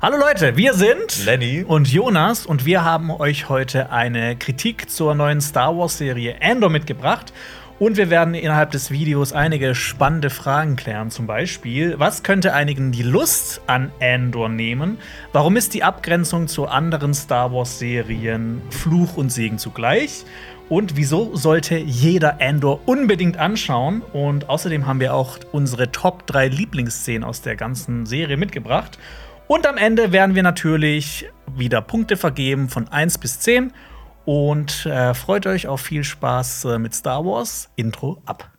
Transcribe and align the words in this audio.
Hallo 0.00 0.16
Leute, 0.16 0.56
wir 0.56 0.74
sind 0.74 1.24
Lenny 1.24 1.64
und 1.66 1.92
Jonas 1.92 2.46
und 2.46 2.64
wir 2.64 2.84
haben 2.84 3.10
euch 3.10 3.48
heute 3.48 3.90
eine 3.90 4.36
Kritik 4.36 4.88
zur 4.88 5.16
neuen 5.16 5.40
Star 5.40 5.76
Wars 5.76 5.98
Serie 5.98 6.36
Andor 6.40 6.70
mitgebracht. 6.70 7.32
Und 7.80 7.96
wir 7.96 8.08
werden 8.08 8.34
innerhalb 8.34 8.70
des 8.70 8.92
Videos 8.92 9.32
einige 9.32 9.74
spannende 9.74 10.30
Fragen 10.30 10.76
klären. 10.76 11.10
Zum 11.10 11.26
Beispiel, 11.26 11.98
was 11.98 12.22
könnte 12.22 12.54
einigen 12.54 12.92
die 12.92 13.02
Lust 13.02 13.60
an 13.66 13.90
Andor 14.00 14.48
nehmen? 14.48 14.98
Warum 15.32 15.56
ist 15.56 15.74
die 15.74 15.82
Abgrenzung 15.82 16.46
zu 16.46 16.68
anderen 16.68 17.12
Star 17.12 17.52
Wars-Serien 17.52 18.62
Fluch 18.70 19.16
und 19.16 19.30
Segen 19.30 19.58
zugleich? 19.58 20.24
Und 20.68 20.96
wieso 20.96 21.34
sollte 21.34 21.76
jeder 21.76 22.40
Andor 22.40 22.80
unbedingt 22.86 23.36
anschauen? 23.36 24.02
Und 24.12 24.48
außerdem 24.48 24.86
haben 24.86 25.00
wir 25.00 25.14
auch 25.14 25.38
unsere 25.50 25.90
Top 25.90 26.24
3 26.28 26.48
Lieblingsszenen 26.48 27.24
aus 27.24 27.42
der 27.42 27.56
ganzen 27.56 28.06
Serie 28.06 28.36
mitgebracht. 28.36 28.96
Und 29.48 29.66
am 29.66 29.78
Ende 29.78 30.12
werden 30.12 30.34
wir 30.34 30.42
natürlich 30.42 31.26
wieder 31.56 31.80
Punkte 31.80 32.18
vergeben 32.18 32.68
von 32.68 32.86
1 32.86 33.16
bis 33.16 33.40
10. 33.40 33.72
Und 34.26 34.84
äh, 34.84 35.14
freut 35.14 35.46
euch 35.46 35.66
auf 35.66 35.80
viel 35.80 36.04
Spaß 36.04 36.66
äh, 36.66 36.78
mit 36.78 36.94
Star 36.94 37.24
Wars. 37.24 37.70
Intro 37.74 38.20
ab. 38.26 38.50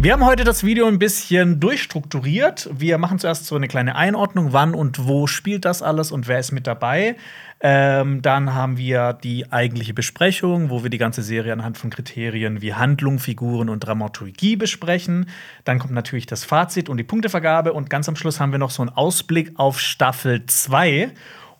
Wir 0.00 0.12
haben 0.12 0.24
heute 0.24 0.44
das 0.44 0.64
Video 0.64 0.86
ein 0.86 0.98
bisschen 0.98 1.60
durchstrukturiert. 1.60 2.70
Wir 2.72 2.96
machen 2.96 3.18
zuerst 3.18 3.44
so 3.46 3.56
eine 3.56 3.68
kleine 3.68 3.96
Einordnung, 3.96 4.52
wann 4.52 4.72
und 4.72 5.06
wo 5.06 5.26
spielt 5.26 5.64
das 5.66 5.82
alles 5.82 6.12
und 6.12 6.28
wer 6.28 6.38
ist 6.38 6.52
mit 6.52 6.66
dabei. 6.66 7.16
Ähm, 7.60 8.22
dann 8.22 8.54
haben 8.54 8.78
wir 8.78 9.12
die 9.12 9.50
eigentliche 9.50 9.92
Besprechung, 9.92 10.70
wo 10.70 10.84
wir 10.84 10.90
die 10.90 10.98
ganze 10.98 11.22
Serie 11.22 11.52
anhand 11.52 11.76
von 11.76 11.90
Kriterien 11.90 12.62
wie 12.62 12.74
Handlung, 12.74 13.18
Figuren 13.18 13.68
und 13.68 13.80
Dramaturgie 13.80 14.54
besprechen. 14.54 15.28
Dann 15.64 15.80
kommt 15.80 15.92
natürlich 15.92 16.26
das 16.26 16.44
Fazit 16.44 16.88
und 16.88 16.98
die 16.98 17.04
Punktevergabe. 17.04 17.72
Und 17.72 17.90
ganz 17.90 18.08
am 18.08 18.14
Schluss 18.14 18.38
haben 18.38 18.52
wir 18.52 18.60
noch 18.60 18.70
so 18.70 18.82
einen 18.82 18.90
Ausblick 18.90 19.52
auf 19.56 19.80
Staffel 19.80 20.46
2. 20.46 21.10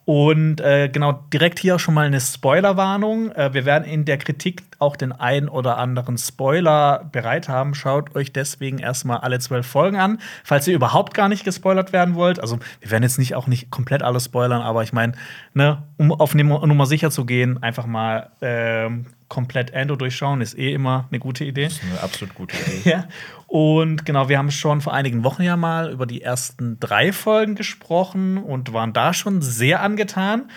Und 0.09 0.63
äh, 0.63 0.89
genau, 0.89 1.23
direkt 1.35 1.59
hier 1.59 1.79
schon 1.79 1.93
mal 1.93 2.07
eine 2.07 2.19
Spoilerwarnung. 2.19 3.31
Äh, 3.33 3.53
wir 3.53 3.67
werden 3.67 3.85
in 3.85 4.07
der 4.07 4.17
Kritik 4.17 4.63
auch 4.79 4.97
den 4.97 5.13
ein 5.13 5.51
oder 5.51 5.77
anderen 5.77 6.17
Spoiler 6.17 7.11
bereit 7.13 7.51
haben. 7.51 7.75
Schaut 7.75 8.17
euch 8.17 8.33
deswegen 8.33 8.79
erstmal 8.79 9.19
alle 9.19 9.39
zwölf 9.39 9.67
Folgen 9.67 9.99
an, 9.99 10.19
falls 10.45 10.67
ihr 10.67 10.75
überhaupt 10.75 11.13
gar 11.13 11.29
nicht 11.29 11.45
gespoilert 11.45 11.93
werden 11.93 12.15
wollt. 12.15 12.41
Also, 12.41 12.59
wir 12.81 12.91
werden 12.91 13.03
jetzt 13.03 13.19
nicht 13.19 13.35
auch 13.35 13.49
nicht 13.49 13.71
komplett 13.71 14.03
alles 14.03 14.25
spoilern, 14.25 14.63
aber 14.63 14.83
ich 14.83 14.95
meine, 14.95 15.13
ne, 15.53 15.83
um 15.99 16.11
auf 16.11 16.35
Nummer 16.35 16.87
sicher 16.87 17.11
zu 17.11 17.27
gehen, 17.27 17.63
einfach 17.63 17.85
mal 17.85 18.31
äh, 18.41 18.89
komplett 19.29 19.71
Endo 19.71 19.97
durchschauen, 19.97 20.41
ist 20.41 20.59
eh 20.59 20.73
immer 20.73 21.07
eine 21.11 21.19
gute 21.19 21.45
Idee. 21.45 21.65
Das 21.65 21.75
ist 21.75 21.85
eine 21.85 22.01
absolut 22.01 22.35
gute 22.35 22.57
Idee. 22.77 22.91
ja. 22.91 23.09
Und 23.47 24.05
genau, 24.05 24.29
wir 24.29 24.39
haben 24.39 24.51
schon 24.51 24.81
vor 24.81 24.93
einigen 24.93 25.25
Wochen 25.25 25.43
ja 25.43 25.57
mal 25.57 25.91
über 25.91 26.07
die 26.07 26.23
ersten 26.23 26.79
drei 26.81 27.13
Folgen 27.13 27.55
gesprochen 27.55 28.39
und 28.39 28.73
waren 28.73 28.93
da 28.93 29.15
schon 29.15 29.43
sehr 29.43 29.83
angetan. 29.83 30.51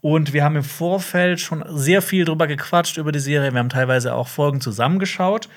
Und 0.00 0.32
wir 0.32 0.44
haben 0.44 0.56
im 0.56 0.64
Vorfeld 0.64 1.40
schon 1.40 1.64
sehr 1.68 2.02
viel 2.02 2.24
drüber 2.24 2.46
gequatscht 2.46 2.98
über 2.98 3.12
die 3.12 3.18
Serie. 3.18 3.52
Wir 3.52 3.58
haben 3.58 3.68
teilweise 3.68 4.14
auch 4.14 4.28
Folgen 4.28 4.60
zusammengeschaut. 4.60 5.48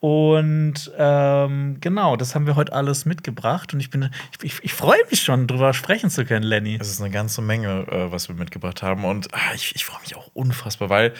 Und 0.00 0.90
ähm, 0.98 1.76
genau, 1.80 2.16
das 2.16 2.34
haben 2.34 2.46
wir 2.46 2.56
heute 2.56 2.72
alles 2.72 3.04
mitgebracht. 3.04 3.72
Und 3.72 3.78
ich 3.78 3.90
bin, 3.90 4.10
ich, 4.42 4.64
ich, 4.64 4.74
freue 4.74 4.98
mich 5.10 5.20
schon, 5.20 5.46
drüber 5.46 5.72
sprechen 5.74 6.10
zu 6.10 6.24
können, 6.24 6.42
Lenny. 6.44 6.76
Es 6.80 6.90
ist 6.90 7.00
eine 7.00 7.10
ganze 7.10 7.40
Menge, 7.40 7.86
äh, 7.88 8.10
was 8.10 8.28
wir 8.28 8.34
mitgebracht 8.34 8.82
haben. 8.82 9.04
Und 9.04 9.32
ah, 9.32 9.54
ich, 9.54 9.76
ich 9.76 9.84
freue 9.84 10.00
mich 10.00 10.16
auch 10.16 10.28
unfassbar, 10.34 10.90
weil 10.90 11.12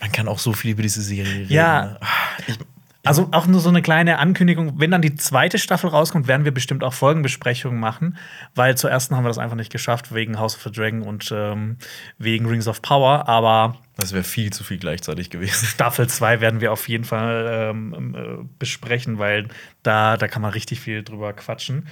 man 0.00 0.12
kann 0.12 0.28
auch 0.28 0.38
so 0.38 0.52
viel 0.52 0.72
über 0.72 0.82
diese 0.82 1.02
Serie 1.02 1.40
reden. 1.40 1.52
Ja. 1.52 1.84
Ne? 1.84 1.98
Ah, 2.00 2.06
ich, 2.46 2.58
also 3.06 3.28
auch 3.30 3.46
nur 3.46 3.60
so 3.60 3.68
eine 3.68 3.82
kleine 3.82 4.18
Ankündigung. 4.18 4.80
Wenn 4.80 4.90
dann 4.90 5.02
die 5.02 5.14
zweite 5.14 5.58
Staffel 5.58 5.90
rauskommt, 5.90 6.26
werden 6.26 6.44
wir 6.44 6.52
bestimmt 6.52 6.82
auch 6.82 6.92
Folgenbesprechungen 6.92 7.78
machen, 7.78 8.18
weil 8.54 8.76
zur 8.76 8.90
ersten 8.90 9.14
haben 9.14 9.24
wir 9.24 9.28
das 9.28 9.38
einfach 9.38 9.56
nicht 9.56 9.70
geschafft, 9.70 10.12
wegen 10.12 10.38
House 10.38 10.56
of 10.56 10.62
the 10.64 10.72
Dragon 10.72 11.02
und 11.02 11.32
ähm, 11.32 11.76
wegen 12.18 12.46
Rings 12.46 12.66
of 12.66 12.82
Power. 12.82 13.28
Aber 13.28 13.76
das 13.96 14.12
wäre 14.12 14.24
viel 14.24 14.52
zu 14.52 14.64
viel 14.64 14.78
gleichzeitig 14.78 15.30
gewesen. 15.30 15.66
Staffel 15.72 16.08
2 16.08 16.40
werden 16.40 16.60
wir 16.60 16.72
auf 16.72 16.88
jeden 16.88 17.04
Fall 17.04 17.70
ähm, 17.70 18.14
äh, 18.14 18.44
besprechen, 18.58 19.18
weil 19.18 19.48
da, 19.82 20.16
da 20.16 20.26
kann 20.26 20.42
man 20.42 20.50
richtig 20.50 20.80
viel 20.80 21.04
drüber 21.04 21.32
quatschen. 21.32 21.86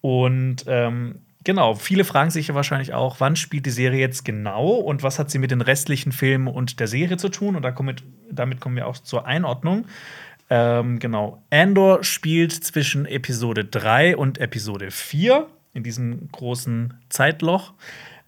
Und 0.00 0.64
ähm, 0.68 1.20
Genau, 1.44 1.74
viele 1.74 2.04
fragen 2.04 2.30
sich 2.30 2.48
ja 2.48 2.54
wahrscheinlich 2.54 2.94
auch, 2.94 3.18
wann 3.18 3.34
spielt 3.34 3.66
die 3.66 3.70
Serie 3.70 3.98
jetzt 3.98 4.24
genau 4.24 4.70
und 4.74 5.02
was 5.02 5.18
hat 5.18 5.30
sie 5.30 5.38
mit 5.38 5.50
den 5.50 5.60
restlichen 5.60 6.12
Filmen 6.12 6.46
und 6.46 6.78
der 6.78 6.86
Serie 6.86 7.16
zu 7.16 7.30
tun? 7.30 7.56
Und 7.56 7.64
damit 8.30 8.60
kommen 8.60 8.76
wir 8.76 8.86
auch 8.86 8.98
zur 8.98 9.26
Einordnung. 9.26 9.86
Ähm, 10.50 10.98
genau, 10.98 11.42
Andor 11.50 12.04
spielt 12.04 12.52
zwischen 12.52 13.06
Episode 13.06 13.64
3 13.64 14.16
und 14.16 14.38
Episode 14.38 14.90
4 14.90 15.46
in 15.72 15.82
diesem 15.82 16.28
großen 16.30 16.94
Zeitloch. 17.08 17.72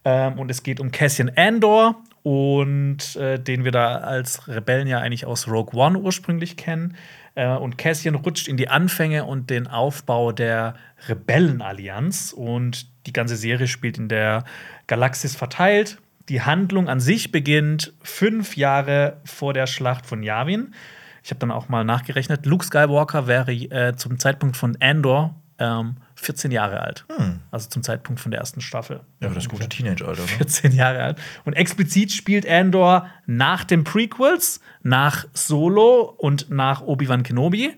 Ähm, 0.05 0.39
und 0.39 0.51
es 0.51 0.63
geht 0.63 0.81
um 0.81 0.91
Cassian 0.91 1.31
Andor 1.37 1.97
und 2.23 3.17
äh, 3.17 3.39
den 3.39 3.65
wir 3.65 3.73
da 3.73 3.97
als 3.97 4.49
Rebellen 4.49 4.89
ja 4.89 4.99
eigentlich 4.99 5.27
aus 5.27 5.47
Rogue 5.47 5.79
One 5.79 5.99
ursprünglich 5.99 6.57
kennen. 6.57 6.97
Äh, 7.35 7.49
und 7.49 7.79
Cassian 7.79 8.15
rutscht 8.15 8.49
in 8.49 8.57
die 8.57 8.69
Anfänge 8.69 9.25
und 9.25 9.51
den 9.51 9.67
Aufbau 9.67 10.33
der 10.33 10.75
Rebellenallianz. 11.07 12.33
Und 12.33 12.94
die 13.07 13.13
ganze 13.13 13.37
Serie 13.37 13.67
spielt 13.67 13.99
in 13.99 14.09
der 14.09 14.45
Galaxis 14.87 15.37
verteilt. 15.37 15.99
Die 16.29 16.43
Handlung 16.43 16.89
an 16.89 17.01
sich 17.01 17.33
beginnt 17.33 17.93
fünf 18.03 18.57
Jahre 18.57 19.19
vor 19.25 19.53
der 19.53 19.67
Schlacht 19.67 20.07
von 20.07 20.23
Yavin. 20.23 20.75
Ich 21.23 21.31
habe 21.31 21.39
dann 21.39 21.51
auch 21.51 21.69
mal 21.69 21.85
nachgerechnet. 21.85 22.47
Luke 22.47 22.65
Skywalker 22.65 23.27
wäre 23.27 23.53
äh, 23.53 23.95
zum 23.97 24.19
Zeitpunkt 24.19 24.57
von 24.57 24.77
Andor 24.81 25.35
ähm, 25.59 25.97
14 26.17 26.51
Jahre 26.51 26.81
alt. 26.81 27.05
Hm. 27.15 27.41
Also 27.51 27.69
zum 27.69 27.83
Zeitpunkt 27.83 28.21
von 28.21 28.31
der 28.31 28.41
ersten 28.41 28.61
Staffel. 28.61 29.01
Ja, 29.21 29.29
das 29.29 29.49
gute 29.49 29.69
Teenage-Alter. 29.69 30.23
Ne? 30.23 30.29
14 30.29 30.73
Jahre 30.73 31.03
alt. 31.03 31.19
Und 31.45 31.55
explizit 31.55 32.13
spielt 32.13 32.49
Andor 32.49 33.09
nach 33.27 33.65
den 33.65 33.85
Prequels, 33.85 34.61
nach 34.83 35.27
Solo 35.33 36.15
und 36.19 36.51
nach 36.51 36.83
Obi-Wan 36.83 37.23
Kenobi. 37.23 37.75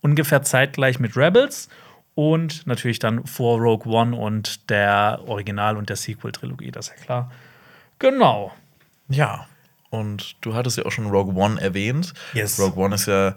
Ungefähr 0.00 0.42
zeitgleich 0.42 1.00
mit 1.00 1.16
Rebels. 1.16 1.68
Und 2.16 2.66
natürlich 2.66 2.98
dann 2.98 3.26
vor 3.26 3.60
Rogue 3.60 3.92
One 3.92 4.16
und 4.16 4.68
der 4.70 5.20
Original- 5.26 5.76
und 5.76 5.88
der 5.88 5.96
Sequel-Trilogie, 5.96 6.72
das 6.72 6.88
ist 6.88 6.98
ja 6.98 7.04
klar. 7.04 7.32
Genau. 8.00 8.52
Ja. 9.08 9.46
Und 9.90 10.34
du 10.40 10.54
hattest 10.54 10.78
ja 10.78 10.84
auch 10.84 10.90
schon 10.90 11.06
Rogue 11.06 11.34
One 11.36 11.60
erwähnt. 11.60 12.12
Yes. 12.32 12.58
Rogue 12.58 12.82
One 12.82 12.94
ist 12.94 13.06
ja 13.06 13.36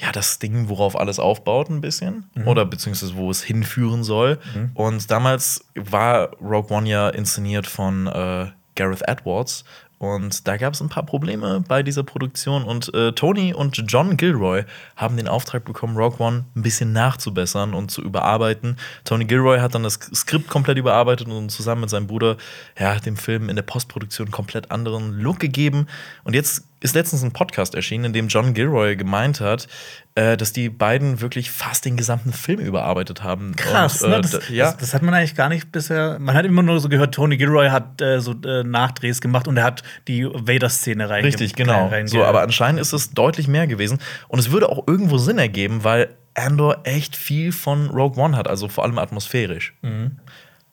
ja, 0.00 0.12
das 0.12 0.38
Ding, 0.38 0.68
worauf 0.68 0.98
alles 0.98 1.18
aufbaut, 1.18 1.70
ein 1.70 1.80
bisschen. 1.80 2.30
Mhm. 2.34 2.46
Oder 2.46 2.64
beziehungsweise 2.64 3.16
wo 3.16 3.30
es 3.30 3.42
hinführen 3.42 4.04
soll. 4.04 4.38
Mhm. 4.54 4.70
Und 4.74 5.10
damals 5.10 5.64
war 5.74 6.30
Rogue 6.40 6.70
One 6.70 6.88
ja 6.88 7.08
inszeniert 7.08 7.66
von 7.66 8.06
äh, 8.06 8.46
Gareth 8.76 9.02
Edwards. 9.08 9.64
Und 9.98 10.46
da 10.46 10.56
gab 10.56 10.74
es 10.74 10.80
ein 10.80 10.88
paar 10.88 11.04
Probleme 11.04 11.64
bei 11.66 11.82
dieser 11.82 12.04
Produktion. 12.04 12.62
Und 12.62 12.94
äh, 12.94 13.12
Tony 13.12 13.52
und 13.52 13.82
John 13.88 14.16
Gilroy 14.16 14.64
haben 14.94 15.16
den 15.16 15.26
Auftrag 15.26 15.64
bekommen, 15.64 15.96
Rogue 15.96 16.24
One 16.24 16.44
ein 16.54 16.62
bisschen 16.62 16.92
nachzubessern 16.92 17.74
und 17.74 17.90
zu 17.90 18.02
überarbeiten. 18.02 18.76
Tony 19.04 19.24
Gilroy 19.24 19.58
hat 19.58 19.74
dann 19.74 19.82
das 19.82 19.94
Skript 20.14 20.48
komplett 20.48 20.78
überarbeitet 20.78 21.26
und 21.26 21.50
zusammen 21.50 21.80
mit 21.82 21.90
seinem 21.90 22.06
Bruder 22.06 22.36
ja, 22.78 22.94
dem 23.00 23.16
Film 23.16 23.48
in 23.48 23.56
der 23.56 23.64
Postproduktion 23.64 24.26
einen 24.28 24.32
komplett 24.32 24.70
anderen 24.70 25.18
Look 25.18 25.40
gegeben. 25.40 25.88
Und 26.22 26.34
jetzt 26.34 26.67
ist 26.80 26.94
letztens 26.94 27.22
ein 27.22 27.32
Podcast 27.32 27.74
erschienen, 27.74 28.06
in 28.06 28.12
dem 28.12 28.28
John 28.28 28.54
Gilroy 28.54 28.96
gemeint 28.96 29.40
hat, 29.40 29.66
äh, 30.14 30.36
dass 30.36 30.52
die 30.52 30.68
beiden 30.68 31.20
wirklich 31.20 31.50
fast 31.50 31.84
den 31.84 31.96
gesamten 31.96 32.32
Film 32.32 32.60
überarbeitet 32.60 33.22
haben. 33.22 33.54
Krass, 33.56 34.02
Und, 34.02 34.12
äh, 34.12 34.16
ne? 34.16 34.20
das, 34.20 34.48
ja. 34.48 34.64
das, 34.66 34.76
das, 34.76 34.94
hat 34.94 35.02
man 35.02 35.14
eigentlich 35.14 35.34
gar 35.34 35.48
nicht 35.48 35.72
bisher. 35.72 36.18
Man 36.18 36.34
hat 36.34 36.44
immer 36.44 36.62
nur 36.62 36.78
so 36.80 36.88
gehört, 36.88 37.14
Tony 37.14 37.36
Gilroy 37.36 37.68
hat 37.68 38.00
äh, 38.00 38.20
so 38.20 38.34
äh, 38.44 38.62
Nachdrehs 38.62 39.20
gemacht 39.20 39.48
und 39.48 39.56
er 39.56 39.64
hat 39.64 39.82
die 40.06 40.24
Vader-Szene 40.24 41.08
reinge 41.08 41.26
Richtig, 41.26 41.54
genau. 41.54 41.90
So, 42.06 42.24
aber 42.24 42.42
anscheinend 42.42 42.80
ist 42.80 42.92
es 42.92 43.10
deutlich 43.10 43.48
mehr 43.48 43.66
gewesen. 43.66 43.98
Und 44.28 44.38
es 44.38 44.50
würde 44.50 44.68
auch 44.68 44.86
irgendwo 44.86 45.18
Sinn 45.18 45.38
ergeben, 45.38 45.84
weil 45.84 46.14
Andor 46.34 46.82
echt 46.84 47.16
viel 47.16 47.52
von 47.52 47.90
Rogue 47.90 48.22
One 48.22 48.36
hat, 48.36 48.48
also 48.48 48.68
vor 48.68 48.84
allem 48.84 48.98
atmosphärisch. 48.98 49.74
Mhm. 49.82 50.18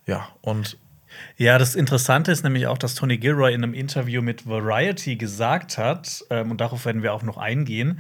Ja, 0.06 0.28
und 0.42 0.78
ja, 1.38 1.58
das 1.58 1.76
Interessante 1.76 2.32
ist 2.32 2.44
nämlich 2.44 2.68
auch, 2.68 2.78
dass 2.78 2.96
Tony 2.96 3.18
Gilroy 3.18 3.54
in 3.54 3.64
einem 3.64 3.74
Interview 3.74 4.22
mit 4.22 4.48
Variety 4.48 5.16
gesagt 5.18 5.78
hat, 5.78 6.24
ähm, 6.30 6.52
und 6.52 6.62
darauf 6.62 6.86
werden 6.86 7.04
wir 7.04 7.14
auch 7.14 7.24
noch 7.24 7.38
eingehen, 7.38 8.00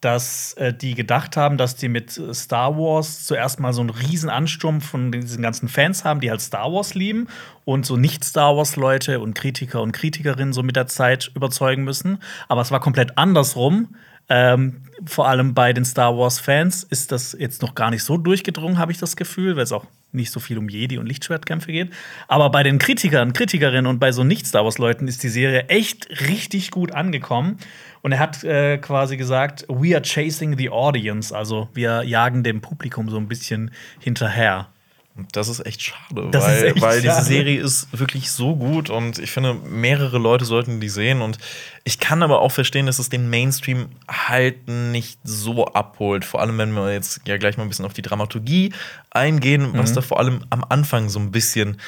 dass 0.00 0.54
äh, 0.54 0.72
die 0.72 0.94
gedacht 0.94 1.36
haben, 1.36 1.58
dass 1.58 1.76
die 1.76 1.88
mit 1.88 2.10
Star 2.32 2.76
Wars 2.76 3.24
zuerst 3.24 3.60
mal 3.60 3.74
so 3.74 3.82
einen 3.82 3.90
riesen 3.90 4.30
Ansturm 4.30 4.80
von 4.80 5.12
diesen 5.12 5.42
ganzen 5.42 5.68
Fans 5.68 6.04
haben, 6.04 6.20
die 6.20 6.30
halt 6.30 6.40
Star 6.40 6.72
Wars 6.72 6.94
lieben 6.94 7.28
und 7.66 7.84
so 7.84 7.98
nicht 7.98 8.24
Star 8.24 8.56
Wars 8.56 8.76
Leute 8.76 9.20
und 9.20 9.34
Kritiker 9.34 9.82
und 9.82 9.92
Kritikerinnen 9.92 10.54
so 10.54 10.62
mit 10.62 10.76
der 10.76 10.86
Zeit 10.86 11.30
überzeugen 11.34 11.84
müssen. 11.84 12.18
Aber 12.48 12.62
es 12.62 12.70
war 12.70 12.80
komplett 12.80 13.18
andersrum 13.18 13.94
Ähm, 14.30 14.82
vor 15.06 15.28
allem 15.28 15.54
bei 15.54 15.72
den 15.72 15.84
Star 15.84 16.16
Wars-Fans 16.16 16.84
ist 16.84 17.10
das 17.10 17.36
jetzt 17.38 17.62
noch 17.62 17.74
gar 17.74 17.90
nicht 17.90 18.04
so 18.04 18.16
durchgedrungen, 18.16 18.78
habe 18.78 18.92
ich 18.92 18.98
das 18.98 19.16
Gefühl, 19.16 19.56
weil 19.56 19.64
es 19.64 19.72
auch 19.72 19.84
nicht 20.12 20.30
so 20.30 20.40
viel 20.40 20.58
um 20.58 20.68
Jedi 20.68 20.98
und 20.98 21.06
Lichtschwertkämpfe 21.06 21.72
geht. 21.72 21.90
Aber 22.28 22.50
bei 22.50 22.62
den 22.62 22.78
Kritikern, 22.78 23.32
Kritikerinnen 23.32 23.86
und 23.86 23.98
bei 23.98 24.12
so 24.12 24.24
Nicht-Star 24.24 24.64
Wars-Leuten 24.64 25.08
ist 25.08 25.22
die 25.22 25.28
Serie 25.28 25.68
echt 25.68 26.28
richtig 26.28 26.70
gut 26.70 26.92
angekommen. 26.92 27.58
Und 28.02 28.12
er 28.12 28.18
hat 28.18 28.44
äh, 28.44 28.78
quasi 28.78 29.16
gesagt, 29.16 29.64
we 29.68 29.94
are 29.94 30.02
chasing 30.02 30.56
the 30.56 30.70
audience, 30.70 31.36
also 31.36 31.68
wir 31.74 32.02
jagen 32.02 32.42
dem 32.42 32.60
Publikum 32.60 33.08
so 33.10 33.16
ein 33.16 33.28
bisschen 33.28 33.72
hinterher. 33.98 34.68
Das 35.32 35.48
ist 35.48 35.66
echt 35.66 35.82
schade, 35.82 36.28
Das 36.30 36.44
weil, 36.44 36.64
echt 36.64 36.80
weil 36.80 37.00
diese 37.02 37.12
schade. 37.14 37.24
Serie 37.26 37.60
ist 37.60 37.88
wirklich 37.98 38.30
so 38.30 38.56
gut 38.56 38.88
und 38.90 39.18
ich 39.18 39.30
finde, 39.30 39.54
mehrere 39.54 40.18
Leute 40.18 40.44
sollten 40.44 40.80
die 40.80 40.88
sehen. 40.88 41.20
Und 41.20 41.38
ich 41.84 41.98
kann 41.98 42.22
aber 42.22 42.40
auch 42.40 42.52
verstehen, 42.52 42.86
dass 42.86 42.98
es 42.98 43.08
den 43.10 43.28
Mainstream 43.28 43.88
halt 44.08 44.68
nicht 44.68 45.18
so 45.24 45.66
abholt. 45.66 46.24
Vor 46.24 46.40
allem, 46.40 46.56
wenn 46.58 46.72
wir 46.72 46.92
jetzt 46.92 47.20
ja 47.26 47.36
gleich 47.36 47.56
mal 47.56 47.64
ein 47.64 47.68
bisschen 47.68 47.84
auf 47.84 47.92
die 47.92 48.02
Dramaturgie 48.02 48.72
eingehen, 49.10 49.72
Mhm. 49.72 49.78
was 49.78 49.92
da 49.92 50.00
vor 50.00 50.18
allem 50.20 50.44
am 50.50 50.64
Anfang 50.68 51.08
so 51.08 51.18
ein 51.18 51.30
bisschen 51.32 51.78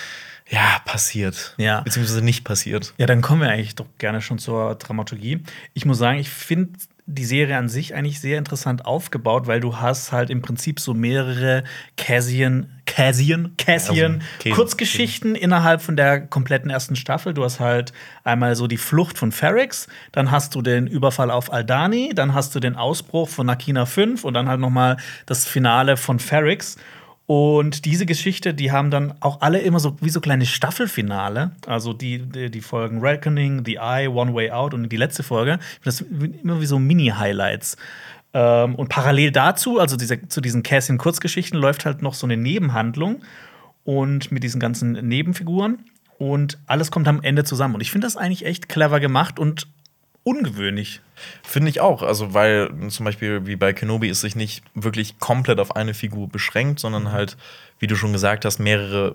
ja, 0.50 0.80
passiert. 0.84 1.54
Ja. 1.56 1.80
Beziehungsweise 1.80 2.20
nicht 2.22 2.44
passiert. 2.44 2.92
Ja, 2.98 3.06
dann 3.06 3.22
kommen 3.22 3.40
wir 3.40 3.48
eigentlich 3.48 3.76
doch 3.76 3.86
gerne 3.96 4.20
schon 4.20 4.38
zur 4.38 4.74
Dramaturgie. 4.74 5.42
Ich 5.72 5.86
muss 5.86 5.96
sagen, 5.98 6.18
ich 6.18 6.28
finde 6.28 6.78
die 7.06 7.24
Serie 7.24 7.56
an 7.56 7.68
sich 7.68 7.94
eigentlich 7.94 8.20
sehr 8.20 8.38
interessant 8.38 8.86
aufgebaut, 8.86 9.46
weil 9.46 9.60
du 9.60 9.78
hast 9.78 10.12
halt 10.12 10.30
im 10.30 10.40
Prinzip 10.40 10.78
so 10.78 10.94
mehrere 10.94 11.64
Cassian, 11.96 12.80
Cassian, 12.86 13.54
Cassian 13.58 14.22
Also. 14.44 14.54
Kurzgeschichten 14.54 15.34
innerhalb 15.34 15.82
von 15.82 15.96
der 15.96 16.20
kompletten 16.20 16.70
ersten 16.70 16.94
Staffel. 16.94 17.34
Du 17.34 17.42
hast 17.42 17.58
halt 17.58 17.92
einmal 18.22 18.54
so 18.54 18.68
die 18.68 18.76
Flucht 18.76 19.18
von 19.18 19.32
Ferrix, 19.32 19.88
dann 20.12 20.30
hast 20.30 20.54
du 20.54 20.62
den 20.62 20.86
Überfall 20.86 21.30
auf 21.30 21.52
Aldani, 21.52 22.12
dann 22.14 22.34
hast 22.34 22.54
du 22.54 22.60
den 22.60 22.76
Ausbruch 22.76 23.28
von 23.28 23.46
Nakina 23.46 23.84
5 23.84 24.22
und 24.24 24.34
dann 24.34 24.48
halt 24.48 24.60
noch 24.60 24.70
mal 24.70 24.96
das 25.26 25.46
Finale 25.46 25.96
von 25.96 26.20
Ferrix. 26.20 26.76
Und 27.26 27.84
diese 27.84 28.04
Geschichte, 28.04 28.52
die 28.52 28.72
haben 28.72 28.90
dann 28.90 29.14
auch 29.20 29.40
alle 29.40 29.60
immer 29.60 29.78
so 29.78 29.96
wie 30.00 30.10
so 30.10 30.20
kleine 30.20 30.44
Staffelfinale. 30.44 31.52
Also 31.66 31.92
die, 31.92 32.18
die, 32.18 32.50
die 32.50 32.60
Folgen 32.60 33.00
Reckoning, 33.00 33.64
The 33.64 33.76
Eye, 33.76 34.08
One 34.08 34.34
Way 34.34 34.50
Out 34.50 34.74
und 34.74 34.88
die 34.88 34.96
letzte 34.96 35.22
Folge. 35.22 35.58
Das 35.84 35.98
sind 35.98 36.42
immer 36.42 36.60
wie 36.60 36.66
so 36.66 36.78
Mini-Highlights. 36.78 37.76
Ähm, 38.34 38.74
und 38.74 38.88
parallel 38.88 39.30
dazu, 39.30 39.78
also 39.78 39.96
diese, 39.96 40.28
zu 40.28 40.40
diesen 40.40 40.62
Cassian-Kurzgeschichten, 40.62 41.58
läuft 41.58 41.84
halt 41.84 42.02
noch 42.02 42.14
so 42.14 42.26
eine 42.26 42.36
Nebenhandlung 42.36 43.22
und 43.84 44.32
mit 44.32 44.42
diesen 44.42 44.60
ganzen 44.60 44.92
Nebenfiguren. 44.92 45.84
Und 46.18 46.58
alles 46.66 46.90
kommt 46.90 47.08
am 47.08 47.22
Ende 47.22 47.44
zusammen. 47.44 47.74
Und 47.76 47.80
ich 47.80 47.90
finde 47.90 48.06
das 48.06 48.16
eigentlich 48.16 48.46
echt 48.46 48.68
clever 48.68 49.00
gemacht 49.00 49.38
und 49.38 49.66
ungewöhnlich. 50.24 51.00
Finde 51.42 51.70
ich 51.70 51.80
auch. 51.80 52.02
Also, 52.02 52.34
weil 52.34 52.70
zum 52.88 53.04
Beispiel 53.04 53.46
wie 53.46 53.56
bei 53.56 53.72
Kenobi 53.72 54.08
es 54.08 54.20
sich 54.20 54.36
nicht 54.36 54.64
wirklich 54.74 55.18
komplett 55.18 55.60
auf 55.60 55.76
eine 55.76 55.94
Figur 55.94 56.28
beschränkt, 56.28 56.80
sondern 56.80 57.12
halt, 57.12 57.36
wie 57.78 57.86
du 57.86 57.96
schon 57.96 58.12
gesagt 58.12 58.44
hast, 58.44 58.58
mehrere, 58.58 59.14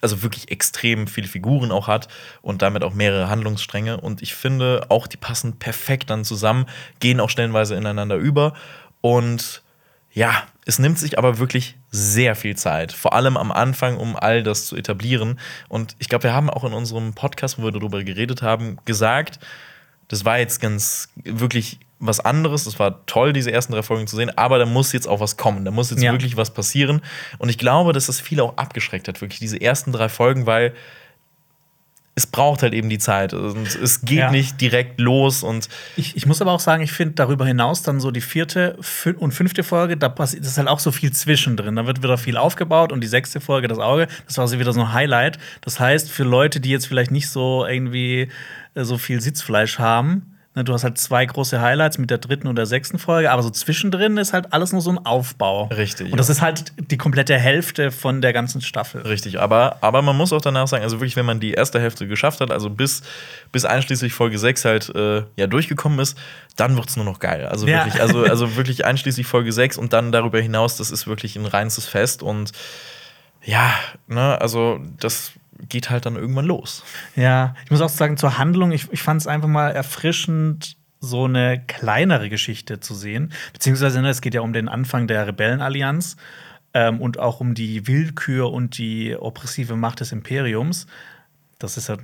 also 0.00 0.22
wirklich 0.22 0.50
extrem 0.50 1.06
viele 1.06 1.28
Figuren 1.28 1.72
auch 1.72 1.88
hat 1.88 2.08
und 2.42 2.62
damit 2.62 2.82
auch 2.84 2.94
mehrere 2.94 3.28
Handlungsstränge. 3.28 4.00
Und 4.00 4.22
ich 4.22 4.34
finde 4.34 4.86
auch, 4.88 5.06
die 5.06 5.18
passen 5.18 5.58
perfekt 5.58 6.10
dann 6.10 6.24
zusammen, 6.24 6.66
gehen 7.00 7.20
auch 7.20 7.30
stellenweise 7.30 7.74
ineinander 7.74 8.16
über. 8.16 8.54
Und 9.00 9.62
ja, 10.12 10.44
es 10.64 10.78
nimmt 10.78 10.98
sich 10.98 11.18
aber 11.18 11.38
wirklich 11.38 11.76
sehr 11.90 12.34
viel 12.34 12.56
Zeit, 12.56 12.92
vor 12.92 13.12
allem 13.12 13.36
am 13.36 13.52
Anfang, 13.52 13.98
um 13.98 14.16
all 14.16 14.42
das 14.42 14.66
zu 14.66 14.74
etablieren. 14.74 15.38
Und 15.68 15.94
ich 15.98 16.08
glaube, 16.08 16.24
wir 16.24 16.34
haben 16.34 16.48
auch 16.48 16.64
in 16.64 16.72
unserem 16.72 17.14
Podcast, 17.14 17.58
wo 17.58 17.64
wir 17.64 17.70
darüber 17.70 18.02
geredet 18.02 18.40
haben, 18.40 18.78
gesagt, 18.86 19.38
das 20.08 20.24
war 20.24 20.38
jetzt 20.38 20.60
ganz 20.60 21.08
wirklich 21.24 21.78
was 21.98 22.20
anderes. 22.20 22.64
Das 22.64 22.78
war 22.78 23.04
toll, 23.06 23.32
diese 23.32 23.50
ersten 23.50 23.72
drei 23.72 23.82
Folgen 23.82 24.06
zu 24.06 24.16
sehen, 24.16 24.30
aber 24.36 24.58
da 24.58 24.66
muss 24.66 24.92
jetzt 24.92 25.08
auch 25.08 25.20
was 25.20 25.36
kommen. 25.36 25.64
Da 25.64 25.70
muss 25.70 25.90
jetzt 25.90 26.02
Ja. 26.02 26.12
wirklich 26.12 26.36
was 26.36 26.52
passieren. 26.52 27.00
Und 27.38 27.48
ich 27.48 27.56
glaube, 27.58 27.92
dass 27.92 28.06
das 28.06 28.20
viele 28.20 28.42
auch 28.42 28.56
abgeschreckt 28.58 29.08
hat, 29.08 29.20
wirklich 29.20 29.40
diese 29.40 29.60
ersten 29.60 29.92
drei 29.92 30.08
Folgen, 30.08 30.44
weil 30.46 30.74
es 32.18 32.26
braucht 32.26 32.62
halt 32.62 32.72
eben 32.72 32.88
die 32.88 32.96
Zeit. 32.98 33.34
Und 33.34 33.74
es 33.74 34.00
geht 34.02 34.18
Ja. 34.18 34.30
nicht 34.30 34.58
direkt 34.60 35.00
los 35.00 35.42
und 35.42 35.68
Ich, 35.96 36.16
ich 36.16 36.24
muss 36.24 36.40
aber 36.40 36.52
auch 36.52 36.60
sagen, 36.60 36.82
ich 36.82 36.92
finde 36.92 37.14
darüber 37.14 37.44
hinaus 37.46 37.82
dann 37.82 38.00
so 38.00 38.10
die 38.10 38.22
vierte 38.22 38.78
und 39.18 39.32
fünfte 39.32 39.62
Folge, 39.62 39.98
da 39.98 40.08
passiert 40.08 40.42
ist 40.44 40.56
halt 40.56 40.68
auch 40.68 40.78
so 40.80 40.92
viel 40.92 41.12
zwischendrin. 41.12 41.76
Da 41.76 41.86
wird 41.86 42.02
wieder 42.02 42.16
viel 42.16 42.38
aufgebaut 42.38 42.90
und 42.90 43.02
die 43.02 43.06
sechste 43.06 43.40
Folge, 43.40 43.68
das 43.68 43.78
Auge, 43.78 44.06
das 44.26 44.38
war 44.38 44.48
so 44.48 44.58
wieder 44.58 44.72
so 44.72 44.80
ein 44.80 44.92
Highlight. 44.94 45.38
Das 45.60 45.78
heißt, 45.78 46.10
für 46.10 46.24
Leute, 46.24 46.58
die 46.60 46.70
jetzt 46.70 46.86
vielleicht 46.86 47.10
nicht 47.10 47.28
so 47.28 47.66
irgendwie 47.66 48.28
so 48.84 48.98
viel 48.98 49.20
Sitzfleisch 49.20 49.78
haben, 49.78 50.36
ne, 50.54 50.64
du 50.64 50.72
hast 50.72 50.84
halt 50.84 50.98
zwei 50.98 51.24
große 51.24 51.60
Highlights 51.60 51.98
mit 51.98 52.10
der 52.10 52.18
dritten 52.18 52.48
und 52.48 52.56
der 52.56 52.66
sechsten 52.66 52.98
Folge, 52.98 53.30
aber 53.30 53.42
so 53.42 53.50
zwischendrin 53.50 54.16
ist 54.16 54.32
halt 54.32 54.52
alles 54.52 54.72
nur 54.72 54.80
so 54.80 54.90
ein 54.90 54.98
Aufbau. 54.98 55.64
Richtig, 55.66 56.10
Und 56.10 56.18
das 56.18 56.28
ja. 56.28 56.32
ist 56.32 56.42
halt 56.42 56.72
die 56.90 56.96
komplette 56.96 57.38
Hälfte 57.38 57.90
von 57.90 58.20
der 58.22 58.32
ganzen 58.32 58.60
Staffel. 58.62 59.02
Richtig, 59.02 59.38
aber, 59.38 59.76
aber 59.82 60.02
man 60.02 60.16
muss 60.16 60.32
auch 60.32 60.40
danach 60.40 60.66
sagen, 60.66 60.82
also 60.82 60.96
wirklich, 60.96 61.16
wenn 61.16 61.26
man 61.26 61.40
die 61.40 61.52
erste 61.52 61.78
Hälfte 61.80 62.08
geschafft 62.08 62.40
hat, 62.40 62.50
also 62.50 62.70
bis, 62.70 63.02
bis 63.52 63.64
einschließlich 63.64 64.12
Folge 64.14 64.38
6 64.38 64.64
halt 64.64 64.94
äh, 64.94 65.22
ja, 65.36 65.46
durchgekommen 65.46 65.98
ist, 65.98 66.18
dann 66.56 66.76
wird 66.76 66.88
es 66.88 66.96
nur 66.96 67.04
noch 67.04 67.18
geil. 67.18 67.46
Also 67.46 67.66
Ja. 67.66 67.84
wirklich, 67.84 68.00
also, 68.02 68.24
also 68.28 68.56
wirklich 68.56 68.84
einschließlich 68.84 69.26
Folge 69.26 69.52
6 69.52 69.76
und 69.76 69.92
dann 69.92 70.10
darüber 70.10 70.40
hinaus, 70.40 70.76
das 70.76 70.90
ist 70.90 71.06
wirklich 71.06 71.36
ein 71.36 71.46
reines 71.46 71.84
Fest 71.86 72.22
und 72.22 72.52
ja, 73.44 73.72
ne, 74.08 74.40
also 74.40 74.80
das 74.98 75.32
geht 75.68 75.90
halt 75.90 76.06
dann 76.06 76.16
irgendwann 76.16 76.46
los. 76.46 76.84
Ja, 77.14 77.54
ich 77.64 77.70
muss 77.70 77.80
auch 77.80 77.88
sagen, 77.88 78.16
zur 78.16 78.38
Handlung, 78.38 78.72
ich, 78.72 78.90
ich 78.92 79.02
fand 79.02 79.20
es 79.20 79.26
einfach 79.26 79.48
mal 79.48 79.70
erfrischend, 79.70 80.76
so 81.00 81.24
eine 81.24 81.62
kleinere 81.66 82.28
Geschichte 82.28 82.80
zu 82.80 82.94
sehen. 82.94 83.32
Beziehungsweise, 83.52 84.00
ne, 84.00 84.10
es 84.10 84.20
geht 84.20 84.34
ja 84.34 84.40
um 84.40 84.52
den 84.52 84.68
Anfang 84.68 85.06
der 85.06 85.26
Rebellenallianz 85.26 86.16
ähm, 86.74 87.00
und 87.00 87.18
auch 87.18 87.40
um 87.40 87.54
die 87.54 87.86
Willkür 87.86 88.52
und 88.52 88.78
die 88.78 89.16
oppressive 89.16 89.76
Macht 89.76 90.00
des 90.00 90.12
Imperiums. 90.12 90.86
Das 91.58 91.76
ist 91.76 91.88
ja 91.88 91.96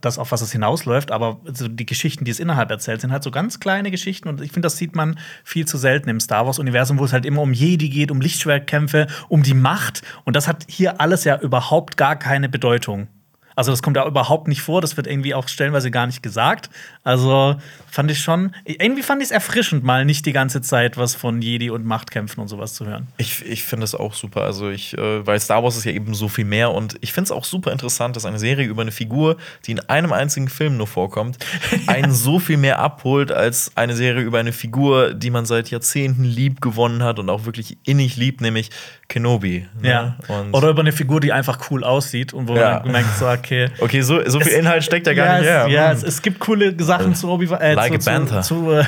das, 0.00 0.18
auf 0.18 0.32
was 0.32 0.42
es 0.42 0.52
hinausläuft, 0.52 1.10
aber 1.10 1.40
so 1.52 1.68
die 1.68 1.86
Geschichten, 1.86 2.24
die 2.24 2.30
es 2.30 2.40
innerhalb 2.40 2.70
erzählt, 2.70 3.00
sind 3.00 3.12
halt 3.12 3.22
so 3.22 3.30
ganz 3.30 3.60
kleine 3.60 3.90
Geschichten 3.90 4.28
und 4.28 4.40
ich 4.40 4.52
finde, 4.52 4.66
das 4.66 4.76
sieht 4.76 4.94
man 4.96 5.18
viel 5.44 5.66
zu 5.66 5.78
selten 5.78 6.08
im 6.08 6.20
Star 6.20 6.46
Wars-Universum, 6.46 6.98
wo 6.98 7.04
es 7.04 7.12
halt 7.12 7.26
immer 7.26 7.42
um 7.42 7.52
Jedi 7.52 7.88
geht, 7.88 8.10
um 8.10 8.20
Lichtschwertkämpfe, 8.20 9.06
um 9.28 9.42
die 9.42 9.54
Macht 9.54 10.02
und 10.24 10.36
das 10.36 10.48
hat 10.48 10.64
hier 10.68 11.00
alles 11.00 11.24
ja 11.24 11.38
überhaupt 11.40 11.96
gar 11.96 12.16
keine 12.16 12.48
Bedeutung. 12.48 13.08
Also 13.56 13.70
das 13.70 13.82
kommt 13.82 13.96
ja 13.96 14.06
überhaupt 14.06 14.48
nicht 14.48 14.62
vor, 14.62 14.80
das 14.80 14.96
wird 14.96 15.06
irgendwie 15.06 15.34
auch 15.34 15.48
stellenweise 15.48 15.90
gar 15.90 16.06
nicht 16.06 16.22
gesagt. 16.22 16.70
Also 17.04 17.56
fand 17.90 18.10
ich 18.10 18.18
schon, 18.20 18.54
irgendwie 18.64 19.02
fand 19.02 19.20
ich 19.22 19.26
es 19.26 19.30
erfrischend, 19.30 19.84
mal 19.84 20.04
nicht 20.04 20.26
die 20.26 20.32
ganze 20.32 20.60
Zeit 20.62 20.96
was 20.96 21.14
von 21.14 21.40
Jedi 21.40 21.70
und 21.70 21.84
Machtkämpfen 21.84 22.40
und 22.42 22.48
sowas 22.48 22.74
zu 22.74 22.86
hören. 22.86 23.08
Ich, 23.18 23.44
ich 23.46 23.62
finde 23.64 23.84
es 23.84 23.94
auch 23.94 24.14
super. 24.14 24.42
Also 24.42 24.70
ich, 24.70 24.96
äh, 24.98 25.26
weil 25.26 25.38
Star 25.38 25.62
Wars 25.62 25.76
ist 25.76 25.84
ja 25.84 25.92
eben 25.92 26.14
so 26.14 26.28
viel 26.28 26.44
mehr 26.44 26.72
und 26.72 26.96
ich 27.00 27.12
finde 27.12 27.26
es 27.26 27.32
auch 27.32 27.44
super 27.44 27.70
interessant, 27.72 28.16
dass 28.16 28.24
eine 28.24 28.38
Serie 28.38 28.66
über 28.66 28.82
eine 28.82 28.90
Figur, 28.92 29.36
die 29.66 29.72
in 29.72 29.80
einem 29.80 30.12
einzigen 30.12 30.48
Film 30.48 30.76
nur 30.76 30.86
vorkommt, 30.86 31.38
einen 31.86 32.12
so 32.12 32.38
viel 32.38 32.56
mehr 32.56 32.78
abholt 32.80 33.30
als 33.30 33.70
eine 33.76 33.94
Serie 33.94 34.22
über 34.24 34.38
eine 34.40 34.52
Figur, 34.52 35.14
die 35.14 35.30
man 35.30 35.46
seit 35.46 35.70
Jahrzehnten 35.70 36.24
lieb 36.24 36.60
gewonnen 36.60 37.02
hat 37.02 37.18
und 37.18 37.30
auch 37.30 37.44
wirklich 37.44 37.78
innig 37.84 38.16
liebt, 38.16 38.40
nämlich 38.40 38.70
Kenobi. 39.08 39.66
ne? 39.80 39.88
Ja. 39.88 40.16
Und 40.28 40.54
Oder 40.54 40.70
über 40.70 40.80
eine 40.80 40.92
Figur, 40.92 41.20
die 41.20 41.32
einfach 41.32 41.70
cool 41.70 41.84
aussieht 41.84 42.32
und 42.32 42.48
wo 42.48 42.56
Ja. 42.56 42.74
man 42.74 42.82
gemerkt 42.84 43.18
so, 43.18 43.26
okay. 43.44 43.68
okay, 43.80 44.00
so, 44.02 44.20
so 44.28 44.40
viel 44.40 44.52
Es- 44.52 44.58
Inhalt 44.58 44.84
steckt 44.84 45.06
da 45.06 45.14
gar 45.14 45.26
ja, 45.26 45.32
nicht 45.38 45.42
es, 45.42 45.50
her. 45.50 45.68
Ja, 45.68 45.90
Hm. 45.90 45.96
es, 45.96 46.02
es 46.02 46.22
gibt 46.22 46.40
coole 46.40 46.74
Sachen 46.82 47.14
zu, 47.14 47.28
Obi 47.30 47.46
äh, 47.46 47.74
Like 47.74 48.00
zu, 48.00 48.26
zu, 48.26 48.40
zu 48.40 48.70
äh, 48.72 48.84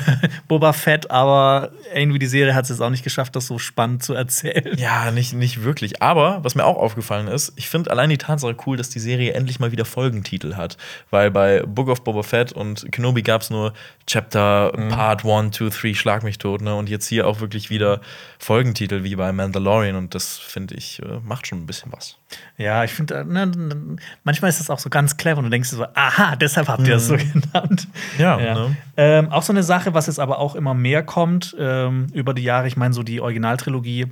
Boba 0.47 0.73
Fett, 0.73 1.09
aber 1.11 1.71
irgendwie 1.93 2.19
die 2.19 2.25
Serie 2.27 2.53
hat 2.55 2.63
es 2.63 2.69
jetzt 2.69 2.81
auch 2.81 2.89
nicht 2.89 3.03
geschafft, 3.03 3.35
das 3.35 3.47
so 3.47 3.59
spannend 3.59 4.03
zu 4.03 4.13
erzählen. 4.13 4.77
Ja, 4.77 5.11
nicht, 5.11 5.33
nicht 5.33 5.63
wirklich. 5.63 6.01
Aber 6.01 6.43
was 6.43 6.55
mir 6.55 6.65
auch 6.65 6.77
aufgefallen 6.77 7.27
ist, 7.27 7.53
ich 7.55 7.69
finde 7.69 7.91
allein 7.91 8.09
die 8.09 8.17
Tatsache 8.17 8.55
cool, 8.65 8.77
dass 8.77 8.89
die 8.89 8.99
Serie 8.99 9.33
endlich 9.33 9.59
mal 9.59 9.71
wieder 9.71 9.85
Folgentitel 9.85 10.55
hat. 10.55 10.77
Weil 11.09 11.31
bei 11.31 11.61
Book 11.65 11.89
of 11.89 12.03
Boba 12.03 12.23
Fett 12.23 12.51
und 12.51 12.91
Kenobi 12.91 13.21
gab 13.21 13.41
es 13.41 13.49
nur 13.49 13.73
Chapter, 14.05 14.71
Part 14.89 15.25
1, 15.25 15.55
2, 15.57 15.69
3, 15.69 15.93
Schlag 15.93 16.23
mich 16.23 16.37
tot. 16.37 16.61
Ne? 16.61 16.73
Und 16.75 16.89
jetzt 16.89 17.07
hier 17.07 17.27
auch 17.27 17.39
wirklich 17.41 17.69
wieder 17.69 17.99
Folgentitel 18.39 19.03
wie 19.03 19.15
bei 19.15 19.31
Mandalorian. 19.31 19.95
Und 19.95 20.15
das 20.15 20.37
finde 20.37 20.75
ich, 20.75 21.01
äh, 21.01 21.19
macht 21.25 21.47
schon 21.47 21.59
ein 21.59 21.65
bisschen 21.65 21.91
was. 21.91 22.17
Ja, 22.57 22.83
ich 22.83 22.91
finde, 22.91 23.15
äh, 23.15 23.23
ne, 23.23 23.97
manchmal 24.23 24.49
ist 24.49 24.59
das 24.59 24.69
auch 24.69 24.79
so 24.79 24.89
ganz 24.89 25.15
clever 25.17 25.37
und 25.39 25.45
du 25.45 25.49
denkst 25.49 25.69
dir 25.69 25.77
so, 25.77 25.85
aha, 25.93 26.35
deshalb 26.35 26.67
habt 26.67 26.87
ihr 26.87 26.95
das 26.95 27.07
so 27.07 27.15
genannt. 27.15 27.87
Mhm. 28.17 28.21
Ja, 28.21 28.37
ne? 28.37 28.77
Ähm, 28.97 29.31
auch 29.31 29.43
so 29.43 29.53
eine 29.53 29.63
Sache, 29.63 29.93
was 29.93 30.07
jetzt 30.07 30.19
aber 30.19 30.39
auch 30.39 30.55
immer 30.55 30.73
mehr 30.73 31.03
kommt 31.03 31.55
ähm, 31.57 32.07
über 32.13 32.33
die 32.33 32.43
Jahre, 32.43 32.67
ich 32.67 32.75
meine, 32.75 32.93
so 32.93 33.03
die 33.03 33.21
Originaltrilogie, 33.21 34.07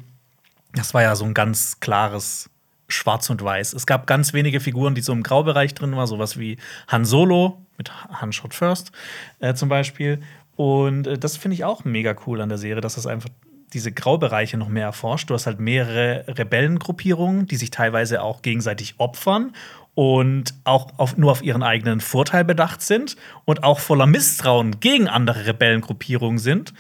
das 0.74 0.94
war 0.94 1.02
ja 1.02 1.16
so 1.16 1.26
ein 1.26 1.34
ganz 1.34 1.80
klares 1.80 2.50
Schwarz 2.88 3.30
und 3.30 3.44
Weiß. 3.44 3.74
Es 3.74 3.86
gab 3.86 4.08
ganz 4.08 4.34
wenige 4.34 4.60
Figuren, 4.60 4.96
die 4.96 5.02
so 5.02 5.12
im 5.12 5.24
Graubereich 5.24 5.74
drin 5.74 5.96
waren, 5.96 6.08
sowas 6.08 6.38
wie 6.38 6.58
Han 6.88 7.06
Solo 7.06 7.62
mit 7.78 7.92
Han 8.22 8.32
Shot 8.32 8.54
First 8.54 8.92
äh, 9.40 9.54
zum 9.56 9.70
Beispiel. 9.70 10.22
Und 10.56 11.08
äh, 11.08 11.18
das 11.18 11.36
finde 11.38 11.56
ich 11.56 11.64
auch 11.66 11.84
mega 11.84 12.16
cool 12.26 12.42
an 12.42 12.50
der 12.50 12.58
Serie, 12.58 12.82
dass 12.82 12.96
das 12.96 13.08
einfach 13.08 13.30
diese 13.74 13.92
Graubereiche 13.92 14.58
noch 14.58 14.70
mehr 14.70 14.86
erforscht. 14.86 15.30
Du 15.30 15.34
hast 15.34 15.48
halt 15.48 15.60
mehrere 15.60 16.26
Rebellengruppierungen, 16.28 17.48
die 17.48 17.56
sich 17.56 17.72
teilweise 17.72 18.22
auch 18.22 18.42
gegenseitig 18.42 18.96
opfern 18.98 19.54
und 19.96 20.54
auch 20.66 20.98
auf, 20.98 21.18
nur 21.18 21.32
auf 21.32 21.42
ihren 21.42 21.64
eigenen 21.64 22.02
Vorteil 22.02 22.44
bedacht 22.44 22.82
sind 22.82 23.16
und 23.46 23.64
auch 23.64 23.80
voller 23.80 24.06
Misstrauen 24.06 24.80
gegen 24.80 25.08
andere 25.08 25.48
Rebellengruppierungen 25.48 26.38
sind. 26.38 26.74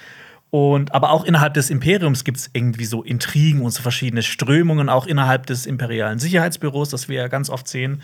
Und 0.51 0.93
aber 0.93 1.11
auch 1.11 1.25
innerhalb 1.25 1.53
des 1.53 1.69
Imperiums 1.69 2.23
gibt 2.23 2.37
es 2.37 2.49
irgendwie 2.53 2.85
so 2.85 3.03
Intrigen 3.03 3.61
und 3.61 3.71
so 3.71 3.81
verschiedene 3.81 4.21
Strömungen, 4.21 4.89
auch 4.89 5.05
innerhalb 5.05 5.47
des 5.47 5.65
imperialen 5.65 6.19
Sicherheitsbüros, 6.19 6.89
das 6.89 7.09
wir 7.09 7.17
ja 7.17 7.27
ganz 7.27 7.49
oft 7.49 7.67
sehen. 7.67 8.01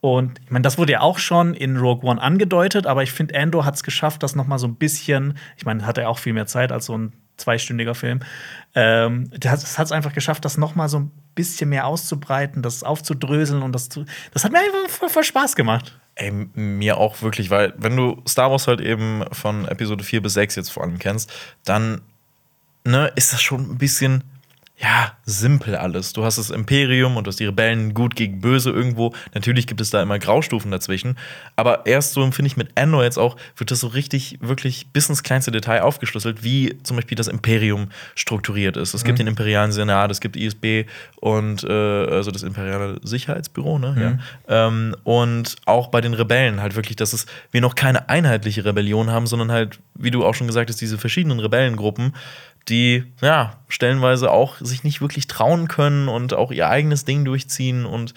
Und 0.00 0.40
ich 0.42 0.50
meine, 0.50 0.62
das 0.62 0.78
wurde 0.78 0.92
ja 0.92 1.00
auch 1.00 1.18
schon 1.18 1.52
in 1.52 1.76
Rogue 1.76 2.08
One 2.08 2.20
angedeutet, 2.20 2.86
aber 2.86 3.02
ich 3.02 3.12
finde, 3.12 3.38
Andor 3.38 3.66
hat 3.66 3.74
es 3.74 3.82
geschafft, 3.82 4.22
das 4.22 4.34
noch 4.34 4.46
mal 4.46 4.58
so 4.58 4.66
ein 4.66 4.76
bisschen, 4.76 5.34
ich 5.58 5.66
meine, 5.66 5.84
hat 5.84 5.98
er 5.98 6.08
auch 6.08 6.18
viel 6.18 6.32
mehr 6.32 6.46
Zeit 6.46 6.72
als 6.72 6.86
so 6.86 6.96
ein 6.96 7.12
zweistündiger 7.40 7.94
Film. 7.94 8.20
Ähm, 8.74 9.30
das 9.36 9.78
hat 9.78 9.86
es 9.86 9.92
einfach 9.92 10.12
geschafft, 10.12 10.44
das 10.44 10.56
noch 10.56 10.74
mal 10.74 10.88
so 10.88 11.00
ein 11.00 11.10
bisschen 11.34 11.70
mehr 11.70 11.86
auszubreiten, 11.86 12.62
das 12.62 12.82
aufzudröseln 12.82 13.62
und 13.62 13.72
das 13.72 13.88
zu. 13.88 14.04
Das 14.32 14.44
hat 14.44 14.52
mir 14.52 14.58
einfach 14.58 14.88
voll, 14.88 15.08
voll 15.08 15.24
Spaß 15.24 15.56
gemacht. 15.56 15.98
Ey, 16.14 16.30
mir 16.54 16.98
auch 16.98 17.22
wirklich, 17.22 17.50
weil 17.50 17.74
wenn 17.78 17.96
du 17.96 18.22
Star 18.28 18.50
Wars 18.50 18.66
halt 18.66 18.80
eben 18.80 19.24
von 19.32 19.66
Episode 19.66 20.04
4 20.04 20.22
bis 20.22 20.34
6 20.34 20.56
jetzt 20.56 20.70
vor 20.70 20.82
allem 20.82 20.98
kennst, 20.98 21.32
dann 21.64 22.02
ne, 22.84 23.10
ist 23.16 23.32
das 23.32 23.42
schon 23.42 23.70
ein 23.70 23.78
bisschen 23.78 24.24
ja, 24.82 25.12
simpel 25.24 25.76
alles. 25.76 26.14
Du 26.14 26.24
hast 26.24 26.38
das 26.38 26.48
Imperium 26.48 27.18
und 27.18 27.26
du 27.26 27.28
hast 27.28 27.38
die 27.38 27.44
Rebellen 27.44 27.92
gut 27.92 28.16
gegen 28.16 28.40
böse 28.40 28.70
irgendwo. 28.70 29.12
Natürlich 29.34 29.66
gibt 29.66 29.82
es 29.82 29.90
da 29.90 30.00
immer 30.00 30.18
Graustufen 30.18 30.70
dazwischen. 30.70 31.18
Aber 31.54 31.84
erst 31.84 32.14
so, 32.14 32.22
finde 32.30 32.46
ich, 32.46 32.56
mit 32.56 32.70
Endor 32.76 33.04
jetzt 33.04 33.18
auch, 33.18 33.36
wird 33.58 33.70
das 33.70 33.80
so 33.80 33.88
richtig, 33.88 34.38
wirklich 34.40 34.88
bis 34.90 35.10
ins 35.10 35.22
kleinste 35.22 35.50
Detail 35.50 35.82
aufgeschlüsselt, 35.82 36.42
wie 36.44 36.78
zum 36.82 36.96
Beispiel 36.96 37.14
das 37.14 37.28
Imperium 37.28 37.90
strukturiert 38.14 38.78
ist. 38.78 38.94
Es 38.94 39.02
mhm. 39.02 39.08
gibt 39.08 39.18
den 39.18 39.26
Imperialen 39.26 39.70
Senat, 39.70 40.10
es 40.10 40.20
gibt 40.20 40.36
ISB 40.36 40.86
und 41.16 41.62
äh, 41.62 41.70
also 41.70 42.30
das 42.30 42.42
Imperiale 42.42 43.00
Sicherheitsbüro, 43.02 43.78
ne? 43.78 43.92
Mhm. 43.92 44.00
Ja. 44.00 44.66
Ähm, 44.66 44.96
und 45.04 45.56
auch 45.66 45.88
bei 45.88 46.00
den 46.00 46.14
Rebellen 46.14 46.62
halt 46.62 46.74
wirklich, 46.74 46.96
dass 46.96 47.12
es, 47.12 47.26
wir 47.50 47.60
noch 47.60 47.74
keine 47.74 48.08
einheitliche 48.08 48.64
Rebellion 48.64 49.10
haben, 49.10 49.26
sondern 49.26 49.52
halt, 49.52 49.78
wie 49.94 50.10
du 50.10 50.24
auch 50.24 50.34
schon 50.34 50.46
gesagt 50.46 50.70
hast, 50.70 50.80
diese 50.80 50.96
verschiedenen 50.96 51.38
Rebellengruppen 51.38 52.14
die 52.68 53.04
ja 53.20 53.58
stellenweise 53.68 54.30
auch 54.30 54.56
sich 54.60 54.84
nicht 54.84 55.00
wirklich 55.00 55.26
trauen 55.26 55.68
können 55.68 56.08
und 56.08 56.34
auch 56.34 56.52
ihr 56.52 56.68
eigenes 56.68 57.04
Ding 57.04 57.24
durchziehen 57.24 57.86
und 57.86 58.14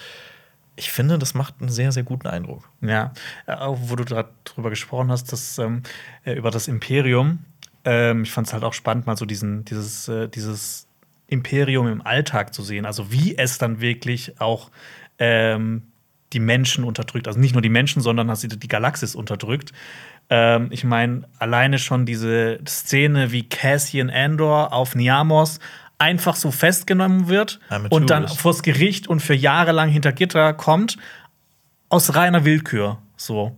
ich 0.75 0.91
finde, 0.91 1.19
das 1.19 1.33
macht 1.33 1.55
einen 1.59 1.69
sehr, 1.69 1.91
sehr 1.91 2.03
guten 2.03 2.27
Eindruck. 2.27 2.67
Ja, 2.81 3.13
äh, 3.45 3.55
wo 3.67 3.95
du 3.95 4.03
darüber 4.03 4.69
gesprochen 4.69 5.11
hast, 5.11 5.31
dass, 5.31 5.57
ähm, 5.59 5.83
äh, 6.23 6.33
über 6.33 6.51
das 6.51 6.67
Imperium. 6.67 7.39
Ähm, 7.85 8.23
ich 8.23 8.31
fand 8.31 8.47
es 8.47 8.53
halt 8.53 8.63
auch 8.63 8.73
spannend, 8.73 9.05
mal 9.05 9.17
so 9.17 9.25
diesen, 9.25 9.65
dieses, 9.65 10.07
äh, 10.07 10.27
dieses 10.29 10.87
Imperium 11.27 11.87
im 11.87 12.01
Alltag 12.01 12.53
zu 12.53 12.63
sehen. 12.63 12.85
Also 12.85 13.11
wie 13.11 13.37
es 13.37 13.57
dann 13.57 13.81
wirklich 13.81 14.39
auch 14.41 14.71
ähm, 15.19 15.83
die 16.33 16.39
Menschen 16.39 16.83
unterdrückt. 16.83 17.27
Also 17.27 17.39
nicht 17.39 17.53
nur 17.53 17.61
die 17.61 17.69
Menschen, 17.69 18.01
sondern 18.01 18.27
dass 18.27 18.41
sie 18.41 18.47
die 18.47 18.67
Galaxis 18.67 19.15
unterdrückt. 19.15 19.71
Ähm, 20.29 20.67
ich 20.71 20.83
meine, 20.83 21.23
alleine 21.39 21.79
schon 21.79 22.05
diese 22.05 22.59
Szene, 22.67 23.31
wie 23.31 23.47
Cassian 23.47 24.09
Andor 24.09 24.73
auf 24.73 24.95
Niamos 24.95 25.59
einfach 25.97 26.35
so 26.35 26.51
festgenommen 26.51 27.27
wird 27.27 27.59
und 27.89 28.09
dann 28.09 28.27
vors 28.27 28.63
Gericht 28.63 29.07
und 29.07 29.21
für 29.21 29.35
Jahre 29.35 29.71
lang 29.71 29.89
hinter 29.89 30.11
Gitter 30.11 30.53
kommt, 30.53 30.97
aus 31.89 32.15
reiner 32.15 32.43
Willkür. 32.45 32.97
So. 33.15 33.55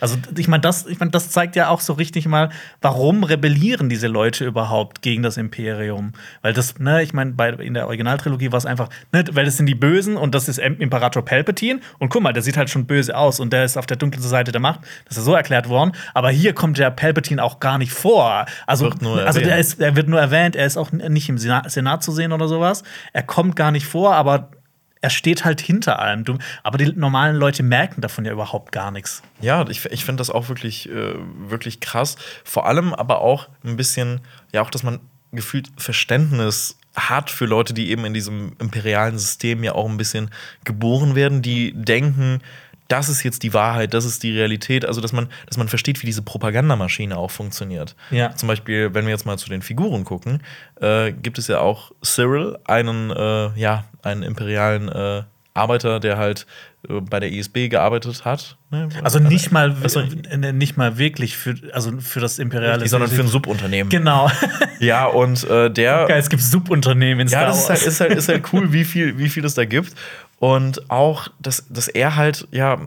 Also 0.00 0.16
ich 0.36 0.48
meine, 0.48 0.60
das, 0.60 0.86
ich 0.86 1.00
mein, 1.00 1.10
das 1.10 1.30
zeigt 1.30 1.56
ja 1.56 1.68
auch 1.68 1.80
so 1.80 1.94
richtig 1.94 2.26
mal, 2.26 2.50
warum 2.80 3.24
rebellieren 3.24 3.88
diese 3.88 4.08
Leute 4.08 4.44
überhaupt 4.44 5.02
gegen 5.02 5.22
das 5.22 5.36
Imperium? 5.36 6.12
Weil 6.42 6.52
das, 6.52 6.78
ne, 6.78 7.02
ich 7.02 7.12
meine, 7.12 7.34
in 7.60 7.74
der 7.74 7.86
Originaltrilogie 7.86 8.52
war 8.52 8.58
es 8.58 8.66
einfach, 8.66 8.88
ne, 9.12 9.24
weil 9.32 9.44
das 9.44 9.56
sind 9.56 9.66
die 9.66 9.74
Bösen 9.74 10.16
und 10.16 10.34
das 10.34 10.48
ist 10.48 10.58
Imperator 10.58 11.24
Palpatine 11.24 11.80
und 11.98 12.08
guck 12.10 12.22
mal, 12.22 12.32
der 12.32 12.42
sieht 12.42 12.56
halt 12.56 12.70
schon 12.70 12.86
böse 12.86 13.16
aus 13.16 13.40
und 13.40 13.52
der 13.52 13.64
ist 13.64 13.76
auf 13.76 13.86
der 13.86 13.96
dunklen 13.96 14.22
Seite 14.22 14.52
der 14.52 14.60
Macht. 14.60 14.80
Das 15.08 15.16
ist 15.16 15.24
so 15.24 15.34
erklärt 15.34 15.68
worden. 15.68 15.92
Aber 16.14 16.30
hier 16.30 16.52
kommt 16.52 16.78
der 16.78 16.90
Palpatine 16.90 17.42
auch 17.42 17.60
gar 17.60 17.78
nicht 17.78 17.92
vor. 17.92 18.46
Also, 18.66 18.90
also 18.90 19.40
der, 19.40 19.58
ist, 19.58 19.80
der 19.80 19.96
wird 19.96 20.08
nur 20.08 20.20
erwähnt, 20.20 20.56
er 20.56 20.66
ist 20.66 20.76
auch 20.76 20.92
nicht 20.92 21.28
im 21.28 21.38
Senat, 21.38 21.70
Senat 21.70 22.02
zu 22.02 22.12
sehen 22.12 22.32
oder 22.32 22.48
sowas. 22.48 22.82
Er 23.12 23.22
kommt 23.22 23.56
gar 23.56 23.70
nicht 23.70 23.86
vor, 23.86 24.14
aber 24.14 24.50
er 25.00 25.10
steht 25.10 25.44
halt 25.44 25.60
hinter 25.60 25.98
allem. 25.98 26.24
Du, 26.24 26.38
aber 26.62 26.78
die 26.78 26.92
normalen 26.92 27.36
Leute 27.36 27.62
merken 27.62 28.00
davon 28.00 28.24
ja 28.24 28.32
überhaupt 28.32 28.72
gar 28.72 28.90
nichts. 28.90 29.22
Ja, 29.40 29.66
ich, 29.68 29.84
ich 29.86 30.04
finde 30.04 30.20
das 30.20 30.30
auch 30.30 30.48
wirklich, 30.48 30.88
äh, 30.88 31.14
wirklich 31.48 31.80
krass. 31.80 32.16
Vor 32.44 32.66
allem 32.66 32.94
aber 32.94 33.20
auch 33.20 33.48
ein 33.64 33.76
bisschen, 33.76 34.20
ja, 34.52 34.62
auch, 34.62 34.70
dass 34.70 34.82
man 34.82 35.00
gefühlt 35.32 35.68
Verständnis 35.76 36.78
hat 36.94 37.30
für 37.30 37.44
Leute, 37.44 37.74
die 37.74 37.90
eben 37.90 38.04
in 38.06 38.14
diesem 38.14 38.56
imperialen 38.58 39.18
System 39.18 39.62
ja 39.62 39.74
auch 39.74 39.88
ein 39.88 39.98
bisschen 39.98 40.30
geboren 40.64 41.14
werden, 41.14 41.42
die 41.42 41.72
denken, 41.74 42.40
das 42.88 43.08
ist 43.08 43.22
jetzt 43.22 43.42
die 43.42 43.52
Wahrheit, 43.52 43.94
das 43.94 44.04
ist 44.04 44.22
die 44.22 44.32
Realität. 44.32 44.84
Also, 44.84 45.00
dass 45.00 45.12
man, 45.12 45.28
dass 45.46 45.56
man 45.56 45.68
versteht, 45.68 46.02
wie 46.02 46.06
diese 46.06 46.22
Propagandamaschine 46.22 47.16
auch 47.16 47.30
funktioniert. 47.30 47.96
Ja. 48.10 48.34
Zum 48.34 48.46
Beispiel, 48.46 48.94
wenn 48.94 49.04
wir 49.06 49.12
jetzt 49.12 49.26
mal 49.26 49.38
zu 49.38 49.48
den 49.48 49.62
Figuren 49.62 50.04
gucken, 50.04 50.42
äh, 50.80 51.12
gibt 51.12 51.38
es 51.38 51.48
ja 51.48 51.60
auch 51.60 51.92
Cyril, 52.02 52.58
einen, 52.64 53.10
äh, 53.10 53.58
ja, 53.58 53.84
einen 54.02 54.22
imperialen 54.22 54.88
äh, 54.88 55.22
Arbeiter, 55.56 56.00
der 56.00 56.18
halt 56.18 56.46
äh, 56.88 57.00
bei 57.00 57.18
der 57.18 57.32
ISB 57.32 57.68
gearbeitet 57.68 58.24
hat. 58.24 58.56
Ne? 58.70 58.88
Also 59.02 59.18
nicht 59.18 59.50
mal, 59.52 59.74
also, 59.82 60.02
nicht 60.52 60.76
mal 60.76 60.98
wirklich 60.98 61.36
für, 61.36 61.54
also 61.72 61.98
für 62.00 62.20
das 62.20 62.38
imperiale, 62.38 62.74
richtig, 62.74 62.90
sondern 62.90 63.10
für 63.10 63.22
ein 63.22 63.28
Subunternehmen. 63.28 63.88
Genau. 63.88 64.30
ja, 64.78 65.06
und 65.06 65.44
äh, 65.44 65.70
der. 65.70 66.06
Geil, 66.06 66.20
es 66.20 66.28
gibt 66.28 66.42
Subunternehmen 66.42 67.20
in 67.20 67.28
Star 67.28 67.42
Ja, 67.42 67.48
das 67.48 67.62
ist 67.62 67.70
halt, 67.70 67.82
ist, 67.82 68.00
halt, 68.00 68.14
ist 68.14 68.28
halt 68.28 68.52
cool, 68.52 68.72
wie 68.72 68.84
viel, 68.84 69.18
wie 69.18 69.28
viel 69.28 69.44
es 69.44 69.54
da 69.54 69.64
gibt. 69.64 69.94
Und 70.38 70.90
auch, 70.90 71.28
dass, 71.40 71.66
dass 71.68 71.88
er 71.88 72.16
halt, 72.16 72.46
ja, 72.50 72.78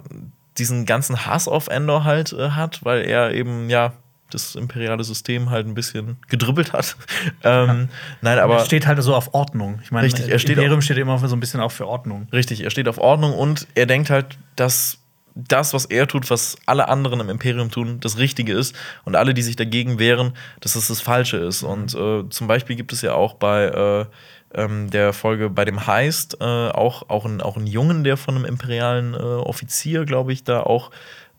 diesen 0.58 0.86
ganzen 0.86 1.25
Hass 1.25 1.48
auf 1.48 1.68
Endor 1.68 2.03
halt 2.03 2.34
äh, 2.34 2.51
hat, 2.51 2.84
weil 2.84 3.06
er 3.06 3.34
eben, 3.34 3.70
ja, 3.70 3.94
das 4.32 4.56
imperiale 4.56 5.03
System 5.03 5.50
halt 5.50 5.65
ein 5.65 5.74
bisschen 5.74 6.18
gedribbelt 6.27 6.74
hat. 6.74 6.96
ähm, 7.44 7.89
nein, 8.22 8.39
aber. 8.39 8.60
Er 8.60 8.65
steht 8.65 8.86
halt 8.86 9.01
so 9.01 9.15
auf 9.15 9.34
Ordnung. 9.34 9.79
Ich 9.84 9.91
meine, 9.91 10.06
richtig, 10.06 10.29
er 10.29 10.39
steht 10.39 10.58
Imperium 10.58 10.82
steht 10.82 10.98
immer 10.98 11.18
so 11.18 11.36
ein 11.36 11.39
bisschen 11.39 11.60
auch 11.62 11.72
für 11.72 11.88
Ordnung. 11.88 12.27
Richtig, 12.32 12.63
er 12.63 12.70
steht 12.70 12.88
auf 12.88 13.00
Ordnung 13.00 13.34
und 13.34 13.68
er 13.75 13.86
denkt 13.86 14.10
halt, 14.10 14.38
dass 14.56 15.00
das, 15.36 15.74
was 15.74 15.86
er 15.86 16.08
tut, 16.08 16.29
was 16.29 16.58
alle 16.65 16.89
anderen 16.89 17.20
im 17.20 17.29
Imperium 17.29 17.72
tun, 17.72 18.00
das 18.01 18.18
Richtige 18.18 18.53
ist 18.53 18.75
und 19.06 19.15
alle, 19.15 19.34
die 19.34 19.41
sich 19.41 19.56
dagegen 19.56 20.00
wehren, 20.00 20.34
dass 20.60 20.75
es 20.75 20.88
das 20.88 21.01
Falsche 21.01 21.38
ist. 21.38 21.63
Mhm. 21.63 21.70
Und 21.70 21.96
äh, 21.96 22.29
zum 22.29 22.48
Beispiel 22.48 22.75
gibt 22.75 22.94
es 22.94 23.01
ja 23.01 23.13
auch 23.13 23.36
bei 23.36 23.65
äh, 23.65 24.06
ähm, 24.53 24.89
der 24.89 25.13
Folge 25.13 25.50
bei 25.50 25.65
dem 25.65 25.86
Heist 25.88 26.38
äh, 26.41 26.44
auch, 26.44 27.10
auch, 27.10 27.25
ein, 27.25 27.41
auch 27.41 27.58
einen 27.58 27.68
Jungen, 27.68 28.03
der 28.03 28.18
von 28.18 28.36
einem 28.36 28.46
imperialen 28.46 29.13
äh, 29.13 29.18
Offizier, 29.18 30.06
glaube 30.06 30.34
ich, 30.34 30.44
da 30.44 30.62
auch 30.62 30.91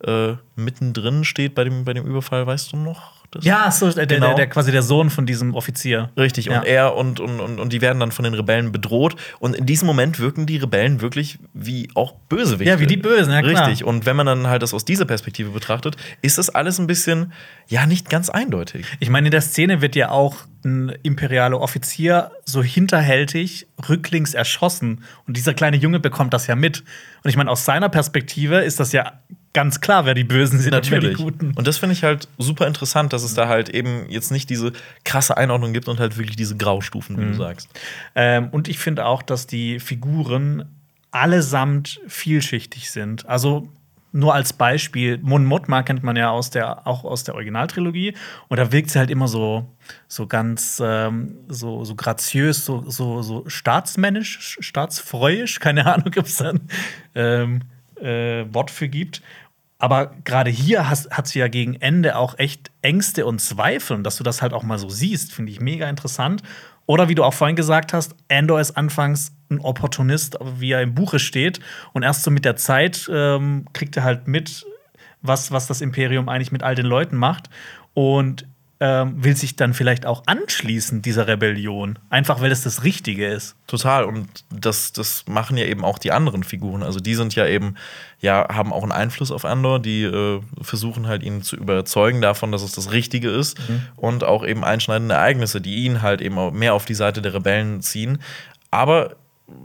äh, 0.04 0.34
mittendrin 0.56 1.24
steht 1.24 1.54
bei 1.54 1.64
dem, 1.64 1.84
bei 1.84 1.92
dem 1.92 2.06
Überfall, 2.06 2.46
weißt 2.46 2.72
du 2.72 2.76
noch? 2.76 3.19
Das 3.30 3.44
ja, 3.44 3.70
so, 3.70 3.88
der, 3.90 4.06
genau. 4.06 4.26
der, 4.28 4.34
der, 4.34 4.46
quasi 4.48 4.72
der 4.72 4.82
Sohn 4.82 5.08
von 5.08 5.24
diesem 5.24 5.54
Offizier. 5.54 6.10
Richtig, 6.16 6.46
ja. 6.46 6.58
und 6.58 6.66
er 6.66 6.96
und, 6.96 7.20
und, 7.20 7.38
und, 7.38 7.60
und 7.60 7.72
die 7.72 7.80
werden 7.80 8.00
dann 8.00 8.10
von 8.10 8.24
den 8.24 8.34
Rebellen 8.34 8.72
bedroht. 8.72 9.14
Und 9.38 9.54
in 9.54 9.66
diesem 9.66 9.86
Moment 9.86 10.18
wirken 10.18 10.46
die 10.46 10.56
Rebellen 10.56 11.00
wirklich 11.00 11.38
wie 11.54 11.88
auch 11.94 12.14
Bösewichte. 12.28 12.72
Ja, 12.72 12.80
wie 12.80 12.88
die 12.88 12.96
Bösen, 12.96 13.32
ja 13.32 13.40
klar. 13.42 13.68
Richtig, 13.68 13.84
und 13.84 14.04
wenn 14.04 14.16
man 14.16 14.26
dann 14.26 14.48
halt 14.48 14.62
das 14.62 14.74
aus 14.74 14.84
dieser 14.84 15.04
Perspektive 15.04 15.50
betrachtet, 15.50 15.96
ist 16.22 16.38
das 16.38 16.50
alles 16.50 16.80
ein 16.80 16.88
bisschen, 16.88 17.32
ja, 17.68 17.86
nicht 17.86 18.10
ganz 18.10 18.30
eindeutig. 18.30 18.84
Ich 18.98 19.10
meine, 19.10 19.28
in 19.28 19.32
der 19.32 19.42
Szene 19.42 19.80
wird 19.80 19.94
ja 19.94 20.10
auch 20.10 20.36
ein 20.64 20.90
imperialer 21.04 21.60
Offizier 21.60 22.32
so 22.44 22.64
hinterhältig 22.64 23.68
rücklings 23.88 24.34
erschossen. 24.34 25.04
Und 25.28 25.36
dieser 25.36 25.54
kleine 25.54 25.76
Junge 25.76 26.00
bekommt 26.00 26.34
das 26.34 26.48
ja 26.48 26.56
mit. 26.56 26.80
Und 27.22 27.30
ich 27.30 27.36
meine, 27.36 27.50
aus 27.50 27.64
seiner 27.64 27.88
Perspektive 27.88 28.56
ist 28.58 28.80
das 28.80 28.90
ja 28.92 29.20
ganz 29.52 29.80
klar, 29.80 30.06
wer 30.06 30.14
die 30.14 30.24
Bösen 30.24 30.58
sind 30.58 30.72
Natürlich. 30.72 30.96
und 30.96 31.02
wer 31.02 31.10
die 31.10 31.22
Guten. 31.22 31.52
Und 31.56 31.66
das 31.66 31.78
finde 31.78 31.94
ich 31.94 32.04
halt 32.04 32.28
super 32.38 32.66
interessant, 32.66 33.12
dass 33.12 33.22
es 33.22 33.34
da 33.34 33.48
halt 33.48 33.68
eben 33.68 34.06
jetzt 34.08 34.30
nicht 34.30 34.48
diese 34.50 34.72
krasse 35.04 35.36
Einordnung 35.36 35.72
gibt 35.72 35.88
und 35.88 35.98
halt 35.98 36.16
wirklich 36.16 36.36
diese 36.36 36.56
Graustufen, 36.56 37.16
wie 37.18 37.24
mhm. 37.24 37.32
du 37.32 37.34
sagst. 37.34 37.68
Ähm, 38.14 38.48
und 38.50 38.68
ich 38.68 38.78
finde 38.78 39.06
auch, 39.06 39.22
dass 39.22 39.46
die 39.46 39.80
Figuren 39.80 40.64
allesamt 41.10 42.00
vielschichtig 42.06 42.90
sind. 42.90 43.26
Also 43.26 43.68
nur 44.12 44.34
als 44.34 44.52
Beispiel, 44.52 45.18
Mon 45.22 45.44
Mothma 45.44 45.82
kennt 45.82 46.02
man 46.02 46.16
ja 46.16 46.30
aus 46.30 46.50
der, 46.50 46.86
auch 46.86 47.04
aus 47.04 47.24
der 47.24 47.34
Originaltrilogie. 47.34 48.14
Und 48.48 48.58
da 48.58 48.72
wirkt 48.72 48.90
sie 48.90 48.98
halt 48.98 49.10
immer 49.10 49.28
so, 49.28 49.68
so 50.08 50.26
ganz 50.26 50.82
ähm, 50.84 51.36
so, 51.48 51.84
so 51.84 51.94
graziös, 51.94 52.64
so, 52.64 52.84
so, 52.88 53.22
so 53.22 53.44
staatsmännisch, 53.48 54.58
staatsfreuisch, 54.60 55.60
keine 55.60 55.86
Ahnung, 55.92 56.12
ob 56.16 56.26
es 56.26 56.36
dann 56.36 56.60
ähm, 57.14 57.62
äh, 58.02 58.52
Wort 58.52 58.70
für 58.70 58.88
gibt. 58.88 59.22
Aber 59.78 60.14
gerade 60.24 60.50
hier 60.50 60.90
hast, 60.90 61.10
hat 61.10 61.26
sie 61.26 61.38
ja 61.38 61.48
gegen 61.48 61.74
Ende 61.74 62.16
auch 62.16 62.38
echt 62.38 62.70
Ängste 62.82 63.24
und 63.24 63.40
Zweifel. 63.40 63.96
Und 63.96 64.04
dass 64.04 64.16
du 64.16 64.22
das 64.22 64.42
halt 64.42 64.52
auch 64.52 64.62
mal 64.62 64.78
so 64.78 64.90
siehst, 64.90 65.32
finde 65.32 65.52
ich 65.52 65.60
mega 65.60 65.88
interessant. 65.88 66.42
Oder 66.84 67.08
wie 67.08 67.14
du 67.14 67.24
auch 67.24 67.32
vorhin 67.32 67.56
gesagt 67.56 67.92
hast, 67.94 68.14
Andor 68.28 68.60
ist 68.60 68.72
anfangs 68.72 69.32
ein 69.48 69.60
Opportunist, 69.60 70.36
wie 70.58 70.72
er 70.72 70.82
im 70.82 70.94
Buche 70.94 71.18
steht. 71.18 71.60
Und 71.92 72.02
erst 72.02 72.24
so 72.24 72.30
mit 72.30 72.44
der 72.44 72.56
Zeit 72.56 73.08
ähm, 73.12 73.64
kriegt 73.72 73.96
er 73.96 74.04
halt 74.04 74.28
mit, 74.28 74.66
was, 75.22 75.50
was 75.50 75.66
das 75.66 75.80
Imperium 75.80 76.28
eigentlich 76.28 76.52
mit 76.52 76.62
all 76.62 76.74
den 76.74 76.86
Leuten 76.86 77.16
macht. 77.16 77.48
Und 77.94 78.46
ähm, 78.82 79.22
will 79.22 79.36
sich 79.36 79.56
dann 79.56 79.74
vielleicht 79.74 80.06
auch 80.06 80.22
anschließen 80.24 81.02
dieser 81.02 81.28
Rebellion. 81.28 81.98
Einfach 82.08 82.40
weil 82.40 82.50
es 82.50 82.62
das 82.62 82.82
Richtige 82.82 83.26
ist. 83.26 83.54
Total. 83.66 84.04
Und 84.04 84.26
das, 84.48 84.92
das 84.92 85.24
machen 85.28 85.58
ja 85.58 85.66
eben 85.66 85.84
auch 85.84 85.98
die 85.98 86.12
anderen 86.12 86.44
Figuren. 86.44 86.82
Also 86.82 86.98
die 86.98 87.14
sind 87.14 87.34
ja 87.34 87.46
eben, 87.46 87.74
ja, 88.20 88.48
haben 88.48 88.72
auch 88.72 88.82
einen 88.82 88.92
Einfluss 88.92 89.30
auf 89.30 89.44
Andor. 89.44 89.80
Die 89.80 90.04
äh, 90.04 90.40
versuchen 90.62 91.06
halt 91.06 91.22
ihn 91.22 91.42
zu 91.42 91.56
überzeugen 91.56 92.22
davon, 92.22 92.52
dass 92.52 92.62
es 92.62 92.72
das 92.72 92.90
Richtige 92.90 93.28
ist. 93.28 93.58
Mhm. 93.68 93.82
Und 93.96 94.24
auch 94.24 94.46
eben 94.46 94.64
einschneidende 94.64 95.14
Ereignisse, 95.14 95.60
die 95.60 95.84
ihn 95.84 96.00
halt 96.00 96.22
eben 96.22 96.58
mehr 96.58 96.72
auf 96.72 96.86
die 96.86 96.94
Seite 96.94 97.20
der 97.20 97.34
Rebellen 97.34 97.82
ziehen. 97.82 98.18
Aber 98.70 99.16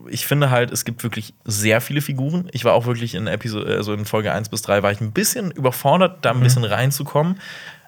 ich 0.10 0.26
finde 0.26 0.50
halt, 0.50 0.72
es 0.72 0.84
gibt 0.84 1.04
wirklich 1.04 1.34
sehr 1.46 1.80
viele 1.80 2.02
Figuren. 2.02 2.50
Ich 2.52 2.66
war 2.66 2.74
auch 2.74 2.86
wirklich 2.86 3.16
in 3.16 3.28
Episode, 3.28 3.76
also 3.76 3.94
in 3.94 4.04
Folge 4.04 4.34
1 4.34 4.50
bis 4.50 4.62
3 4.64 4.84
war 4.84 4.92
ich 4.92 5.00
ein 5.00 5.14
bisschen 5.14 5.52
überfordert, 5.52 6.26
da 6.26 6.32
ein 6.32 6.40
mhm. 6.40 6.44
bisschen 6.44 6.66
reinzukommen. 6.66 7.40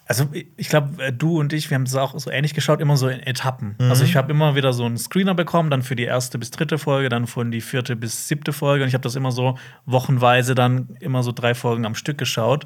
Also 0.07 0.29
ich 0.55 0.69
glaube, 0.69 1.03
äh, 1.03 1.11
du 1.11 1.39
und 1.39 1.51
ich, 1.51 1.69
wir 1.69 1.75
haben 1.75 1.83
es 1.83 1.95
auch 1.95 2.17
so 2.17 2.31
ähnlich 2.31 2.53
geschaut, 2.53 2.79
immer 2.79 2.95
so 2.95 3.09
in 3.09 3.19
Etappen. 3.19 3.75
Mhm. 3.77 3.89
Also 3.89 4.05
ich 4.05 4.15
habe 4.15 4.31
immer 4.31 4.55
wieder 4.55 4.71
so 4.71 4.85
einen 4.85 4.97
Screener 4.97 5.35
bekommen, 5.35 5.69
dann 5.69 5.81
für 5.81 5.95
die 5.95 6.05
erste 6.05 6.39
bis 6.39 6.49
dritte 6.51 6.77
Folge, 6.77 7.09
dann 7.09 7.27
von 7.27 7.51
die 7.51 7.61
vierte 7.61 7.95
bis 7.95 8.27
siebte 8.27 8.53
Folge. 8.53 8.83
Und 8.83 8.87
ich 8.87 8.93
habe 8.93 9.03
das 9.03 9.15
immer 9.15 9.31
so 9.31 9.57
wochenweise 9.85 10.55
dann 10.55 10.95
immer 11.01 11.23
so 11.23 11.33
drei 11.33 11.53
Folgen 11.53 11.85
am 11.85 11.93
Stück 11.93 12.17
geschaut. 12.17 12.65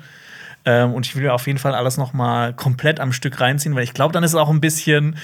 Ähm, 0.65 0.93
und 0.93 1.07
ich 1.07 1.15
will 1.15 1.23
mir 1.23 1.33
auf 1.33 1.47
jeden 1.47 1.57
Fall 1.57 1.73
alles 1.73 1.97
noch 1.97 2.13
mal 2.13 2.53
komplett 2.53 2.99
am 2.99 3.11
Stück 3.11 3.39
reinziehen, 3.41 3.73
weil 3.75 3.83
ich 3.83 3.93
glaube, 3.93 4.13
dann 4.13 4.23
ist 4.23 4.31
es 4.31 4.35
auch 4.35 4.49
ein 4.49 4.61
bisschen 4.61 5.15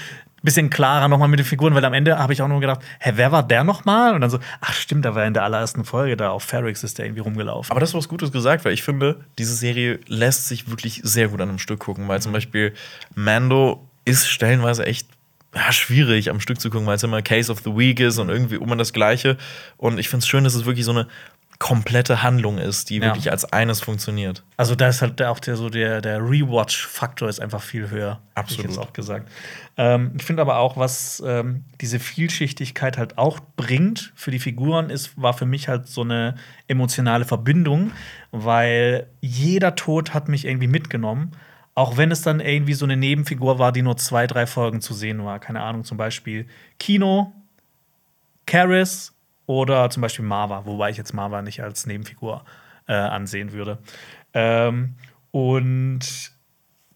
bisschen 0.43 0.69
klarer 0.69 1.07
nochmal 1.07 1.27
mit 1.27 1.39
den 1.39 1.45
Figuren, 1.45 1.73
weil 1.75 1.83
am 1.85 1.93
Ende 1.93 2.17
habe 2.17 2.33
ich 2.33 2.41
auch 2.41 2.47
nur 2.47 2.59
gedacht, 2.59 2.81
hä, 2.99 3.13
wer 3.15 3.31
war 3.31 3.43
der 3.43 3.63
nochmal? 3.63 4.13
Und 4.13 4.21
dann 4.21 4.29
so, 4.29 4.39
ach 4.61 4.73
stimmt, 4.73 5.05
da 5.05 5.15
war 5.15 5.25
in 5.25 5.33
der 5.33 5.43
allerersten 5.43 5.83
Folge 5.83 6.15
da 6.15 6.29
auf 6.29 6.43
Ferrix 6.43 6.83
ist 6.83 6.97
der 6.97 7.05
irgendwie 7.05 7.21
rumgelaufen. 7.21 7.71
Aber 7.71 7.79
das 7.79 7.89
ist 7.89 7.95
was 7.95 8.07
Gutes 8.07 8.31
gesagt, 8.31 8.63
weil 8.65 8.73
ich 8.73 8.83
finde, 8.83 9.19
diese 9.37 9.55
Serie 9.55 9.99
lässt 10.07 10.47
sich 10.47 10.69
wirklich 10.69 11.01
sehr 11.03 11.29
gut 11.29 11.41
an 11.41 11.49
einem 11.49 11.59
Stück 11.59 11.79
gucken, 11.79 12.07
weil 12.07 12.21
zum 12.21 12.31
Beispiel 12.31 12.73
Mando 13.15 13.87
ist 14.05 14.27
stellenweise 14.27 14.85
echt 14.85 15.07
ja, 15.55 15.71
schwierig 15.71 16.29
am 16.29 16.39
Stück 16.39 16.59
zu 16.59 16.69
gucken, 16.69 16.85
weil 16.87 16.95
es 16.95 17.03
immer 17.03 17.21
Case 17.21 17.51
of 17.51 17.61
the 17.63 17.75
Week 17.75 17.99
ist 17.99 18.19
und 18.19 18.29
irgendwie 18.29 18.55
immer 18.55 18.75
das 18.75 18.93
Gleiche. 18.93 19.37
Und 19.77 19.97
ich 19.97 20.09
finde 20.09 20.23
es 20.23 20.27
schön, 20.27 20.43
dass 20.43 20.55
es 20.55 20.65
wirklich 20.65 20.85
so 20.85 20.91
eine 20.91 21.07
komplette 21.59 22.21
Handlung 22.21 22.59
ist, 22.59 22.89
die 22.89 22.97
ja. 22.97 23.05
wirklich 23.05 23.31
als 23.31 23.45
eines 23.51 23.81
funktioniert. 23.81 24.43
Also 24.57 24.75
da 24.75 24.89
ist 24.89 25.01
halt 25.01 25.21
auch 25.23 25.39
der 25.39 25.55
so 25.55 25.69
der, 25.69 26.01
der 26.01 26.19
Rewatch-Faktor 26.19 27.29
ist 27.29 27.39
einfach 27.39 27.63
viel 27.63 27.89
höher. 27.89 28.21
Absolut. 28.35 28.71
Ich 28.71 28.77
auch 28.77 28.93
gesagt. 28.93 29.29
Ähm, 29.75 30.11
ich 30.17 30.23
finde 30.23 30.43
aber 30.43 30.57
auch, 30.57 30.77
was 30.77 31.21
ähm, 31.25 31.65
diese 31.81 31.99
Vielschichtigkeit 31.99 32.97
halt 32.97 33.17
auch 33.17 33.39
bringt 33.55 34.13
für 34.15 34.29
die 34.29 34.39
Figuren, 34.39 34.91
ist, 34.91 35.19
war 35.19 35.33
für 35.33 35.47
mich 35.47 35.67
halt 35.67 35.87
so 35.87 36.01
eine 36.01 36.35
emotionale 36.67 37.25
Verbindung, 37.25 37.91
weil 38.31 39.07
jeder 39.21 39.73
Tod 39.75 40.13
hat 40.13 40.27
mich 40.27 40.45
irgendwie 40.45 40.67
mitgenommen. 40.67 41.31
Auch 41.73 41.97
wenn 41.97 42.11
es 42.11 42.21
dann 42.21 42.39
irgendwie 42.39 42.73
so 42.73 42.85
eine 42.85 42.97
Nebenfigur 42.97 43.59
war, 43.59 43.71
die 43.71 43.83
nur 43.83 43.97
zwei, 43.97 44.25
drei 44.27 44.47
Folgen 44.47 44.81
zu 44.81 44.93
sehen 44.93 45.23
war. 45.25 45.39
Keine 45.39 45.61
Ahnung, 45.61 45.83
zum 45.83 45.97
Beispiel 45.97 46.47
Kino, 46.79 47.33
Karis, 48.47 49.13
oder 49.47 49.89
zum 49.89 50.01
Beispiel 50.01 50.25
Marva, 50.25 50.65
wobei 50.65 50.91
ich 50.91 50.97
jetzt 50.97 51.13
Marva 51.13 51.41
nicht 51.41 51.63
als 51.63 51.87
Nebenfigur 51.87 52.43
äh, 52.87 52.93
ansehen 52.93 53.53
würde. 53.53 53.79
Ähm, 54.33 54.95
und 55.31 56.31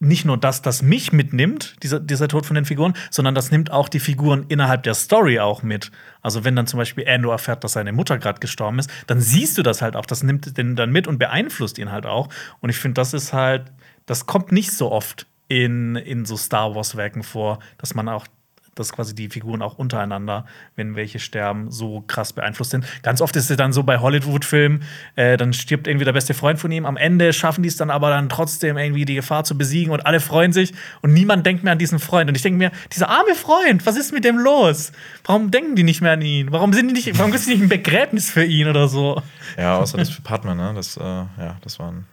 nicht 0.02 0.26
nur, 0.26 0.36
dass 0.36 0.64
das 0.64 0.82
mich 0.82 1.14
mitnimmt, 1.14 1.76
dieser, 1.84 2.00
dieser 2.00 2.28
Tod 2.28 2.48
von 2.48 2.56
den 2.56 2.66
Figuren, 2.66 2.94
sondern 3.12 3.36
das 3.36 3.52
nimmt 3.52 3.72
auch 3.72 3.88
die 3.88 4.00
Figuren 4.00 4.46
innerhalb 4.48 4.82
der 4.82 4.96
Story 4.96 5.40
auch 5.40 5.62
mit. 5.62 5.92
Also 6.24 6.44
wenn 6.44 6.56
dann 6.56 6.66
zum 6.66 6.80
Beispiel 6.80 7.08
Andor 7.08 7.34
erfährt, 7.34 7.64
dass 7.64 7.74
seine 7.74 7.94
Mutter 7.94 8.18
gerade 8.18 8.40
gestorben 8.40 8.80
ist, 8.80 8.90
dann 9.06 9.22
siehst 9.22 9.60
du 9.60 9.64
das 9.64 9.84
halt 9.84 9.96
auch. 9.96 10.08
Das 10.08 10.24
nimmt 10.24 10.58
den 10.58 10.76
dann 10.76 10.92
mit 10.92 11.08
und 11.08 11.20
beeinflusst 11.20 11.78
ihn 11.78 11.92
halt 11.92 12.08
auch. 12.08 12.30
Und 12.62 12.72
ich 12.72 12.80
finde, 12.80 12.96
das 12.96 13.14
ist 13.14 13.32
halt, 13.32 13.72
das 14.08 14.26
kommt 14.26 14.52
nicht 14.52 14.72
so 14.72 14.92
oft 14.92 15.28
in, 15.48 15.96
in 15.96 16.26
so 16.26 16.36
Star 16.36 16.74
Wars-Werken 16.74 17.22
vor, 17.22 17.60
dass 17.78 17.94
man 17.94 18.10
auch 18.10 18.26
dass 18.76 18.94
quasi 18.94 19.14
die 19.14 19.30
Figuren 19.30 19.62
auch 19.62 19.78
untereinander, 19.78 20.46
wenn 20.76 20.96
welche 20.96 21.20
sterben, 21.20 21.72
so 21.72 22.04
krass 22.08 22.34
beeinflusst 22.34 22.72
sind. 22.72 22.86
Ganz 23.04 23.22
oft 23.22 23.36
ist 23.36 23.50
es 23.50 23.58
dann 23.58 23.74
so 23.74 23.84
bei 23.84 24.00
Hollywood-Filmen, 24.00 24.84
äh, 25.16 25.38
dann 25.38 25.54
stirbt 25.54 25.88
irgendwie 25.88 26.06
der 26.06 26.14
beste 26.14 26.34
Freund 26.34 26.60
von 26.60 26.72
ihm. 26.72 26.86
Am 26.86 26.98
Ende 26.98 27.34
schaffen 27.34 27.64
die 27.64 27.70
es 27.70 27.76
dann 27.76 27.90
aber 27.90 28.10
dann 28.10 28.30
trotzdem 28.30 28.78
irgendwie 28.78 29.06
die 29.06 29.16
Gefahr 29.16 29.44
zu 29.44 29.58
besiegen 29.58 29.92
und 29.92 30.06
alle 30.06 30.20
freuen 30.20 30.54
sich 30.54 30.74
und 31.02 31.14
niemand 31.14 31.46
denkt 31.46 31.64
mehr 31.64 31.74
an 31.74 31.80
diesen 31.80 32.00
Freund. 32.00 32.30
Und 32.30 32.36
ich 32.36 32.42
denke 32.42 32.58
mir, 32.58 32.72
dieser 32.94 33.10
arme 33.10 33.36
Freund, 33.36 33.86
was 33.86 33.98
ist 33.98 34.14
mit 34.14 34.24
dem 34.24 34.38
los? 34.38 34.92
Warum 35.26 35.52
denken 35.52 35.76
die 35.76 35.84
nicht 35.84 36.02
mehr 36.02 36.14
an 36.14 36.22
ihn? 36.22 36.52
Warum 36.52 36.72
sind 36.74 36.88
die 36.88 36.94
nicht, 36.94 37.18
warum 37.18 37.32
gibt 37.32 37.44
es 37.44 37.48
nicht 37.48 37.62
ein 37.62 37.70
Begräbnis 37.70 38.32
für 38.32 38.44
ihn 38.44 38.68
oder 38.68 38.88
so? 38.88 39.22
Ja, 39.58 39.78
außer 39.78 39.98
das 39.98 40.10
für 40.10 40.22
Padma, 40.22 40.56
ne? 40.56 40.72
Das, 40.76 40.96
äh, 40.98 41.02
ja, 41.02 41.58
das 41.62 41.80
waren. 41.80 42.06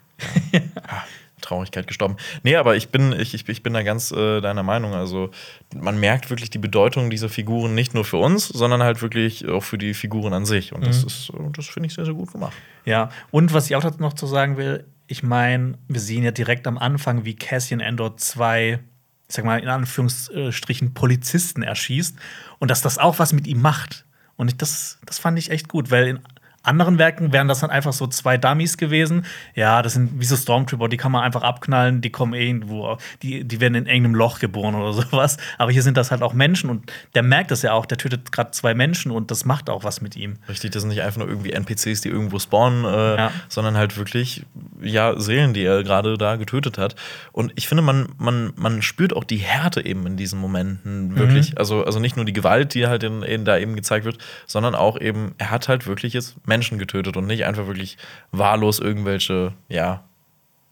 Ja. 0.53 0.61
Traurigkeit 1.41 1.87
gestorben. 1.87 2.17
Nee, 2.43 2.57
aber 2.57 2.77
ich 2.77 2.89
bin, 2.91 3.13
ich, 3.13 3.49
ich 3.49 3.63
bin 3.63 3.73
da 3.73 3.83
ganz 3.83 4.11
äh, 4.11 4.41
deiner 4.41 4.63
Meinung. 4.63 4.95
Also 4.95 5.31
man 5.75 5.99
merkt 5.99 6.31
wirklich 6.31 6.51
die 6.51 6.59
Bedeutung 6.59 7.11
dieser 7.11 7.29
Figuren 7.29 7.75
nicht 7.75 7.95
nur 7.95 8.05
für 8.05 8.19
uns, 8.19 8.49
sondern 8.49 8.83
halt 8.83 9.03
wirklich 9.03 9.47
auch 9.49 9.63
für 9.63 9.79
die 9.79 9.95
Figuren 9.95 10.33
an 10.33 10.45
sich. 10.47 10.73
Und 10.73 10.87
das 10.87 11.03
mhm. 11.03 11.07
ist, 11.07 11.33
das 11.57 11.67
finde 11.67 11.87
ich 11.89 11.95
sehr, 11.95 12.05
sehr 12.05 12.15
gut 12.15 12.33
gemacht. 12.33 12.55
Ja, 12.85 13.11
und 13.31 13.53
was 13.53 13.67
ich 13.67 13.77
auch 13.77 13.99
noch 13.99 14.13
zu 14.15 14.27
sagen 14.27 14.57
will, 14.57 14.85
ich 15.07 15.23
meine, 15.23 15.79
wir 15.89 16.01
sehen 16.01 16.23
ja 16.23 16.31
direkt 16.31 16.67
am 16.67 16.79
Anfang, 16.79 17.25
wie 17.25 17.35
Cassian 17.35 17.81
Endor 17.81 18.17
zwei, 18.19 18.79
ich 19.29 19.35
sag 19.35 19.45
mal 19.45 19.59
in 19.59 19.69
Anführungsstrichen, 19.69 20.95
Polizisten 20.95 21.63
erschießt 21.63 22.17
und 22.59 22.71
dass 22.71 22.83
das 22.83 22.99
auch 22.99 23.19
was 23.19 23.33
mit 23.33 23.47
ihm 23.47 23.61
macht. 23.61 24.05
Und 24.37 24.49
ich, 24.49 24.57
das, 24.57 24.99
das 25.05 25.19
fand 25.19 25.39
ich 25.39 25.51
echt 25.51 25.69
gut, 25.69 25.91
weil 25.91 26.07
in 26.07 26.21
anderen 26.63 26.99
Werken 26.99 27.33
wären 27.33 27.49
das 27.49 27.61
dann 27.61 27.71
einfach 27.71 27.93
so 27.93 28.07
zwei 28.07 28.37
Dummies 28.37 28.77
gewesen. 28.77 29.25
Ja, 29.55 29.83
das 29.83 29.95
sind 29.95 30.21
wie 30.21 30.25
so 30.25 30.37
Stormtrooper, 30.37 30.89
die 30.89 30.97
kann 30.97 31.13
man 31.13 31.23
einfach 31.23 31.43
abknallen, 31.43 32.01
die 32.01 32.11
kommen 32.11 32.35
irgendwo, 32.35 32.99
die, 33.23 33.45
die 33.45 33.61
werden 33.61 33.75
in 33.75 33.87
irgendeinem 33.87 34.15
Loch 34.17 34.39
geboren 34.39 34.75
oder 34.75 34.93
sowas. 35.03 35.37
Aber 35.57 35.71
hier 35.71 35.83
sind 35.83 35.97
das 35.97 36.11
halt 36.11 36.23
auch 36.23 36.35
Menschen 36.35 36.69
und 36.71 36.93
der 37.15 37.23
merkt 37.23 37.51
das 37.51 37.63
ja 37.63 37.73
auch, 37.73 37.87
der 37.87 37.99
tötet 37.99 38.33
gerade 38.33 38.51
zwei 38.51 38.75
Menschen 38.75 39.11
und 39.11 39.31
das 39.31 39.45
macht 39.45 39.71
auch 39.71 39.85
was 39.85 40.01
mit 40.01 40.17
ihm. 40.17 40.37
Richtig, 40.49 40.73
das 40.73 40.83
sind 40.83 40.91
nicht 40.91 41.03
einfach 41.03 41.19
nur 41.19 41.29
irgendwie 41.29 41.53
NPCs, 41.53 42.01
die 42.03 42.09
irgendwo 42.09 42.39
spawnen, 42.39 42.85
äh, 42.85 43.17
ja. 43.17 43.31
sondern 43.49 43.77
halt 43.77 43.97
wirklich, 43.97 44.45
ja, 44.83 45.19
Seelen, 45.19 45.55
die 45.55 45.65
er 45.65 45.83
gerade 45.83 46.19
da 46.19 46.37
getötet 46.37 46.79
hat. 46.79 46.97
Und 47.33 47.53
ich 47.57 47.69
finde, 47.69 47.83
man, 47.83 48.09
man, 48.19 48.53
man 48.57 48.83
spürt 48.83 49.15
auch 49.15 49.25
die 49.25 49.39
Härte 49.39 49.85
eben 49.85 50.07
in 50.07 50.17
diesen 50.17 50.39
Momenten 50.39 51.17
wirklich. 51.17 51.53
Mhm. 51.53 51.59
Also, 51.59 51.85
also 51.85 51.99
nicht 52.01 52.17
nur 52.17 52.25
die 52.25 52.33
Gewalt, 52.33 52.75
die 52.75 52.87
halt 52.87 53.03
in, 53.03 53.23
in, 53.23 53.45
da 53.45 53.59
eben 53.59 53.77
gezeigt 53.77 54.05
wird, 54.05 54.19
sondern 54.47 54.75
auch 54.75 55.01
eben, 55.01 55.35
er 55.39 55.51
hat 55.51 55.69
halt 55.69 55.87
wirklich 55.87 56.13
jetzt 56.13 56.37
Menschen 56.49 56.79
getötet 56.79 57.17
und 57.17 57.27
nicht 57.27 57.45
einfach 57.45 57.67
wirklich 57.67 57.97
wahllos 58.33 58.81
irgendwelche, 58.81 59.53
ja. 59.69 60.03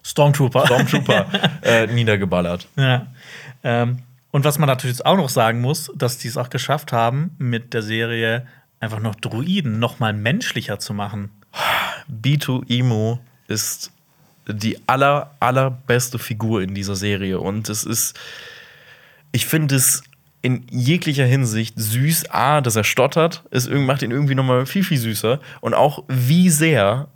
Stormtrooper. 0.03 0.67
Stormtrooper 0.67 1.27
äh, 1.63 1.87
niedergeballert. 1.87 2.67
Ja. 2.77 3.07
Ähm, 3.63 3.99
und 4.31 4.45
was 4.45 4.59
man 4.59 4.67
natürlich 4.69 5.05
auch 5.05 5.17
noch 5.17 5.29
sagen 5.29 5.61
muss, 5.61 5.91
dass 5.95 6.19
die 6.19 6.29
es 6.29 6.37
auch 6.37 6.51
geschafft 6.51 6.93
haben, 6.93 7.35
mit 7.39 7.75
der 7.75 7.83
Serie 7.83 8.47
einfach 8.81 9.01
noch 9.01 9.15
Druiden 9.15 9.79
noch 9.79 9.99
mal 9.99 10.13
menschlicher 10.13 10.79
zu 10.79 10.95
machen. 10.95 11.31
B2Emo 12.11 13.19
ist 13.49 13.91
die 14.49 14.79
aller, 14.87 15.35
allerbeste 15.41 16.19
Figur 16.19 16.63
in 16.63 16.75
dieser 16.75 16.97
Serie. 16.97 17.41
Und 17.41 17.69
es 17.69 17.85
ist, 17.85 18.19
ich 19.33 19.47
finde 19.47 19.77
es 19.77 20.03
in 20.43 20.67
jeglicher 20.71 21.25
Hinsicht 21.25 21.75
süß. 21.77 22.31
A, 22.31 22.61
dass 22.61 22.77
er 22.77 22.85
stottert, 22.85 23.45
es 23.51 23.69
macht 23.69 24.03
ihn 24.03 24.11
irgendwie 24.11 24.35
nochmal 24.35 24.67
viel, 24.67 24.85
viel 24.85 24.99
süßer. 24.99 25.41
Und 25.61 25.75
auch 25.75 26.05
wie 26.09 26.51
sehr 26.51 27.09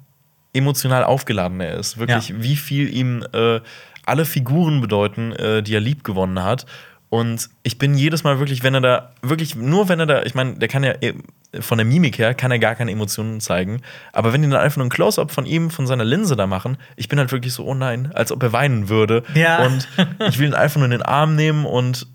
emotional 0.52 1.04
aufgeladen 1.04 1.60
er 1.60 1.74
ist. 1.74 1.98
Wirklich, 1.98 2.30
ja. 2.30 2.42
wie 2.42 2.56
viel 2.56 2.92
ihm 2.92 3.24
äh, 3.32 3.60
alle 4.06 4.24
Figuren 4.24 4.80
bedeuten, 4.80 5.32
äh, 5.32 5.62
die 5.62 5.74
er 5.74 5.80
lieb 5.80 6.04
gewonnen 6.04 6.42
hat. 6.42 6.66
Und 7.08 7.50
ich 7.64 7.76
bin 7.76 7.94
jedes 7.94 8.22
Mal 8.22 8.38
wirklich, 8.38 8.62
wenn 8.62 8.74
er 8.74 8.80
da, 8.80 9.12
wirklich, 9.20 9.56
nur 9.56 9.88
wenn 9.88 9.98
er 9.98 10.06
da, 10.06 10.22
ich 10.22 10.34
meine, 10.34 10.54
der 10.54 10.68
kann 10.68 10.84
ja 10.84 10.92
äh, 11.00 11.14
von 11.60 11.78
der 11.78 11.84
Mimik 11.84 12.18
her, 12.18 12.34
kann 12.34 12.52
er 12.52 12.60
gar 12.60 12.76
keine 12.76 12.92
Emotionen 12.92 13.40
zeigen. 13.40 13.82
Aber 14.12 14.32
wenn 14.32 14.42
die 14.42 14.48
dann 14.48 14.60
einfach 14.60 14.76
nur 14.76 14.86
ein 14.86 14.90
Close-up 14.90 15.32
von 15.32 15.44
ihm, 15.44 15.70
von 15.70 15.88
seiner 15.88 16.04
Linse 16.04 16.36
da 16.36 16.46
machen, 16.46 16.78
ich 16.94 17.08
bin 17.08 17.18
halt 17.18 17.32
wirklich 17.32 17.52
so, 17.52 17.64
oh 17.66 17.74
nein, 17.74 18.12
als 18.14 18.30
ob 18.30 18.42
er 18.44 18.52
weinen 18.52 18.88
würde. 18.88 19.24
Ja. 19.34 19.64
Und 19.66 19.88
ich 20.28 20.38
will 20.38 20.46
ihn 20.46 20.54
einfach 20.54 20.76
nur 20.76 20.84
in 20.84 20.92
den 20.92 21.02
Arm 21.02 21.34
nehmen 21.34 21.66
und 21.66 22.06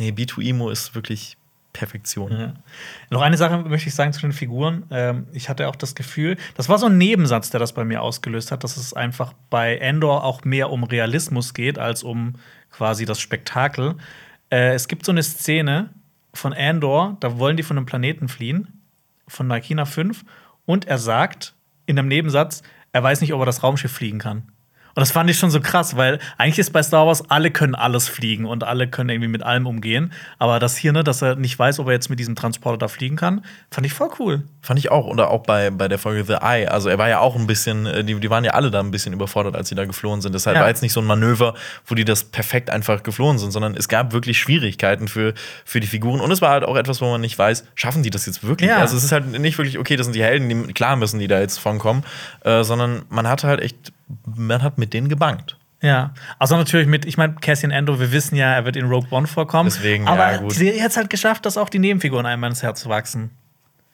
Nee, 0.00 0.12
B2Emo 0.12 0.70
ist 0.72 0.94
wirklich 0.94 1.36
Perfektion. 1.74 2.32
Ja. 2.32 2.54
Noch 3.10 3.20
eine 3.20 3.36
Sache 3.36 3.58
möchte 3.58 3.88
ich 3.88 3.94
sagen 3.94 4.14
zu 4.14 4.22
den 4.22 4.32
Figuren. 4.32 4.84
Ähm, 4.90 5.26
ich 5.34 5.50
hatte 5.50 5.68
auch 5.68 5.76
das 5.76 5.94
Gefühl, 5.94 6.38
das 6.56 6.70
war 6.70 6.78
so 6.78 6.86
ein 6.86 6.96
Nebensatz, 6.96 7.50
der 7.50 7.60
das 7.60 7.74
bei 7.74 7.84
mir 7.84 8.00
ausgelöst 8.00 8.50
hat, 8.50 8.64
dass 8.64 8.78
es 8.78 8.94
einfach 8.94 9.34
bei 9.50 9.76
Endor 9.76 10.24
auch 10.24 10.42
mehr 10.44 10.70
um 10.70 10.84
Realismus 10.84 11.52
geht 11.52 11.78
als 11.78 12.02
um 12.02 12.36
quasi 12.70 13.04
das 13.04 13.20
Spektakel. 13.20 13.96
Äh, 14.48 14.72
es 14.72 14.88
gibt 14.88 15.04
so 15.04 15.12
eine 15.12 15.22
Szene 15.22 15.90
von 16.32 16.54
Andor, 16.54 17.18
da 17.20 17.38
wollen 17.38 17.58
die 17.58 17.62
von 17.62 17.76
einem 17.76 17.86
Planeten 17.86 18.28
fliehen, 18.28 18.80
von 19.28 19.46
Nakina 19.46 19.84
5, 19.84 20.24
und 20.64 20.86
er 20.86 20.98
sagt 20.98 21.54
in 21.84 21.98
einem 21.98 22.08
Nebensatz, 22.08 22.62
er 22.92 23.02
weiß 23.02 23.20
nicht, 23.20 23.34
ob 23.34 23.40
er 23.40 23.46
das 23.46 23.62
Raumschiff 23.62 23.92
fliegen 23.92 24.18
kann. 24.18 24.50
Und 25.00 25.04
Und 25.04 25.06
das 25.06 25.12
fand 25.12 25.30
ich 25.30 25.38
schon 25.38 25.50
so 25.50 25.62
krass, 25.62 25.96
weil 25.96 26.18
eigentlich 26.36 26.58
ist 26.58 26.74
bei 26.74 26.82
Star 26.82 27.06
Wars, 27.06 27.30
alle 27.30 27.50
können 27.50 27.74
alles 27.74 28.06
fliegen 28.06 28.44
und 28.44 28.64
alle 28.64 28.86
können 28.86 29.08
irgendwie 29.08 29.28
mit 29.28 29.42
allem 29.42 29.66
umgehen. 29.66 30.12
Aber 30.38 30.58
das 30.58 30.76
hier, 30.76 30.92
ne, 30.92 31.02
dass 31.02 31.22
er 31.22 31.36
nicht 31.36 31.58
weiß, 31.58 31.78
ob 31.78 31.86
er 31.86 31.94
jetzt 31.94 32.10
mit 32.10 32.18
diesem 32.18 32.34
Transporter 32.36 32.76
da 32.76 32.86
fliegen 32.86 33.16
kann, 33.16 33.42
fand 33.70 33.86
ich 33.86 33.94
voll 33.94 34.10
cool. 34.18 34.42
Fand 34.60 34.78
ich 34.78 34.90
auch. 34.90 35.06
Oder 35.06 35.30
auch 35.30 35.44
bei, 35.44 35.70
bei 35.70 35.88
der 35.88 35.96
Folge 35.98 36.24
The 36.24 36.34
Eye. 36.46 36.68
Also 36.68 36.90
er 36.90 36.98
war 36.98 37.08
ja 37.08 37.20
auch 37.20 37.34
ein 37.34 37.46
bisschen, 37.46 37.86
äh, 37.86 38.04
die, 38.04 38.20
die 38.20 38.28
waren 38.28 38.44
ja 38.44 38.50
alle 38.50 38.70
da 38.70 38.80
ein 38.80 38.90
bisschen 38.90 39.14
überfordert, 39.14 39.56
als 39.56 39.70
sie 39.70 39.74
da 39.74 39.86
geflohen 39.86 40.20
sind. 40.20 40.34
Deshalb 40.34 40.56
Ja. 40.56 40.60
war 40.60 40.68
jetzt 40.68 40.82
nicht 40.82 40.92
so 40.92 41.00
ein 41.00 41.06
Manöver, 41.06 41.54
wo 41.86 41.94
die 41.94 42.04
das 42.04 42.24
perfekt 42.24 42.68
einfach 42.68 43.02
geflohen 43.02 43.38
sind, 43.38 43.52
sondern 43.52 43.74
es 43.74 43.88
gab 43.88 44.12
wirklich 44.12 44.38
Schwierigkeiten 44.38 45.08
für, 45.08 45.32
für 45.64 45.80
die 45.80 45.86
Figuren. 45.86 46.20
Und 46.20 46.30
es 46.30 46.42
war 46.42 46.50
halt 46.50 46.64
auch 46.64 46.76
etwas, 46.76 47.00
wo 47.00 47.10
man 47.10 47.22
nicht 47.22 47.38
weiß, 47.38 47.64
schaffen 47.74 48.02
die 48.02 48.10
das 48.10 48.26
jetzt 48.26 48.46
wirklich? 48.46 48.68
Ja. 48.68 48.76
Also 48.76 48.98
es 48.98 49.04
ist 49.04 49.12
halt 49.12 49.26
nicht 49.28 49.56
wirklich, 49.56 49.78
okay, 49.78 49.96
das 49.96 50.04
sind 50.04 50.14
die 50.14 50.22
Helden, 50.22 50.50
die, 50.50 50.74
klar 50.74 50.96
müssen 50.96 51.18
die 51.20 51.26
da 51.26 51.40
jetzt 51.40 51.56
von 51.58 51.78
kommen, 51.78 52.04
äh, 52.44 52.64
sondern 52.64 53.06
man 53.08 53.26
hat 53.26 53.44
halt 53.44 53.60
echt, 53.62 53.94
man 54.24 54.62
hat 54.62 54.78
mit 54.78 54.92
denen 54.92 55.08
gebankt. 55.08 55.56
Ja, 55.82 56.12
also 56.38 56.56
natürlich 56.56 56.86
mit, 56.86 57.06
ich 57.06 57.16
meine, 57.16 57.34
Cassian 57.34 57.70
Endo, 57.70 57.98
wir 57.98 58.12
wissen 58.12 58.36
ja, 58.36 58.52
er 58.52 58.64
wird 58.66 58.76
in 58.76 58.86
Rogue 58.86 59.08
One 59.10 59.26
vorkommen. 59.26 59.70
Deswegen, 59.70 60.04
ja, 60.04 60.10
aber 60.10 60.38
gut. 60.38 60.52
die 60.52 60.56
Serie 60.56 60.82
hat 60.82 60.90
es 60.90 60.96
halt 60.96 61.08
geschafft, 61.08 61.46
dass 61.46 61.56
auch 61.56 61.70
die 61.70 61.78
Nebenfiguren 61.78 62.26
einmal 62.26 62.50
ins 62.50 62.62
Herz 62.62 62.86
wachsen. 62.86 63.30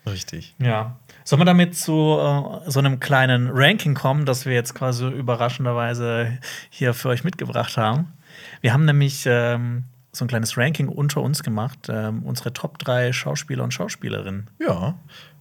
Richtig. 0.05 0.55
Ja. 0.59 0.97
Sollen 1.25 1.41
wir 1.41 1.47
damit 1.47 1.77
zu 1.77 2.19
äh, 2.21 2.71
so 2.71 2.79
einem 2.79 3.01
kleinen 3.01 3.51
Ranking 3.53 3.95
kommen, 3.95 4.27
das 4.27 4.47
wir 4.47 4.55
jetzt 4.55 4.75
quasi 4.75 5.07
überraschenderweise 5.07 6.39
hier 6.71 6.95
für 6.95 7.09
euch 7.09 7.25
mitgebracht 7.25 7.77
haben? 7.77 8.13
Wir 8.61 8.73
haben 8.73 8.85
nämlich 8.85 9.25
ähm, 9.27 9.85
so 10.13 10.25
ein 10.25 10.29
kleines 10.29 10.57
Ranking 10.57 10.89
unter 10.89 11.23
uns 11.23 11.43
gemacht, 11.43 11.89
ähm, 11.89 12.23
unsere 12.25 12.53
Top 12.53 12.79
3 12.79 13.13
Schauspieler 13.13 13.65
und 13.65 13.73
Schauspielerinnen. 13.73 14.49
Ja. 14.61 14.95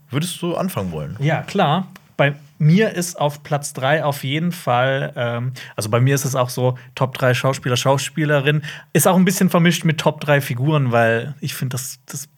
Würdest 0.10 0.42
du 0.42 0.56
anfangen 0.56 0.92
wollen? 0.92 1.18
Ja, 1.20 1.42
klar. 1.42 1.88
Bei 2.18 2.36
mir 2.58 2.94
ist 2.94 3.20
auf 3.20 3.44
Platz 3.44 3.74
3 3.74 4.04
auf 4.04 4.24
jeden 4.24 4.52
Fall, 4.52 5.14
ähm, 5.16 5.54
also 5.76 5.90
bei 5.90 6.00
mir 6.00 6.16
ist 6.16 6.26
es 6.26 6.36
auch 6.36 6.50
so, 6.50 6.78
Top 6.96 7.18
3 7.18 7.34
Schauspieler, 7.34 7.78
Schauspielerin, 7.78 8.64
ist 8.94 9.08
auch 9.08 9.16
ein 9.16 9.26
bisschen 9.26 9.50
vermischt 9.50 9.84
mit 9.84 10.00
Top 10.00 10.22
3 10.22 10.42
Figuren, 10.42 10.92
weil 10.92 11.36
ich 11.42 11.54
finde, 11.54 11.74
das, 11.74 12.00
das 12.06 12.30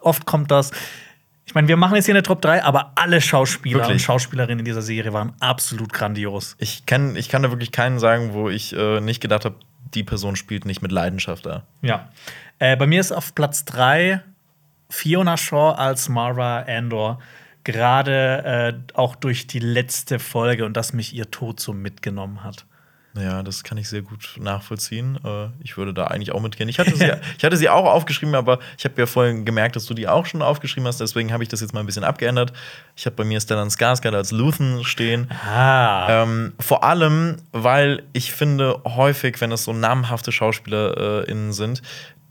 oft 0.00 0.26
kommt 0.26 0.50
das. 0.50 0.70
Ich 1.46 1.54
meine, 1.54 1.66
wir 1.66 1.78
machen 1.78 1.96
jetzt 1.96 2.04
hier 2.04 2.14
eine 2.14 2.22
Top 2.22 2.42
3, 2.42 2.62
aber 2.62 2.92
alle 2.94 3.20
Schauspieler 3.20 3.78
Wirklich? 3.78 3.94
und 3.94 4.00
Schauspielerinnen 4.00 4.58
in 4.58 4.64
dieser 4.64 4.82
Serie 4.82 5.12
waren 5.12 5.32
absolut 5.40 5.92
grandios. 5.92 6.56
Ich 6.58 6.84
kann, 6.84 7.16
ich 7.16 7.28
kann 7.30 7.42
da 7.42 7.50
wirklich 7.50 7.72
keinen 7.72 7.98
sagen, 7.98 8.34
wo 8.34 8.50
ich 8.50 8.76
äh, 8.76 9.00
nicht 9.00 9.20
gedacht 9.20 9.46
habe, 9.46 9.54
die 9.94 10.04
Person 10.04 10.36
spielt 10.36 10.66
nicht 10.66 10.82
mit 10.82 10.92
Leidenschaft 10.92 11.46
da. 11.46 11.62
Ja. 11.80 12.10
Äh, 12.58 12.76
bei 12.76 12.86
mir 12.86 13.00
ist 13.00 13.12
auf 13.12 13.34
Platz 13.34 13.64
3 13.64 14.22
Fiona 14.90 15.36
Shaw 15.36 15.72
als 15.72 16.08
Mara 16.08 16.60
Andor. 16.66 17.18
Gerade 17.64 18.82
äh, 18.92 18.92
auch 18.94 19.16
durch 19.16 19.46
die 19.46 19.58
letzte 19.58 20.18
Folge 20.18 20.64
und 20.64 20.76
dass 20.76 20.92
mich 20.92 21.14
ihr 21.14 21.30
Tod 21.30 21.60
so 21.60 21.72
mitgenommen 21.72 22.44
hat. 22.44 22.64
Ja, 23.20 23.42
das 23.42 23.64
kann 23.64 23.78
ich 23.78 23.88
sehr 23.88 24.02
gut 24.02 24.36
nachvollziehen. 24.38 25.18
Äh, 25.24 25.48
ich 25.60 25.76
würde 25.76 25.92
da 25.92 26.04
eigentlich 26.04 26.32
auch 26.32 26.40
mitgehen. 26.40 26.68
Ich 26.68 26.78
hatte 26.78 26.94
sie, 26.96 27.10
ich 27.36 27.44
hatte 27.44 27.56
sie 27.56 27.68
auch 27.68 27.86
aufgeschrieben, 27.86 28.34
aber 28.34 28.58
ich 28.76 28.84
habe 28.84 28.94
ja 28.98 29.06
vorhin 29.06 29.44
gemerkt, 29.44 29.76
dass 29.76 29.86
du 29.86 29.94
die 29.94 30.08
auch 30.08 30.26
schon 30.26 30.42
aufgeschrieben 30.42 30.86
hast. 30.86 31.00
Deswegen 31.00 31.32
habe 31.32 31.42
ich 31.42 31.48
das 31.48 31.60
jetzt 31.60 31.74
mal 31.74 31.80
ein 31.80 31.86
bisschen 31.86 32.04
abgeändert. 32.04 32.52
Ich 32.96 33.06
habe 33.06 33.16
bei 33.16 33.24
mir 33.24 33.40
Stellan 33.40 33.68
Skarsgård 33.68 34.14
als 34.14 34.30
Luthen 34.30 34.84
stehen. 34.84 35.30
Ah. 35.30 36.22
Ähm, 36.22 36.52
vor 36.60 36.84
allem, 36.84 37.36
weil 37.52 38.04
ich 38.12 38.32
finde, 38.32 38.80
häufig, 38.84 39.40
wenn 39.40 39.52
es 39.52 39.64
so 39.64 39.72
namhafte 39.72 40.32
SchauspielerInnen 40.32 41.52
sind, 41.52 41.82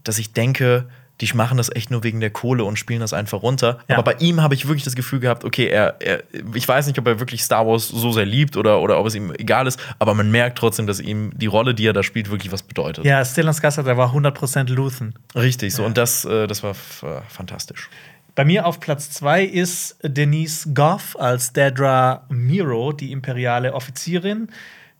dass 0.03 0.19
ich 0.19 0.33
denke, 0.33 0.87
die 1.21 1.31
machen 1.33 1.57
das 1.57 1.73
echt 1.73 1.89
nur 1.89 2.03
wegen 2.03 2.19
der 2.19 2.29
Kohle 2.29 2.63
und 2.63 2.77
spielen 2.77 2.99
das 2.99 3.13
einfach 3.13 3.41
runter. 3.41 3.79
Ja. 3.87 3.97
Aber 3.97 4.13
bei 4.13 4.19
ihm 4.19 4.41
habe 4.41 4.53
ich 4.53 4.67
wirklich 4.67 4.83
das 4.83 4.95
Gefühl 4.95 5.19
gehabt, 5.19 5.43
okay, 5.43 5.67
er, 5.67 5.95
er, 5.99 6.23
ich 6.53 6.67
weiß 6.67 6.87
nicht, 6.87 6.99
ob 6.99 7.07
er 7.07 7.19
wirklich 7.19 7.43
Star 7.43 7.65
Wars 7.65 7.87
so 7.87 8.11
sehr 8.11 8.25
liebt 8.25 8.55
oder, 8.55 8.81
oder 8.81 8.99
ob 8.99 9.07
es 9.07 9.15
ihm 9.15 9.33
egal 9.37 9.67
ist, 9.67 9.79
aber 9.99 10.13
man 10.13 10.29
merkt 10.29 10.57
trotzdem, 10.57 10.85
dass 10.85 10.99
ihm 10.99 11.31
die 11.35 11.47
Rolle, 11.47 11.73
die 11.73 11.87
er 11.87 11.93
da 11.93 12.03
spielt, 12.03 12.29
wirklich 12.29 12.51
was 12.51 12.63
bedeutet. 12.63 13.05
Ja, 13.05 13.23
Stellan 13.25 13.53
Skarsgård, 13.53 13.85
der 13.85 13.97
war 13.97 14.13
100% 14.13 14.69
Luthen. 14.69 15.15
Richtig, 15.35 15.73
so. 15.73 15.83
Und 15.83 15.97
das, 15.97 16.25
äh, 16.25 16.47
das 16.47 16.61
war 16.61 16.71
äh, 16.71 17.21
fantastisch. 17.27 17.89
Bei 18.35 18.45
mir 18.45 18.67
auf 18.67 18.79
Platz 18.79 19.09
2 19.09 19.45
ist 19.45 19.97
Denise 20.03 20.71
Goff 20.75 21.17
als 21.19 21.53
Dedra 21.53 22.27
Miro, 22.29 22.91
die 22.91 23.11
imperiale 23.11 23.73
Offizierin, 23.73 24.49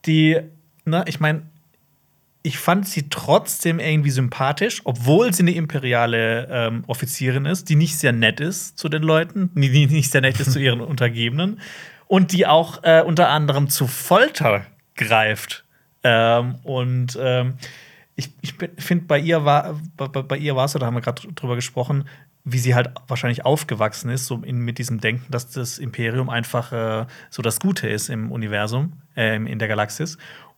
die, 0.07 0.39
ne, 0.85 1.05
ich 1.07 1.19
meine, 1.19 1.43
ich 2.47 2.57
fand 2.57 2.87
sie 2.87 3.09
trotzdem 3.09 3.79
irgendwie 3.79 4.09
sympathisch, 4.09 4.81
obwohl 4.85 5.33
sie 5.33 5.43
eine 5.43 5.51
imperiale 5.51 6.47
ähm, 6.49 6.85
Offizierin 6.87 7.45
ist, 7.45 7.67
die 7.67 7.75
nicht 7.75 7.99
sehr 7.99 8.13
nett 8.13 8.39
ist 8.39 8.77
zu 8.77 8.87
den 8.87 9.03
Leuten, 9.03 9.51
die 9.53 9.85
nicht 9.87 10.11
sehr 10.11 10.21
nett 10.21 10.39
ist 10.39 10.53
zu 10.53 10.59
ihren 10.59 10.79
Untergebenen 10.93 11.59
und 12.07 12.31
die 12.31 12.47
auch 12.47 12.83
äh, 12.83 13.03
unter 13.05 13.27
anderem 13.27 13.69
zu 13.69 13.85
Folter 13.85 14.65
greift. 14.95 15.65
Ähm, 16.03 16.55
und 16.63 17.19
ähm, 17.21 17.55
ich, 18.15 18.29
ich 18.39 18.53
finde, 18.77 19.05
bei 19.05 19.19
ihr 19.19 19.43
war 19.43 19.77
bei, 19.97 20.07
bei 20.07 20.37
ihr 20.37 20.55
war 20.55 20.65
es, 20.65 20.71
da 20.71 20.85
haben 20.85 20.95
wir 20.95 21.01
gerade 21.01 21.27
drüber 21.33 21.55
gesprochen, 21.55 22.05
wie 22.45 22.59
sie 22.59 22.75
halt 22.75 22.91
wahrscheinlich 23.09 23.45
aufgewachsen 23.45 24.09
ist, 24.09 24.25
so 24.25 24.37
in, 24.37 24.59
mit 24.59 24.77
diesem 24.77 25.01
Denken, 25.01 25.29
dass 25.29 25.51
das 25.51 25.79
Imperium 25.79 26.29
einfach 26.29 26.71
äh, 26.71 27.05
so 27.29 27.41
das 27.41 27.59
Gute 27.59 27.89
ist 27.89 28.07
im 28.07 28.31
Universum, 28.31 28.93
äh, 29.17 29.35
in 29.35 29.59
der 29.59 29.67
Galaxis. 29.67 30.17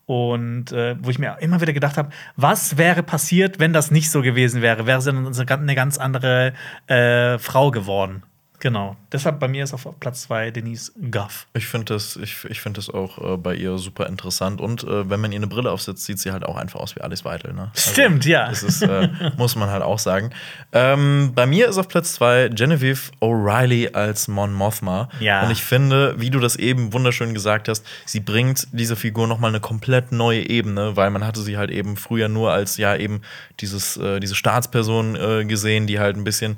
Und 0.10 0.72
äh, 0.72 0.96
wo 1.04 1.12
ich 1.12 1.20
mir 1.20 1.38
immer 1.40 1.62
wieder 1.62 1.72
gedacht 1.72 1.96
habe, 1.96 2.10
was 2.36 2.80
wäre 2.80 3.04
passiert, 3.04 3.60
wenn 3.60 3.74
das 3.74 3.92
nicht 3.92 4.10
so 4.10 4.24
gewesen 4.24 4.64
wäre? 4.64 4.88
Wäre 4.88 5.02
sie 5.04 5.12
dann 5.12 5.28
eine 5.62 5.76
ganz- 5.76 6.00
andere 6.00 6.54
äh, 6.88 7.38
Frau 7.38 7.70
geworden. 7.70 8.24
Genau. 8.60 8.98
Deshalb 9.12 9.40
bei 9.40 9.48
mir 9.48 9.64
ist 9.64 9.74
auf 9.74 9.88
Platz 10.00 10.24
2 10.24 10.52
Denise 10.52 10.92
Goff. 11.12 11.48
Ich 11.54 11.68
finde 11.68 11.94
das, 11.94 12.18
ich, 12.18 12.44
ich 12.50 12.60
find 12.60 12.78
das 12.78 12.90
auch 12.90 13.34
äh, 13.34 13.38
bei 13.38 13.56
ihr 13.56 13.78
super 13.78 14.08
interessant. 14.08 14.60
Und 14.60 14.84
äh, 14.84 15.10
wenn 15.10 15.20
man 15.22 15.32
ihr 15.32 15.38
eine 15.38 15.48
Brille 15.48 15.72
aufsetzt, 15.72 16.04
sieht 16.04 16.20
sie 16.20 16.32
halt 16.32 16.46
auch 16.46 16.58
einfach 16.58 16.80
aus 16.80 16.96
wie 16.96 17.02
Alice 17.02 17.24
Weidel. 17.24 17.54
Ne? 17.54 17.72
Also, 17.74 17.92
Stimmt, 17.92 18.26
ja. 18.26 18.50
Das 18.50 18.64
ist, 18.64 18.82
äh, 18.82 19.10
muss 19.38 19.56
man 19.56 19.70
halt 19.70 19.82
auch 19.82 20.00
sagen. 20.00 20.32
Ähm, 20.74 21.32
bei 21.34 21.46
mir 21.46 21.70
ist 21.70 21.78
auf 21.78 21.88
Platz 21.88 22.14
zwei 22.14 22.50
Genevieve 22.50 23.12
O'Reilly 23.22 23.94
als 23.94 24.28
Mon 24.28 24.54
Mothma. 24.54 25.10
Ja. 25.20 25.44
Und 25.44 25.52
ich 25.52 25.64
finde, 25.64 26.16
wie 26.20 26.30
du 26.30 26.40
das 26.40 26.58
eben 26.58 26.92
wunderschön 26.92 27.34
gesagt 27.34 27.70
hast, 27.70 27.86
sie 28.06 28.20
bringt 28.20 28.68
dieser 28.74 28.98
Figur 28.98 29.28
noch 29.28 29.40
mal 29.40 29.48
eine 29.48 29.62
komplett 29.62 30.12
neue 30.12 30.50
Ebene, 30.50 30.98
weil 30.98 31.10
man 31.12 31.26
hatte 31.26 31.40
sie 31.42 31.58
halt 31.58 31.72
eben 31.72 31.96
früher 31.96 32.28
nur 32.28 32.52
als 32.52 32.78
ja 32.78 32.96
eben 32.96 33.22
dieses, 33.62 33.96
äh, 33.98 34.20
diese 34.20 34.36
Staatsperson 34.36 35.16
äh, 35.16 35.46
gesehen, 35.46 35.88
die 35.88 36.00
halt 36.00 36.18
ein 36.18 36.24
bisschen 36.24 36.58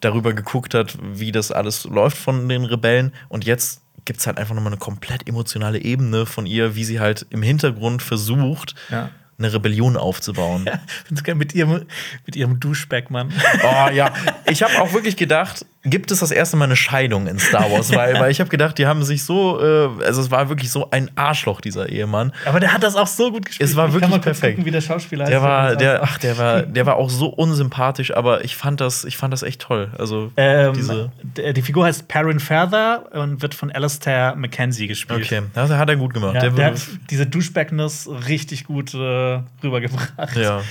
darüber 0.00 0.32
geguckt 0.32 0.74
hat, 0.74 0.96
wie 1.02 1.32
das 1.32 1.52
alles 1.52 1.84
läuft 1.84 2.16
von 2.18 2.48
den 2.48 2.64
Rebellen. 2.64 3.12
Und 3.28 3.44
jetzt 3.44 3.82
gibt 4.04 4.20
es 4.20 4.26
halt 4.26 4.38
einfach 4.38 4.54
nochmal 4.54 4.72
eine 4.72 4.78
komplett 4.80 5.28
emotionale 5.28 5.78
Ebene 5.80 6.24
von 6.26 6.46
ihr, 6.46 6.74
wie 6.74 6.84
sie 6.84 7.00
halt 7.00 7.26
im 7.30 7.42
Hintergrund 7.42 8.02
versucht, 8.02 8.74
Ja. 8.90 9.10
eine 9.38 9.52
Rebellion 9.52 9.96
aufzubauen. 9.96 10.64
Ja, 10.66 11.34
mit 11.34 11.54
ihrem, 11.54 11.86
mit 12.24 12.34
ihrem 12.36 12.58
Duschback, 12.58 13.10
Mann. 13.10 13.32
Oh 13.62 13.88
ja, 13.92 14.12
ich 14.46 14.62
habe 14.62 14.80
auch 14.80 14.92
wirklich 14.92 15.16
gedacht, 15.16 15.66
gibt 15.90 16.10
es 16.10 16.20
das 16.20 16.30
erste 16.30 16.56
Mal 16.56 16.64
eine 16.66 16.76
Scheidung 16.76 17.26
in 17.26 17.38
Star 17.38 17.70
Wars? 17.70 17.92
weil, 17.94 18.14
weil 18.20 18.30
ich 18.30 18.40
habe 18.40 18.50
gedacht, 18.50 18.78
die 18.78 18.86
haben 18.86 19.02
sich 19.02 19.24
so, 19.24 19.60
äh, 19.60 20.04
also 20.04 20.20
es 20.20 20.30
war 20.30 20.48
wirklich 20.48 20.70
so 20.70 20.90
ein 20.90 21.10
Arschloch, 21.16 21.60
dieser 21.60 21.88
Ehemann. 21.88 22.32
Aber 22.44 22.60
der 22.60 22.72
hat 22.72 22.82
das 22.82 22.96
auch 22.96 23.06
so 23.06 23.30
gut 23.32 23.46
gespielt. 23.46 23.68
Es 23.70 23.76
war 23.76 23.86
Ich 23.88 23.92
wirklich 23.94 24.10
kann 24.10 24.18
mal 24.18 24.22
perfekt. 24.22 24.56
Gucken, 24.56 24.66
wie 24.66 24.70
der 24.70 24.80
Schauspieler 24.80 25.24
Der 25.26 25.42
war, 25.42 25.76
der, 25.76 26.02
auch- 26.02 26.08
ach, 26.08 26.18
der 26.18 26.38
war, 26.38 26.62
der 26.62 26.86
war 26.86 26.96
auch 26.96 27.10
so 27.10 27.26
unsympathisch, 27.28 28.14
aber 28.16 28.44
ich 28.44 28.56
fand 28.56 28.80
das, 28.80 29.04
ich 29.04 29.16
fand 29.16 29.32
das 29.32 29.42
echt 29.42 29.60
toll. 29.60 29.90
Also 29.98 30.30
Ähm, 30.36 30.72
diese. 30.74 31.10
die 31.54 31.62
Figur 31.62 31.84
heißt 31.86 32.08
Perrin 32.08 32.40
Feather 32.40 33.04
und 33.12 33.42
wird 33.42 33.54
von 33.54 33.70
Alastair 33.72 34.34
Mackenzie 34.36 34.86
gespielt. 34.86 35.24
Okay, 35.24 35.42
das 35.54 35.70
hat 35.70 35.88
er 35.88 35.96
gut 35.96 36.14
gemacht. 36.14 36.34
Ja, 36.34 36.40
der 36.40 36.50
der 36.50 36.66
hat 36.66 36.80
diese 37.10 37.26
Douchebagness 37.26 38.08
richtig 38.28 38.64
gut 38.64 38.94
äh, 38.94 39.40
rübergebracht. 39.62 40.36
ja. 40.36 40.62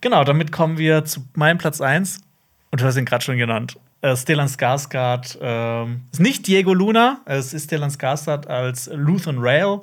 Genau, 0.00 0.24
damit 0.24 0.52
kommen 0.52 0.78
wir 0.78 1.04
zu 1.04 1.24
meinem 1.34 1.58
Platz 1.58 1.80
1. 1.80 2.20
Und 2.70 2.80
du 2.80 2.84
hast 2.84 2.96
ihn 2.96 3.04
gerade 3.06 3.24
schon 3.24 3.38
genannt. 3.38 3.76
Äh, 4.02 4.14
Stellan 4.16 4.46
Skarsgård 4.48 5.38
ähm, 5.40 6.02
ist 6.12 6.20
nicht 6.20 6.46
Diego 6.46 6.74
Luna, 6.74 7.20
es 7.24 7.52
ist 7.54 7.64
Stellan 7.64 7.90
Skarsgård 7.90 8.46
als 8.46 8.90
Luthen 8.92 9.38
Rail. 9.38 9.80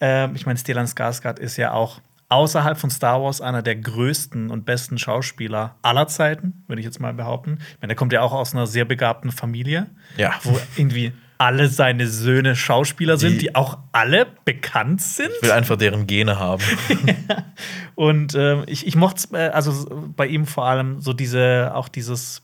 Ähm, 0.00 0.34
ich 0.34 0.44
meine, 0.44 0.58
Stellan 0.58 0.86
Skarsgård 0.86 1.38
ist 1.38 1.56
ja 1.56 1.72
auch 1.72 2.00
außerhalb 2.28 2.76
von 2.76 2.90
Star 2.90 3.22
Wars 3.22 3.40
einer 3.40 3.62
der 3.62 3.76
größten 3.76 4.50
und 4.50 4.64
besten 4.64 4.98
Schauspieler 4.98 5.76
aller 5.82 6.08
Zeiten, 6.08 6.64
würde 6.66 6.80
ich 6.80 6.84
jetzt 6.86 6.98
mal 7.00 7.14
behaupten. 7.14 7.58
Ich 7.60 7.80
meine, 7.80 7.88
der 7.90 7.96
kommt 7.96 8.12
ja 8.12 8.22
auch 8.22 8.32
aus 8.32 8.54
einer 8.54 8.66
sehr 8.66 8.84
begabten 8.84 9.30
Familie, 9.30 9.86
Ja. 10.16 10.32
wo 10.42 10.58
irgendwie 10.76 11.12
alle 11.38 11.68
seine 11.68 12.08
Söhne 12.08 12.56
Schauspieler 12.56 13.18
sind, 13.18 13.34
Die- 13.34 13.38
die 13.38 13.54
auch 13.54 13.78
alle 13.92 14.26
bekannt 14.44 15.00
sind. 15.02 15.30
Ich 15.36 15.42
will 15.42 15.52
einfach 15.52 15.76
deren 15.76 16.06
Gene 16.06 16.38
haben. 16.38 16.62
Und 17.94 18.34
ähm, 18.34 18.64
ich, 18.66 18.86
ich 18.86 18.96
mochte 18.96 19.28
äh, 19.36 19.48
also 19.50 20.12
bei 20.16 20.26
ihm 20.26 20.46
vor 20.46 20.66
allem 20.66 21.00
so 21.00 21.12
diese, 21.12 21.72
auch 21.74 21.88
dieses 21.88 22.42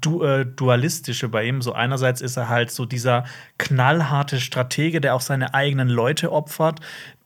du, 0.00 0.22
äh, 0.22 0.46
Dualistische 0.46 1.28
bei 1.28 1.44
ihm. 1.44 1.62
So 1.62 1.72
einerseits 1.72 2.20
ist 2.20 2.36
er 2.36 2.48
halt 2.48 2.70
so 2.70 2.84
dieser 2.86 3.24
knallharte 3.58 4.40
Stratege, 4.40 5.00
der 5.00 5.14
auch 5.14 5.20
seine 5.20 5.54
eigenen 5.54 5.88
Leute 5.88 6.32
opfert, 6.32 6.80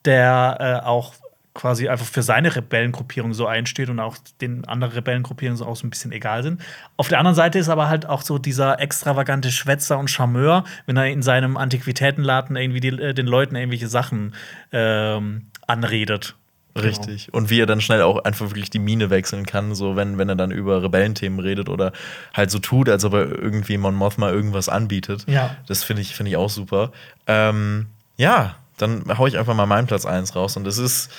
der 0.04 0.82
äh, 0.82 0.86
auch 0.86 1.14
quasi 1.58 1.88
einfach 1.88 2.06
für 2.06 2.22
seine 2.22 2.54
Rebellengruppierung 2.54 3.34
so 3.34 3.46
einsteht 3.46 3.90
und 3.90 3.98
auch 3.98 4.16
den 4.40 4.64
anderen 4.66 4.92
Rebellengruppierungen 4.92 5.56
so 5.56 5.66
auch 5.66 5.74
so 5.74 5.86
ein 5.86 5.90
bisschen 5.90 6.12
egal 6.12 6.44
sind. 6.44 6.62
Auf 6.96 7.08
der 7.08 7.18
anderen 7.18 7.34
Seite 7.34 7.58
ist 7.58 7.68
aber 7.68 7.88
halt 7.88 8.06
auch 8.06 8.22
so 8.22 8.38
dieser 8.38 8.80
extravagante 8.80 9.50
Schwätzer 9.50 9.98
und 9.98 10.08
Charmeur, 10.08 10.62
wenn 10.86 10.96
er 10.96 11.06
in 11.08 11.20
seinem 11.20 11.56
Antiquitätenladen 11.56 12.54
irgendwie 12.54 12.80
die, 12.80 12.88
äh, 12.88 13.12
den 13.12 13.26
Leuten 13.26 13.56
irgendwelche 13.56 13.88
Sachen 13.88 14.34
ähm, 14.70 15.46
anredet. 15.66 16.36
Richtig. 16.76 17.26
Genau. 17.26 17.38
Und 17.38 17.50
wie 17.50 17.60
er 17.60 17.66
dann 17.66 17.80
schnell 17.80 18.02
auch 18.02 18.24
einfach 18.24 18.46
wirklich 18.50 18.70
die 18.70 18.78
Mine 18.78 19.10
wechseln 19.10 19.46
kann, 19.46 19.74
so 19.74 19.96
wenn, 19.96 20.18
wenn 20.18 20.28
er 20.28 20.36
dann 20.36 20.50
über 20.50 20.82
Rebellenthemen 20.82 21.40
redet 21.40 21.68
oder 21.68 21.92
halt 22.34 22.50
so 22.50 22.58
tut, 22.58 22.88
als 22.88 23.04
ob 23.04 23.14
er 23.14 23.26
irgendwie 23.30 23.78
Mon 23.78 23.94
Mothma 23.94 24.30
irgendwas 24.30 24.68
anbietet. 24.68 25.24
Ja. 25.26 25.56
Das 25.66 25.82
finde 25.82 26.02
ich, 26.02 26.14
find 26.14 26.28
ich 26.28 26.36
auch 26.36 26.50
super. 26.50 26.92
Ähm, 27.26 27.86
ja, 28.16 28.56
dann 28.76 29.04
hau 29.18 29.26
ich 29.26 29.38
einfach 29.38 29.54
mal 29.54 29.66
meinen 29.66 29.86
Platz 29.86 30.06
1 30.06 30.34
raus. 30.36 30.56
Und 30.56 30.64
das 30.64 30.78
ist 30.78 31.10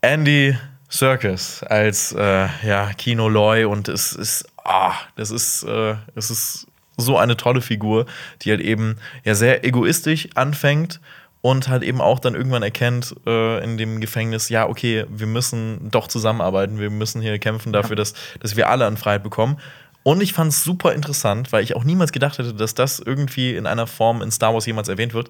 Andy 0.00 0.56
Circus 0.90 1.62
als 1.62 2.12
äh, 2.12 2.48
ja, 2.66 2.92
Kino 2.94 3.28
Loy. 3.28 3.64
Und 3.64 3.88
es 3.88 4.12
ist, 4.12 4.46
ah, 4.64 4.94
das 5.16 5.30
ist, 5.30 5.64
äh, 5.64 5.96
es 6.14 6.30
ist 6.30 6.66
so 6.96 7.18
eine 7.18 7.36
tolle 7.36 7.60
Figur, 7.60 8.06
die 8.42 8.50
halt 8.50 8.60
eben 8.60 8.96
ja 9.24 9.34
sehr 9.34 9.64
egoistisch 9.64 10.28
anfängt 10.34 11.00
und 11.46 11.68
halt 11.68 11.84
eben 11.84 12.00
auch 12.00 12.18
dann 12.18 12.34
irgendwann 12.34 12.64
erkennt 12.64 13.14
äh, 13.24 13.62
in 13.62 13.78
dem 13.78 14.00
Gefängnis, 14.00 14.48
ja, 14.48 14.68
okay, 14.68 15.04
wir 15.08 15.28
müssen 15.28 15.92
doch 15.92 16.08
zusammenarbeiten, 16.08 16.80
wir 16.80 16.90
müssen 16.90 17.22
hier 17.22 17.38
kämpfen 17.38 17.72
dafür, 17.72 17.94
dass, 17.94 18.14
dass 18.40 18.56
wir 18.56 18.68
alle 18.68 18.84
an 18.84 18.96
Freiheit 18.96 19.22
bekommen. 19.22 19.56
Und 20.02 20.20
ich 20.20 20.32
fand 20.32 20.50
es 20.50 20.64
super 20.64 20.92
interessant, 20.92 21.52
weil 21.52 21.62
ich 21.62 21.76
auch 21.76 21.84
niemals 21.84 22.10
gedacht 22.10 22.38
hätte, 22.38 22.52
dass 22.52 22.74
das 22.74 22.98
irgendwie 22.98 23.54
in 23.54 23.68
einer 23.68 23.86
Form 23.86 24.22
in 24.22 24.32
Star 24.32 24.54
Wars 24.54 24.66
jemals 24.66 24.88
erwähnt 24.88 25.14
wird. 25.14 25.28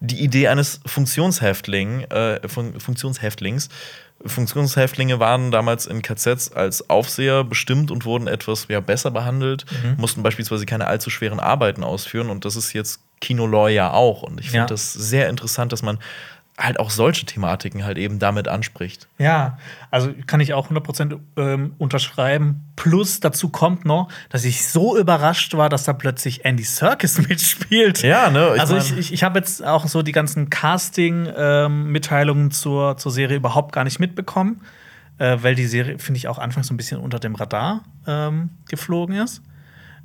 Die 0.00 0.22
Idee 0.24 0.48
eines 0.48 0.80
Funktionshäftling, 0.86 2.04
äh, 2.04 2.48
Fun 2.48 2.80
Funktionshäftlings. 2.80 3.68
Funktionshäftlinge 4.24 5.20
waren 5.20 5.50
damals 5.50 5.86
in 5.86 6.00
KZs 6.00 6.52
als 6.52 6.88
Aufseher 6.88 7.44
bestimmt 7.44 7.90
und 7.90 8.06
wurden 8.06 8.26
etwas 8.26 8.68
ja, 8.70 8.80
besser 8.80 9.10
behandelt, 9.10 9.66
mhm. 9.84 10.00
mussten 10.00 10.22
beispielsweise 10.22 10.64
keine 10.64 10.86
allzu 10.86 11.10
schweren 11.10 11.40
Arbeiten 11.40 11.84
ausführen. 11.84 12.30
Und 12.30 12.46
das 12.46 12.56
ist 12.56 12.72
jetzt 12.72 13.00
Kino-Law 13.20 13.68
ja 13.68 13.92
auch. 13.92 14.22
Und 14.22 14.40
ich 14.40 14.46
finde 14.46 14.60
ja. 14.60 14.66
das 14.66 14.92
sehr 14.92 15.28
interessant, 15.28 15.72
dass 15.72 15.82
man 15.82 15.98
halt 16.58 16.80
auch 16.80 16.90
solche 16.90 17.24
Thematiken 17.24 17.84
halt 17.84 17.98
eben 17.98 18.18
damit 18.18 18.48
anspricht. 18.48 19.06
Ja, 19.18 19.58
also 19.90 20.12
kann 20.26 20.40
ich 20.40 20.54
auch 20.54 20.70
100% 20.70 21.18
ähm, 21.36 21.74
unterschreiben. 21.78 22.64
Plus 22.74 23.20
dazu 23.20 23.48
kommt 23.48 23.84
noch, 23.84 24.08
dass 24.28 24.44
ich 24.44 24.66
so 24.66 24.98
überrascht 24.98 25.54
war, 25.54 25.68
dass 25.68 25.84
da 25.84 25.92
plötzlich 25.92 26.44
Andy 26.44 26.64
Serkis 26.64 27.18
mitspielt. 27.28 28.02
Ja, 28.02 28.30
ne? 28.30 28.54
Ich 28.56 28.60
also 28.60 28.76
ich, 28.76 28.98
ich, 28.98 29.12
ich 29.12 29.22
habe 29.22 29.38
jetzt 29.38 29.64
auch 29.64 29.86
so 29.86 30.02
die 30.02 30.12
ganzen 30.12 30.50
Casting-Mitteilungen 30.50 32.44
ähm, 32.46 32.50
zur, 32.50 32.96
zur 32.96 33.12
Serie 33.12 33.36
überhaupt 33.36 33.72
gar 33.72 33.84
nicht 33.84 34.00
mitbekommen, 34.00 34.60
äh, 35.18 35.36
weil 35.40 35.54
die 35.54 35.66
Serie, 35.66 36.00
finde 36.00 36.18
ich, 36.18 36.26
auch 36.26 36.38
anfangs 36.38 36.66
so 36.66 36.74
ein 36.74 36.76
bisschen 36.76 36.98
unter 36.98 37.20
dem 37.20 37.36
Radar 37.36 37.84
ähm, 38.06 38.50
geflogen 38.68 39.14
ist. 39.16 39.42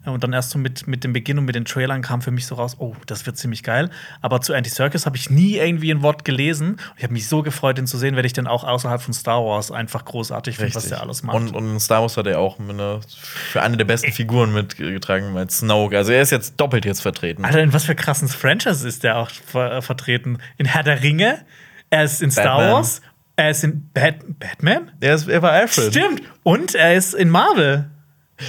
Und 0.05 0.23
dann 0.23 0.33
erst 0.33 0.49
so 0.49 0.59
mit, 0.59 0.85
mit 0.87 1.03
dem 1.03 1.13
Beginn 1.13 1.37
und 1.37 1.45
mit 1.45 1.55
den 1.55 1.65
Trailern 1.65 2.01
kam 2.01 2.21
für 2.21 2.31
mich 2.31 2.45
so 2.45 2.55
raus, 2.55 2.75
oh, 2.79 2.93
das 3.05 3.25
wird 3.25 3.37
ziemlich 3.37 3.63
geil. 3.63 3.89
Aber 4.21 4.41
zu 4.41 4.53
Andy 4.53 4.69
Circus 4.69 5.05
habe 5.05 5.15
ich 5.15 5.29
nie 5.29 5.55
irgendwie 5.55 5.91
ein 5.91 6.01
Wort 6.01 6.25
gelesen. 6.25 6.77
Ich 6.97 7.03
habe 7.03 7.13
mich 7.13 7.27
so 7.27 7.41
gefreut, 7.41 7.79
ihn 7.79 7.87
zu 7.87 7.97
sehen, 7.97 8.15
weil 8.15 8.25
ich 8.25 8.33
den 8.33 8.47
auch 8.47 8.63
außerhalb 8.63 9.01
von 9.01 9.13
Star 9.13 9.43
Wars 9.43 9.71
einfach 9.71 10.03
großartig 10.03 10.57
finde, 10.57 10.75
was 10.75 10.89
der 10.89 11.01
alles 11.01 11.23
macht. 11.23 11.37
Und, 11.37 11.55
und 11.55 11.79
Star 11.79 12.01
Wars 12.01 12.17
hat 12.17 12.27
er 12.27 12.39
auch 12.39 12.59
eine, 12.59 12.99
für 13.07 13.61
eine 13.61 13.77
der 13.77 13.85
besten 13.85 14.11
Figuren 14.11 14.53
mitgetragen 14.53 15.33
mit 15.33 15.51
Snoke. 15.51 15.97
Also 15.97 16.11
er 16.11 16.21
ist 16.21 16.31
jetzt 16.31 16.59
doppelt 16.59 16.85
jetzt 16.85 17.01
vertreten. 17.01 17.45
Alter, 17.45 17.61
in 17.61 17.71
was 17.71 17.85
für 17.85 17.95
krassen 17.95 18.27
Franchise 18.27 18.87
ist 18.87 19.03
der 19.03 19.17
auch 19.17 19.29
ver 19.29 19.81
vertreten? 19.81 20.39
In 20.57 20.65
Herr 20.65 20.83
der 20.83 21.01
Ringe, 21.01 21.45
er 21.89 22.03
ist 22.03 22.21
in 22.21 22.31
Star 22.31 22.57
Batman. 22.57 22.71
Wars, 22.73 23.01
er 23.35 23.49
ist 23.51 23.63
in 23.63 23.89
Bat 23.93 24.15
Batman? 24.39 24.91
Er, 24.99 25.15
ist, 25.15 25.27
er 25.27 25.41
war 25.41 25.51
Alfred. 25.51 25.91
Stimmt. 25.91 26.21
Und 26.43 26.75
er 26.75 26.95
ist 26.95 27.13
in 27.13 27.29
Marvel. 27.29 27.89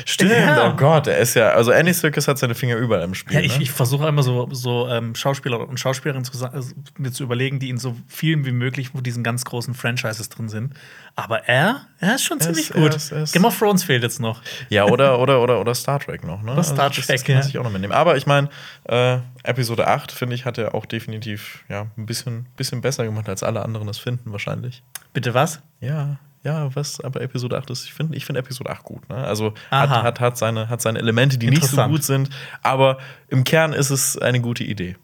Stimmt, 0.06 0.32
ja. 0.32 0.70
oh 0.70 0.76
Gott, 0.76 1.06
er 1.06 1.18
ist 1.18 1.34
ja, 1.34 1.50
also 1.50 1.70
Andy 1.70 1.92
Circus 1.92 2.26
hat 2.26 2.38
seine 2.38 2.54
Finger 2.54 2.76
überall 2.76 3.02
im 3.02 3.14
Spiel. 3.14 3.36
Ja, 3.36 3.40
ich, 3.42 3.58
ne? 3.58 3.64
ich 3.64 3.70
versuche 3.70 4.08
immer 4.08 4.22
so, 4.22 4.48
so 4.50 4.88
ähm, 4.88 5.14
Schauspieler 5.14 5.60
und 5.68 5.78
Schauspielerinnen 5.78 6.24
zu, 6.24 6.42
äh, 6.42 6.62
mir 6.96 7.12
zu 7.12 7.22
überlegen, 7.22 7.58
die 7.58 7.68
in 7.68 7.76
so 7.76 7.94
vielen 8.08 8.46
wie 8.46 8.52
möglich, 8.52 8.94
wo 8.94 9.02
diesen 9.02 9.22
ganz 9.22 9.44
großen 9.44 9.74
Franchises 9.74 10.30
drin 10.30 10.48
sind. 10.48 10.72
Aber 11.16 11.46
er, 11.48 11.82
er 12.00 12.14
ist 12.14 12.24
schon 12.24 12.40
er 12.40 12.46
ziemlich 12.46 12.70
gut. 12.70 12.96
Er 13.12 13.22
ist 13.22 13.32
Game 13.32 13.44
of 13.44 13.58
Thrones 13.58 13.84
fehlt 13.84 14.02
jetzt 14.02 14.20
noch. 14.20 14.40
Ja, 14.70 14.86
oder, 14.86 15.18
oder, 15.18 15.42
oder, 15.42 15.60
oder 15.60 15.74
Star 15.74 16.00
Trek 16.00 16.24
noch, 16.24 16.42
ne? 16.42 16.52
Oder 16.52 16.62
Star 16.62 16.84
also, 16.84 16.94
Trek, 16.94 17.06
das, 17.06 17.22
das 17.22 17.24
kann 17.24 17.46
ich 17.46 17.58
auch 17.58 17.64
noch 17.64 17.70
mitnehmen. 17.70 17.92
Aber 17.92 18.16
ich 18.16 18.26
meine, 18.26 18.48
äh, 18.84 19.18
Episode 19.42 19.86
8, 19.86 20.12
finde 20.12 20.34
ich, 20.34 20.46
hat 20.46 20.56
er 20.56 20.74
auch 20.74 20.86
definitiv 20.86 21.62
ja, 21.68 21.86
ein 21.98 22.06
bisschen, 22.06 22.46
bisschen 22.56 22.80
besser 22.80 23.04
gemacht, 23.04 23.28
als 23.28 23.42
alle 23.42 23.62
anderen 23.62 23.86
das 23.86 23.98
finden, 23.98 24.32
wahrscheinlich. 24.32 24.82
Bitte 25.12 25.34
was? 25.34 25.60
Ja, 25.80 26.16
ja, 26.44 26.74
was 26.76 27.00
aber 27.00 27.22
Episode 27.22 27.58
8 27.58 27.70
ist, 27.70 27.84
ich 27.84 27.94
finde 27.94 28.16
ich 28.16 28.24
find 28.26 28.38
Episode 28.38 28.70
8 28.70 28.82
gut. 28.84 29.08
Ne? 29.08 29.16
Also 29.16 29.54
hat, 29.70 29.90
hat, 29.90 30.20
hat, 30.20 30.36
seine, 30.36 30.68
hat 30.68 30.82
seine 30.82 30.98
Elemente, 30.98 31.38
die 31.38 31.48
nicht 31.48 31.64
so 31.64 31.82
gut 31.86 32.04
sind, 32.04 32.28
aber 32.62 32.98
im 33.28 33.44
Kern 33.44 33.72
ist 33.72 33.90
es 33.90 34.18
eine 34.18 34.40
gute 34.40 34.62
Idee. 34.62 34.96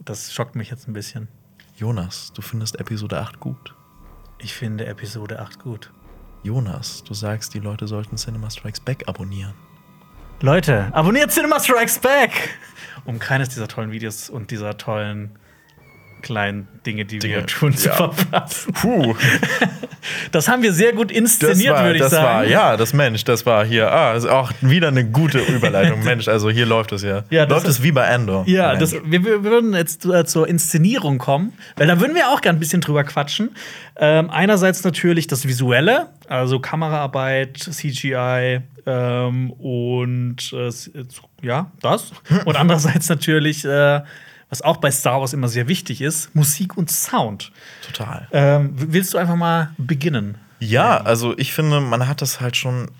Das 0.00 0.32
schockt 0.32 0.56
mich 0.56 0.70
jetzt 0.70 0.88
ein 0.88 0.92
bisschen. 0.92 1.28
Jonas, 1.76 2.32
du 2.34 2.42
findest 2.42 2.80
Episode 2.80 3.20
8 3.20 3.38
gut. 3.38 3.74
Ich 4.38 4.54
finde 4.54 4.86
Episode 4.86 5.38
8 5.38 5.60
gut. 5.60 5.92
Jonas, 6.42 7.04
du 7.04 7.14
sagst, 7.14 7.54
die 7.54 7.60
Leute 7.60 7.86
sollten 7.86 8.16
Cinema 8.16 8.50
Strikes 8.50 8.80
Back 8.80 9.04
abonnieren. 9.06 9.54
Leute, 10.40 10.88
abonniert 10.92 11.30
Cinema 11.30 11.60
Strikes 11.60 11.98
Back! 11.98 12.58
Um 13.04 13.18
keines 13.18 13.50
dieser 13.50 13.68
tollen 13.68 13.92
Videos 13.92 14.30
und 14.30 14.50
dieser 14.50 14.78
tollen 14.78 15.38
kleinen 16.22 16.68
Dinge, 16.86 17.04
die 17.04 17.18
Dinge. 17.18 17.36
wir 17.36 17.46
tun, 17.46 17.76
zu 17.76 17.88
ja. 17.88 17.94
verpassen. 17.94 18.72
Puh. 18.74 19.14
Das 20.32 20.48
haben 20.48 20.62
wir 20.62 20.72
sehr 20.72 20.92
gut 20.92 21.10
inszeniert, 21.10 21.78
würde 21.78 21.96
ich 21.96 22.00
das 22.00 22.12
sagen. 22.12 22.24
War, 22.24 22.44
ja, 22.46 22.76
das 22.76 22.92
Mensch, 22.92 23.24
das 23.24 23.44
war 23.46 23.64
hier. 23.64 23.92
Ah, 23.92 24.14
ist 24.14 24.26
auch 24.26 24.52
wieder 24.60 24.88
eine 24.88 25.04
gute 25.04 25.38
Überleitung. 25.38 26.02
Mensch, 26.04 26.28
also 26.28 26.50
hier 26.50 26.66
läuft 26.66 26.92
es 26.92 27.02
ja. 27.02 27.24
ja 27.30 27.44
läuft 27.44 27.68
es 27.68 27.82
wie 27.82 27.92
bei 27.92 28.08
Andor. 28.08 28.44
Ja, 28.46 28.76
das, 28.76 28.92
wir, 28.92 29.24
wir, 29.24 29.44
würden 29.44 29.74
jetzt 29.74 30.06
äh, 30.06 30.24
zur 30.24 30.48
Inszenierung 30.48 31.18
kommen, 31.18 31.52
weil 31.76 31.86
da 31.86 32.00
würden 32.00 32.14
wir 32.14 32.30
auch 32.30 32.40
gerne 32.40 32.56
ein 32.56 32.60
bisschen 32.60 32.80
drüber 32.80 33.04
quatschen. 33.04 33.50
Ähm, 33.96 34.30
einerseits 34.30 34.82
natürlich 34.84 35.26
das 35.26 35.46
Visuelle, 35.46 36.08
also 36.28 36.60
Kameraarbeit, 36.60 37.58
CGI 37.58 38.60
ähm, 38.86 39.50
und 39.52 40.52
äh, 40.52 40.70
ja, 41.42 41.70
das. 41.82 42.12
Und 42.44 42.56
andererseits 42.56 43.08
natürlich 43.08 43.64
äh, 43.64 44.00
was 44.50 44.62
auch 44.62 44.76
bei 44.76 44.90
Star 44.90 45.20
Wars 45.20 45.32
immer 45.32 45.48
sehr 45.48 45.68
wichtig 45.68 46.02
ist, 46.02 46.34
Musik 46.34 46.76
und 46.76 46.90
Sound. 46.90 47.52
Total. 47.86 48.28
Ähm, 48.32 48.72
willst 48.74 49.14
du 49.14 49.18
einfach 49.18 49.36
mal 49.36 49.72
beginnen? 49.78 50.36
Ja, 50.58 50.98
also 50.98 51.36
ich 51.38 51.54
finde, 51.54 51.80
man 51.80 52.06
hat 52.06 52.20
das 52.20 52.40
halt 52.40 52.56
schon 52.56 52.90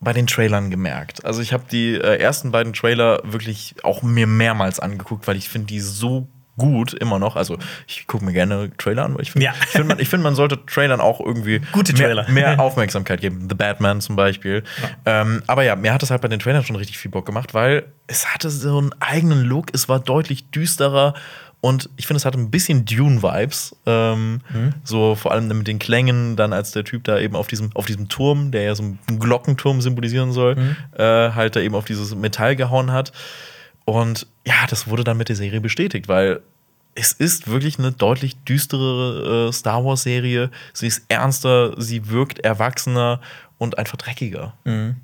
bei 0.00 0.12
den 0.12 0.26
Trailern 0.26 0.70
gemerkt. 0.70 1.24
Also 1.24 1.42
ich 1.42 1.52
habe 1.52 1.64
die 1.70 1.94
äh, 1.94 2.18
ersten 2.18 2.50
beiden 2.50 2.72
Trailer 2.72 3.20
wirklich 3.24 3.76
auch 3.82 4.02
mir 4.02 4.26
mehrmals 4.26 4.80
angeguckt, 4.80 5.26
weil 5.26 5.36
ich 5.36 5.48
finde 5.48 5.68
die 5.68 5.80
so 5.80 6.28
gut 6.60 6.94
immer 6.94 7.18
noch. 7.18 7.36
Also 7.36 7.58
ich 7.86 8.06
gucke 8.06 8.24
mir 8.24 8.32
gerne 8.32 8.70
Trailer 8.76 9.04
an, 9.04 9.14
weil 9.14 9.22
ich 9.22 9.32
finde, 9.32 9.46
ja. 9.46 9.54
ich 9.60 9.70
finde, 9.70 9.88
man, 9.88 9.98
find, 9.98 10.22
man 10.22 10.34
sollte 10.34 10.64
Trailern 10.66 11.00
auch 11.00 11.20
irgendwie 11.20 11.60
Gute 11.72 11.94
Trailer. 11.94 12.24
Mehr, 12.30 12.56
mehr 12.56 12.60
Aufmerksamkeit 12.60 13.20
geben. 13.20 13.46
The 13.48 13.54
Batman 13.54 14.00
zum 14.00 14.16
Beispiel. 14.16 14.62
Ja. 15.06 15.22
Ähm, 15.22 15.42
aber 15.46 15.64
ja, 15.64 15.74
mir 15.74 15.92
hat 15.92 16.02
es 16.02 16.10
halt 16.10 16.20
bei 16.22 16.28
den 16.28 16.38
Trailern 16.38 16.64
schon 16.64 16.76
richtig 16.76 16.98
viel 16.98 17.10
Bock 17.10 17.26
gemacht, 17.26 17.54
weil 17.54 17.84
es 18.06 18.32
hatte 18.32 18.50
so 18.50 18.78
einen 18.78 18.92
eigenen 19.00 19.42
Look. 19.42 19.68
Es 19.72 19.88
war 19.88 19.98
deutlich 19.98 20.50
düsterer 20.50 21.14
und 21.60 21.90
ich 21.96 22.06
finde, 22.06 22.18
es 22.18 22.24
hatte 22.24 22.38
ein 22.38 22.50
bisschen 22.50 22.84
Dune-Vibes. 22.84 23.76
Ähm, 23.86 24.40
mhm. 24.48 24.74
So 24.82 25.14
vor 25.14 25.32
allem 25.32 25.48
mit 25.48 25.66
den 25.66 25.78
Klängen, 25.78 26.36
dann 26.36 26.52
als 26.52 26.72
der 26.72 26.84
Typ 26.84 27.04
da 27.04 27.18
eben 27.18 27.36
auf 27.36 27.48
diesem, 27.48 27.70
auf 27.74 27.86
diesem 27.86 28.08
Turm, 28.08 28.50
der 28.50 28.62
ja 28.62 28.74
so 28.74 28.82
einen 28.82 29.18
Glockenturm 29.18 29.80
symbolisieren 29.80 30.32
soll, 30.32 30.56
mhm. 30.56 30.76
äh, 30.96 31.32
halt 31.32 31.56
da 31.56 31.60
eben 31.60 31.74
auf 31.74 31.84
dieses 31.84 32.14
Metall 32.14 32.56
gehauen 32.56 32.92
hat. 32.92 33.12
Und 33.90 34.28
ja, 34.46 34.68
das 34.68 34.86
wurde 34.86 35.02
dann 35.02 35.16
mit 35.16 35.28
der 35.28 35.34
Serie 35.34 35.60
bestätigt, 35.60 36.06
weil 36.06 36.42
es 36.94 37.12
ist 37.12 37.48
wirklich 37.48 37.76
eine 37.80 37.90
deutlich 37.90 38.36
düstere 38.44 39.48
äh, 39.48 39.52
Star 39.52 39.84
Wars-Serie. 39.84 40.52
Sie 40.72 40.86
ist 40.86 41.06
ernster, 41.08 41.74
sie 41.80 42.08
wirkt 42.08 42.38
erwachsener 42.38 43.20
und 43.58 43.78
einfach 43.78 43.96
dreckiger. 43.96 44.54
Mhm. 44.64 44.96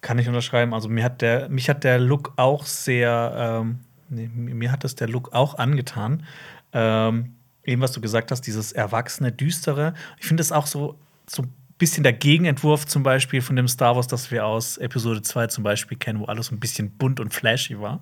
Kann 0.00 0.18
ich 0.18 0.26
unterschreiben. 0.26 0.72
Also 0.72 0.88
mir 0.88 1.04
hat 1.04 1.20
der, 1.20 1.50
mich 1.50 1.68
hat 1.68 1.84
der 1.84 1.98
Look 1.98 2.32
auch 2.36 2.64
sehr, 2.64 3.62
ähm, 3.62 3.80
nee, 4.08 4.28
mir 4.28 4.72
hat 4.72 4.84
das 4.84 4.94
der 4.94 5.08
Look 5.08 5.34
auch 5.34 5.58
angetan. 5.58 6.24
Ähm, 6.72 7.34
eben 7.62 7.82
was 7.82 7.92
du 7.92 8.00
gesagt 8.00 8.30
hast, 8.30 8.40
dieses 8.46 8.72
erwachsene, 8.72 9.32
düstere. 9.32 9.92
Ich 10.18 10.26
finde 10.26 10.40
es 10.40 10.50
auch 10.50 10.66
so, 10.66 10.98
so 11.26 11.44
bisschen 11.78 12.02
der 12.02 12.12
Gegenentwurf 12.12 12.86
zum 12.86 13.02
Beispiel 13.02 13.42
von 13.42 13.56
dem 13.56 13.68
Star 13.68 13.96
Wars, 13.96 14.06
das 14.06 14.30
wir 14.30 14.46
aus 14.46 14.78
Episode 14.78 15.22
2 15.22 15.48
zum 15.48 15.64
Beispiel 15.64 15.98
kennen, 15.98 16.20
wo 16.20 16.26
alles 16.26 16.50
ein 16.52 16.60
bisschen 16.60 16.90
bunt 16.90 17.20
und 17.20 17.34
flashy 17.34 17.80
war. 17.80 18.00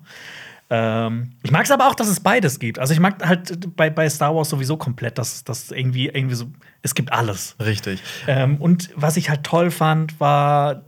Ähm, 0.69 1.33
ich 1.43 1.51
mag 1.51 1.65
es 1.65 1.71
aber 1.71 1.87
auch, 1.87 1.95
dass 1.95 2.07
es 2.07 2.19
beides 2.19 2.59
gibt. 2.59 2.79
Also 2.79 2.93
ich 2.93 2.99
mag 2.99 3.25
halt 3.25 3.75
bei, 3.75 3.89
bei 3.89 4.09
Star 4.09 4.35
Wars 4.35 4.49
sowieso 4.49 4.77
komplett, 4.77 5.17
dass 5.17 5.43
das 5.43 5.71
irgendwie 5.71 6.07
irgendwie 6.07 6.35
so, 6.35 6.45
es 6.81 6.95
gibt 6.95 7.11
alles. 7.11 7.55
Richtig. 7.63 8.01
Ähm, 8.27 8.57
und 8.57 8.89
was 8.95 9.17
ich 9.17 9.29
halt 9.29 9.43
toll 9.43 9.71
fand, 9.71 10.19
war 10.19 10.83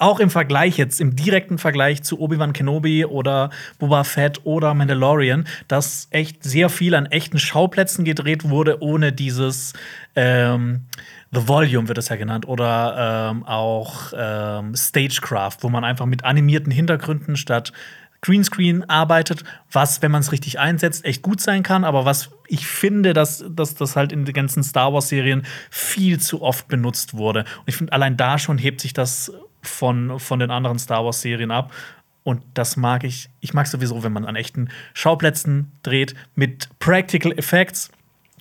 auch 0.00 0.18
im 0.18 0.30
Vergleich 0.30 0.78
jetzt, 0.78 1.00
im 1.00 1.14
direkten 1.14 1.58
Vergleich 1.58 2.02
zu 2.02 2.18
Obi-Wan 2.20 2.54
Kenobi 2.54 3.04
oder 3.04 3.50
Boba 3.78 4.04
Fett 4.04 4.40
oder 4.44 4.72
Mandalorian, 4.74 5.46
dass 5.68 6.08
echt 6.10 6.42
sehr 6.42 6.70
viel 6.70 6.94
an 6.94 7.06
echten 7.06 7.38
Schauplätzen 7.38 8.04
gedreht 8.04 8.48
wurde, 8.48 8.82
ohne 8.82 9.12
dieses 9.12 9.74
ähm, 10.16 10.86
The 11.32 11.46
Volume 11.46 11.86
wird 11.88 11.98
es 11.98 12.08
ja 12.08 12.16
genannt, 12.16 12.48
oder 12.48 13.30
ähm, 13.30 13.44
auch 13.44 14.12
ähm, 14.16 14.74
Stagecraft, 14.74 15.58
wo 15.60 15.68
man 15.68 15.84
einfach 15.84 16.06
mit 16.06 16.24
animierten 16.24 16.72
Hintergründen 16.72 17.36
statt 17.36 17.72
Greenscreen 18.22 18.84
arbeitet, 18.88 19.44
was, 19.70 20.02
wenn 20.02 20.10
man 20.10 20.20
es 20.20 20.32
richtig 20.32 20.58
einsetzt, 20.58 21.04
echt 21.04 21.22
gut 21.22 21.40
sein 21.40 21.62
kann, 21.62 21.84
aber 21.84 22.04
was 22.04 22.30
ich 22.48 22.66
finde, 22.66 23.12
dass, 23.12 23.44
dass 23.48 23.74
das 23.74 23.96
halt 23.96 24.12
in 24.12 24.24
den 24.24 24.34
ganzen 24.34 24.62
Star 24.62 24.92
Wars-Serien 24.92 25.46
viel 25.70 26.20
zu 26.20 26.42
oft 26.42 26.68
benutzt 26.68 27.14
wurde. 27.14 27.40
Und 27.40 27.64
ich 27.66 27.76
finde, 27.76 27.92
allein 27.92 28.16
da 28.16 28.38
schon 28.38 28.58
hebt 28.58 28.80
sich 28.80 28.92
das 28.92 29.32
von, 29.62 30.18
von 30.18 30.38
den 30.38 30.50
anderen 30.50 30.78
Star 30.78 31.04
Wars-Serien 31.04 31.50
ab. 31.50 31.72
Und 32.22 32.42
das 32.54 32.76
mag 32.76 33.04
ich. 33.04 33.30
Ich 33.40 33.54
mag 33.54 33.66
sowieso, 33.66 34.02
wenn 34.02 34.12
man 34.12 34.26
an 34.26 34.36
echten 34.36 34.68
Schauplätzen 34.92 35.72
dreht 35.82 36.14
mit 36.34 36.68
Practical 36.78 37.32
Effects. 37.32 37.90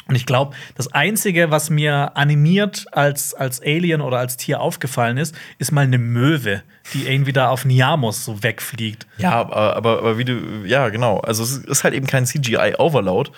Und 0.09 0.15
ich 0.15 0.25
glaube, 0.25 0.55
das 0.73 0.91
Einzige, 0.91 1.51
was 1.51 1.69
mir 1.69 2.17
animiert 2.17 2.87
als, 2.91 3.35
als 3.35 3.61
Alien 3.61 4.01
oder 4.01 4.17
als 4.17 4.37
Tier 4.37 4.59
aufgefallen 4.59 5.17
ist, 5.17 5.35
ist 5.59 5.71
mal 5.71 5.81
eine 5.81 5.99
Möwe, 5.99 6.63
die 6.95 7.07
irgendwie 7.07 7.31
da 7.31 7.49
auf 7.49 7.63
Niamos 7.63 8.25
so 8.25 8.41
wegfliegt. 8.41 9.05
Ja, 9.19 9.33
aber, 9.33 9.75
aber, 9.75 9.99
aber 9.99 10.17
wie 10.17 10.25
du, 10.25 10.65
ja, 10.65 10.89
genau. 10.89 11.19
Also 11.19 11.43
es 11.43 11.57
ist 11.57 11.83
halt 11.83 11.93
eben 11.93 12.07
kein 12.07 12.25
CGI-Overload. 12.25 13.29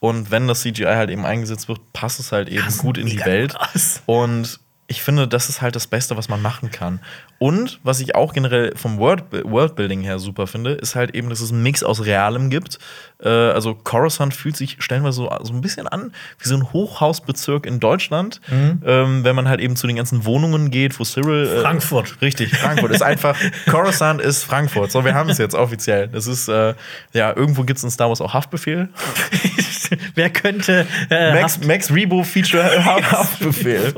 Und 0.00 0.30
wenn 0.30 0.46
das 0.46 0.60
CGI 0.60 0.84
halt 0.84 1.08
eben 1.08 1.24
eingesetzt 1.24 1.66
wird, 1.66 1.80
passt 1.94 2.20
es 2.20 2.30
halt 2.30 2.50
eben 2.50 2.62
Das 2.62 2.76
gut 2.76 2.98
in 2.98 3.06
die 3.06 3.24
Welt. 3.24 3.54
krass. 3.54 4.02
Und 4.04 4.60
ich 4.90 5.02
finde, 5.02 5.28
das 5.28 5.50
ist 5.50 5.60
halt 5.60 5.76
das 5.76 5.86
Beste, 5.86 6.16
was 6.16 6.30
man 6.30 6.40
machen 6.40 6.70
kann. 6.70 7.00
Und 7.38 7.78
was 7.82 8.00
ich 8.00 8.14
auch 8.14 8.32
generell 8.32 8.74
vom 8.74 8.98
World 8.98 9.24
Worldbuilding 9.30 10.00
her 10.00 10.18
super 10.18 10.46
finde, 10.46 10.72
ist 10.72 10.94
halt 10.94 11.14
eben, 11.14 11.28
dass 11.28 11.40
es 11.40 11.52
einen 11.52 11.62
Mix 11.62 11.82
aus 11.82 12.06
Realem 12.06 12.48
gibt. 12.48 12.78
Äh, 13.22 13.28
also 13.28 13.74
Coruscant 13.74 14.34
fühlt 14.34 14.56
sich 14.56 14.76
stellenweise 14.80 15.16
so, 15.16 15.30
so 15.42 15.52
ein 15.52 15.60
bisschen 15.60 15.88
an 15.88 16.12
wie 16.38 16.48
so 16.48 16.54
ein 16.54 16.72
Hochhausbezirk 16.72 17.66
in 17.66 17.80
Deutschland. 17.80 18.40
Ähm, 18.50 19.24
wenn 19.24 19.34
man 19.34 19.48
halt 19.48 19.60
eben 19.60 19.76
zu 19.76 19.86
den 19.86 19.96
ganzen 19.96 20.24
Wohnungen 20.24 20.70
geht, 20.70 20.98
wo 20.98 21.04
Cyril. 21.04 21.46
äh, 21.46 21.60
Frankfurt. 21.62 22.20
Richtig, 22.22 22.56
Frankfurt 22.56 22.92
ist 22.92 23.02
einfach. 23.02 23.36
Coruscant 23.70 24.20
ist 24.20 24.44
Frankfurt. 24.44 24.90
So, 24.90 25.04
wir 25.04 25.14
haben 25.14 25.28
es 25.30 25.38
jetzt 25.38 25.54
offiziell. 25.54 26.08
Das 26.08 26.26
ist, 26.26 26.48
äh, 26.48 26.74
ja, 27.12 27.34
irgendwo 27.34 27.64
gibt 27.64 27.78
es 27.78 27.84
in 27.84 27.90
Star 27.90 28.08
Wars 28.08 28.20
auch 28.20 28.34
Haftbefehl. 28.34 28.88
Wer 30.14 30.30
könnte 30.30 30.86
äh, 31.10 31.32
Max, 31.32 31.60
Max 31.64 31.92
Rebo 31.92 32.22
Feature 32.22 32.84
Haftbefehl. 32.84 33.94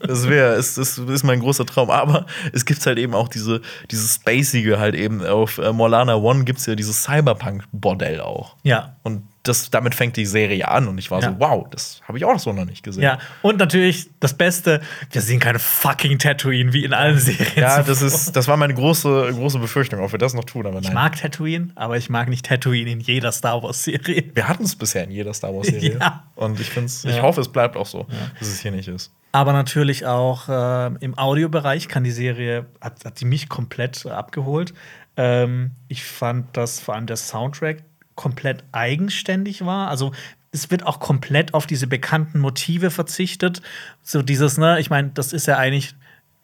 Das 0.00 0.28
wäre, 0.28 0.54
ist, 0.54 0.76
das 0.76 0.98
ist 0.98 1.24
mein 1.24 1.40
großer 1.40 1.64
Traum. 1.66 1.90
Aber 1.90 2.26
es 2.52 2.64
gibt 2.64 2.84
halt 2.86 2.98
eben 2.98 3.14
auch 3.14 3.28
diese, 3.28 3.60
dieses 3.90 4.16
Spacige 4.16 4.78
halt 4.78 4.94
eben. 4.94 5.24
Auf 5.24 5.58
äh, 5.58 5.72
Morlana 5.72 6.16
One 6.16 6.44
gibt 6.44 6.58
es 6.58 6.66
ja 6.66 6.74
dieses 6.74 7.04
Cyberpunk-Bordell 7.04 8.20
auch. 8.20 8.43
Ja. 8.62 8.96
Und 9.02 9.22
das, 9.42 9.68
damit 9.70 9.94
fängt 9.94 10.16
die 10.16 10.24
Serie 10.24 10.66
an 10.68 10.88
und 10.88 10.96
ich 10.96 11.10
war 11.10 11.20
Ja. 11.20 11.30
so, 11.32 11.36
wow, 11.38 11.66
das 11.70 12.00
habe 12.08 12.16
ich 12.16 12.24
auch 12.24 12.38
so 12.38 12.52
noch 12.54 12.64
nicht 12.64 12.82
gesehen. 12.82 13.02
Ja, 13.02 13.18
und 13.42 13.58
natürlich 13.58 14.08
das 14.20 14.32
Beste, 14.34 14.80
wir 15.10 15.20
sehen 15.20 15.38
keine 15.38 15.58
fucking 15.58 16.18
Tatooine 16.18 16.72
wie 16.72 16.82
in 16.84 16.94
allen 16.94 17.18
Serien. 17.18 17.46
Ja, 17.56 17.82
das, 17.86 18.00
ist, 18.00 18.32
das 18.34 18.48
war 18.48 18.56
meine 18.56 18.72
große, 18.72 19.32
große 19.34 19.58
Befürchtung, 19.58 20.00
ob 20.00 20.12
wir 20.12 20.18
das 20.18 20.32
noch 20.32 20.44
tun, 20.44 20.66
aber 20.66 20.78
Ich 20.78 20.84
nein. 20.86 20.94
mag 20.94 21.16
Tatooine, 21.20 21.68
aber 21.74 21.98
ich 21.98 22.08
mag 22.08 22.28
nicht 22.30 22.46
Tatooine 22.46 22.90
in 22.90 23.00
jeder 23.00 23.32
Star 23.32 23.62
Wars-Serie. 23.62 24.30
Wir 24.32 24.48
hatten 24.48 24.64
es 24.64 24.74
bisher 24.76 25.04
in 25.04 25.10
jeder 25.10 25.34
Star 25.34 25.54
Wars-Serie. 25.54 25.98
Ja. 26.00 26.24
Und 26.36 26.58
ich, 26.58 26.70
find's, 26.70 27.04
ich 27.04 27.16
Ja. 27.16 27.22
hoffe, 27.22 27.42
es 27.42 27.48
bleibt 27.48 27.76
auch 27.76 27.86
so, 27.86 28.06
dass 28.38 28.48
es 28.48 28.60
hier 28.60 28.70
nicht 28.70 28.88
ist. 28.88 29.12
Aber 29.32 29.52
natürlich 29.52 30.06
auch 30.06 30.44
ähm, 30.48 30.96
im 31.00 31.18
Audiobereich 31.18 31.88
kann 31.88 32.02
die 32.04 32.12
Serie, 32.12 32.64
hat, 32.80 33.04
hat 33.04 33.20
die 33.20 33.24
mich 33.26 33.48
komplett 33.50 34.04
äh, 34.06 34.10
abgeholt. 34.10 34.72
Ähm, 35.16 35.72
ich 35.88 36.02
fand, 36.04 36.56
dass 36.56 36.80
vor 36.80 36.94
allem 36.94 37.06
der 37.06 37.16
Soundtrack 37.16 37.82
komplett 38.14 38.64
eigenständig 38.72 39.64
war. 39.64 39.88
Also 39.88 40.12
es 40.54 40.70
wird 40.70 40.86
auch 40.86 41.00
komplett 41.00 41.52
auf 41.52 41.66
diese 41.66 41.86
bekannten 41.86 42.38
Motive 42.38 42.90
verzichtet. 42.90 43.60
So 44.02 44.22
dieses, 44.22 44.56
ne, 44.56 44.78
ich 44.78 44.88
meine, 44.88 45.10
das 45.12 45.32
ist 45.32 45.46
ja 45.46 45.58
eigentlich. 45.58 45.94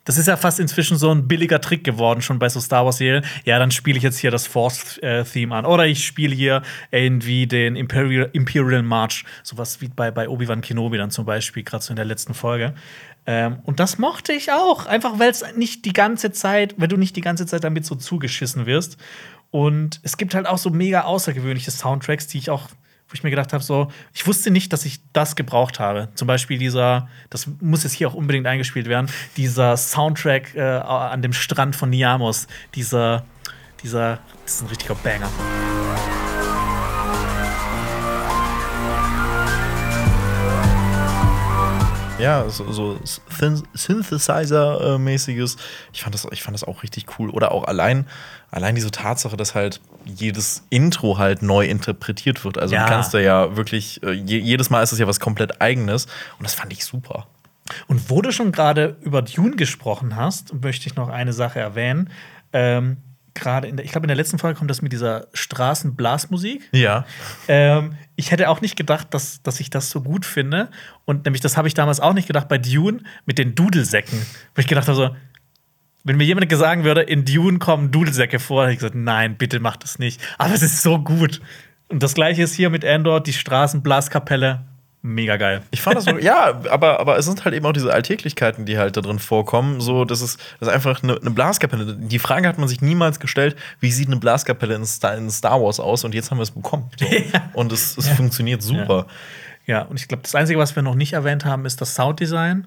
Das 0.06 0.16
ist 0.16 0.26
ja 0.26 0.38
fast 0.38 0.58
inzwischen 0.58 0.96
so 0.96 1.14
ein 1.14 1.28
billiger 1.28 1.60
Trick 1.60 1.84
geworden, 1.84 2.22
schon 2.22 2.38
bei 2.38 2.48
so 2.48 2.58
Star 2.58 2.86
Wars-Serien. 2.86 3.22
Ja, 3.44 3.58
dann 3.58 3.70
spiele 3.70 3.98
ich 3.98 4.02
jetzt 4.02 4.18
hier 4.18 4.30
das 4.30 4.46
Force-Theme 4.46 5.54
an. 5.54 5.66
Oder 5.66 5.86
ich 5.86 6.06
spiele 6.06 6.34
hier 6.34 6.62
irgendwie 6.90 7.46
den 7.46 7.76
Imperial, 7.76 8.30
Imperial 8.32 8.82
March. 8.82 9.24
Sowas 9.42 9.82
wie 9.82 9.88
bei, 9.88 10.10
bei 10.10 10.26
Obi-Wan 10.28 10.62
Kenobi 10.62 10.96
dann 10.96 11.10
zum 11.10 11.26
Beispiel, 11.26 11.62
gerade 11.64 11.84
so 11.84 11.90
in 11.90 11.96
der 11.96 12.06
letzten 12.06 12.32
Folge. 12.32 12.74
Ähm, 13.26 13.58
und 13.64 13.78
das 13.78 13.98
mochte 13.98 14.32
ich 14.32 14.50
auch. 14.50 14.86
Einfach, 14.86 15.18
weil 15.18 15.30
es 15.30 15.44
nicht 15.54 15.84
die 15.84 15.92
ganze 15.92 16.32
Zeit, 16.32 16.74
weil 16.78 16.88
du 16.88 16.96
nicht 16.96 17.14
die 17.14 17.20
ganze 17.20 17.44
Zeit 17.44 17.62
damit 17.62 17.84
so 17.84 17.94
zugeschissen 17.94 18.64
wirst. 18.64 18.96
Und 19.50 20.00
es 20.02 20.16
gibt 20.16 20.34
halt 20.34 20.46
auch 20.46 20.58
so 20.58 20.70
mega 20.70 21.02
außergewöhnliche 21.02 21.70
Soundtracks, 21.70 22.26
die 22.28 22.38
ich 22.38 22.50
auch, 22.50 22.68
wo 23.08 23.14
ich 23.14 23.22
mir 23.24 23.30
gedacht 23.30 23.52
habe, 23.52 23.64
so, 23.64 23.90
ich 24.14 24.26
wusste 24.26 24.50
nicht, 24.50 24.72
dass 24.72 24.84
ich 24.84 25.00
das 25.12 25.34
gebraucht 25.34 25.80
habe. 25.80 26.08
Zum 26.14 26.28
Beispiel 26.28 26.58
dieser, 26.58 27.08
das 27.30 27.48
muss 27.60 27.82
jetzt 27.82 27.94
hier 27.94 28.08
auch 28.08 28.14
unbedingt 28.14 28.46
eingespielt 28.46 28.86
werden, 28.86 29.10
dieser 29.36 29.76
Soundtrack 29.76 30.54
äh, 30.54 30.60
an 30.60 31.22
dem 31.22 31.32
Strand 31.32 31.74
von 31.74 31.90
Niamos. 31.90 32.46
Dieser, 32.74 33.24
dieser, 33.82 34.20
das 34.44 34.54
ist 34.54 34.62
ein 34.62 34.68
richtiger 34.68 34.94
Banger. 34.94 35.30
Ja, 42.20 42.48
so, 42.48 42.70
so 42.72 42.98
Syn- 43.28 43.62
Synthesizer-mäßiges. 43.74 45.56
Ich 45.92 46.02
fand, 46.02 46.14
das, 46.14 46.26
ich 46.30 46.42
fand 46.42 46.54
das 46.54 46.64
auch 46.64 46.82
richtig 46.82 47.06
cool. 47.18 47.30
Oder 47.30 47.52
auch 47.52 47.64
allein, 47.64 48.06
allein 48.50 48.74
diese 48.74 48.90
Tatsache, 48.90 49.36
dass 49.36 49.54
halt 49.54 49.80
jedes 50.04 50.64
Intro 50.70 51.18
halt 51.18 51.42
neu 51.42 51.66
interpretiert 51.66 52.44
wird. 52.44 52.58
Also 52.58 52.74
Ja. 52.74 52.84
du 52.84 52.90
kannst 52.90 53.14
da 53.14 53.18
ja 53.18 53.56
wirklich, 53.56 54.02
äh, 54.02 54.12
je, 54.12 54.38
jedes 54.38 54.70
Mal 54.70 54.82
ist 54.82 54.92
es 54.92 54.98
ja 54.98 55.06
was 55.06 55.20
komplett 55.20 55.60
eigenes. 55.60 56.06
Und 56.38 56.44
das 56.44 56.54
fand 56.54 56.72
ich 56.72 56.84
super. 56.84 57.26
Und 57.86 58.10
wo 58.10 58.20
du 58.20 58.32
schon 58.32 58.50
gerade 58.52 58.96
über 59.02 59.22
Dune 59.22 59.54
gesprochen 59.56 60.16
hast, 60.16 60.52
möchte 60.62 60.86
ich 60.88 60.96
noch 60.96 61.08
eine 61.08 61.32
Sache 61.32 61.60
erwähnen. 61.60 62.10
Ähm, 62.52 62.96
gerade 63.40 63.66
in 63.66 63.76
der, 63.76 63.84
ich 63.84 63.92
glaube, 63.92 64.04
in 64.04 64.08
der 64.08 64.16
letzten 64.16 64.38
Folge 64.38 64.58
kommt 64.58 64.70
das 64.70 64.82
mit 64.82 64.92
dieser 64.92 65.26
Straßenblasmusik. 65.32 66.68
Ja. 66.72 67.04
Ähm, 67.48 67.94
ich 68.16 68.30
hätte 68.30 68.48
auch 68.48 68.60
nicht 68.60 68.76
gedacht, 68.76 69.12
dass, 69.12 69.42
dass 69.42 69.58
ich 69.60 69.70
das 69.70 69.90
so 69.90 70.00
gut 70.00 70.24
finde. 70.24 70.70
Und 71.04 71.24
nämlich, 71.24 71.40
das 71.40 71.56
habe 71.56 71.66
ich 71.66 71.74
damals 71.74 72.00
auch 72.00 72.12
nicht 72.12 72.26
gedacht 72.26 72.48
bei 72.48 72.58
Dune 72.58 73.02
mit 73.26 73.38
den 73.38 73.54
Dudelsäcken. 73.54 74.20
Wo 74.54 74.60
ich 74.60 74.66
gedacht 74.66 74.86
habe, 74.86 74.96
so, 74.96 75.16
wenn 76.04 76.16
mir 76.16 76.24
jemand 76.24 76.50
sagen 76.52 76.84
würde, 76.84 77.02
in 77.02 77.24
Dune 77.24 77.58
kommen 77.58 77.90
Dudelsäcke 77.90 78.38
vor, 78.38 78.64
hätte 78.64 78.72
ich 78.72 78.78
gesagt, 78.78 78.94
nein, 78.94 79.36
bitte 79.36 79.60
mach 79.60 79.76
das 79.76 79.98
nicht. 79.98 80.20
Aber 80.38 80.54
es 80.54 80.62
ist 80.62 80.82
so 80.82 80.98
gut. 80.98 81.40
Und 81.88 82.02
das 82.02 82.14
gleiche 82.14 82.42
ist 82.42 82.54
hier 82.54 82.70
mit 82.70 82.84
Endor, 82.84 83.20
die 83.20 83.32
Straßenblaskapelle. 83.32 84.64
Mega 85.02 85.38
geil. 85.38 85.62
Ich 85.70 85.80
fand 85.80 85.96
das 85.96 86.04
so, 86.04 86.18
ja, 86.20 86.60
aber, 86.70 87.00
aber 87.00 87.16
es 87.16 87.24
sind 87.24 87.44
halt 87.44 87.54
eben 87.54 87.64
auch 87.64 87.72
diese 87.72 87.92
Alltäglichkeiten, 87.92 88.66
die 88.66 88.76
halt 88.76 88.96
da 88.96 89.00
drin 89.00 89.18
vorkommen. 89.18 89.80
So, 89.80 90.04
das 90.04 90.20
ist, 90.20 90.38
das 90.58 90.68
ist 90.68 90.74
einfach 90.74 91.02
eine, 91.02 91.16
eine 91.18 91.30
Blaskapelle. 91.30 91.96
Die 91.96 92.18
Frage 92.18 92.46
hat 92.46 92.58
man 92.58 92.68
sich 92.68 92.82
niemals 92.82 93.18
gestellt, 93.18 93.56
wie 93.80 93.90
sieht 93.90 94.08
eine 94.08 94.16
Blaskapelle 94.16 94.74
in 94.74 94.84
Star, 94.84 95.16
in 95.16 95.30
Star 95.30 95.62
Wars 95.62 95.80
aus? 95.80 96.04
Und 96.04 96.14
jetzt 96.14 96.30
haben 96.30 96.38
wir 96.38 96.42
es 96.42 96.50
bekommen. 96.50 96.90
So. 96.98 97.06
Und 97.54 97.72
es, 97.72 97.96
es 97.96 98.08
funktioniert 98.08 98.62
super. 98.62 99.06
Ja, 99.66 99.82
und 99.82 100.00
ich 100.00 100.08
glaube, 100.08 100.22
das 100.24 100.34
Einzige, 100.34 100.58
was 100.58 100.74
wir 100.74 100.82
noch 100.82 100.96
nicht 100.96 101.12
erwähnt 101.12 101.44
haben, 101.44 101.64
ist 101.64 101.80
das 101.80 101.94
Sounddesign. 101.94 102.66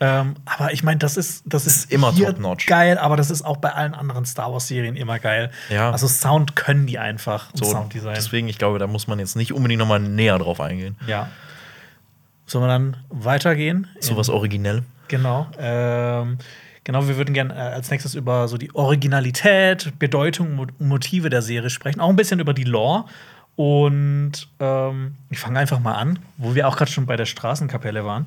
Ähm, 0.00 0.34
aber 0.46 0.72
ich 0.72 0.82
meine, 0.82 0.98
das 0.98 1.16
ist, 1.16 1.44
das 1.46 1.64
ist 1.64 1.92
immer 1.92 2.12
top-notch. 2.12 2.66
geil, 2.66 2.98
aber 2.98 3.16
das 3.16 3.30
ist 3.30 3.42
auch 3.42 3.58
bei 3.58 3.72
allen 3.72 3.94
anderen 3.94 4.24
Star 4.24 4.50
Wars-Serien 4.50 4.96
immer 4.96 5.20
geil. 5.20 5.52
Ja. 5.68 5.92
Also 5.92 6.08
Sound 6.08 6.56
können 6.56 6.86
die 6.86 6.98
einfach. 6.98 7.50
So, 7.54 7.66
Sounddesign. 7.66 8.14
deswegen, 8.14 8.48
ich 8.48 8.58
glaube, 8.58 8.80
da 8.80 8.88
muss 8.88 9.06
man 9.06 9.20
jetzt 9.20 9.36
nicht 9.36 9.52
unbedingt 9.52 9.78
noch 9.78 9.86
mal 9.86 10.00
näher 10.00 10.38
drauf 10.38 10.60
eingehen. 10.60 10.96
Ja. 11.06 11.28
Sollen 12.50 12.64
wir 12.64 12.68
dann 12.68 12.96
weitergehen? 13.10 13.86
So 14.00 14.16
was 14.16 14.28
originell. 14.28 14.82
Genau. 15.06 15.46
Ähm, 15.56 16.38
genau, 16.82 17.06
wir 17.06 17.16
würden 17.16 17.32
gerne 17.32 17.54
äh, 17.54 17.58
als 17.58 17.92
nächstes 17.92 18.16
über 18.16 18.48
so 18.48 18.56
die 18.56 18.74
Originalität, 18.74 19.92
Bedeutung 20.00 20.58
und 20.58 20.80
Motive 20.80 21.30
der 21.30 21.42
Serie 21.42 21.70
sprechen. 21.70 22.00
Auch 22.00 22.08
ein 22.08 22.16
bisschen 22.16 22.40
über 22.40 22.52
die 22.52 22.64
Lore. 22.64 23.04
Und 23.54 24.48
ähm, 24.58 25.14
ich 25.30 25.38
fange 25.38 25.60
einfach 25.60 25.78
mal 25.78 25.94
an, 25.94 26.18
wo 26.38 26.56
wir 26.56 26.66
auch 26.66 26.76
gerade 26.76 26.90
schon 26.90 27.06
bei 27.06 27.14
der 27.14 27.26
Straßenkapelle 27.26 28.04
waren. 28.04 28.26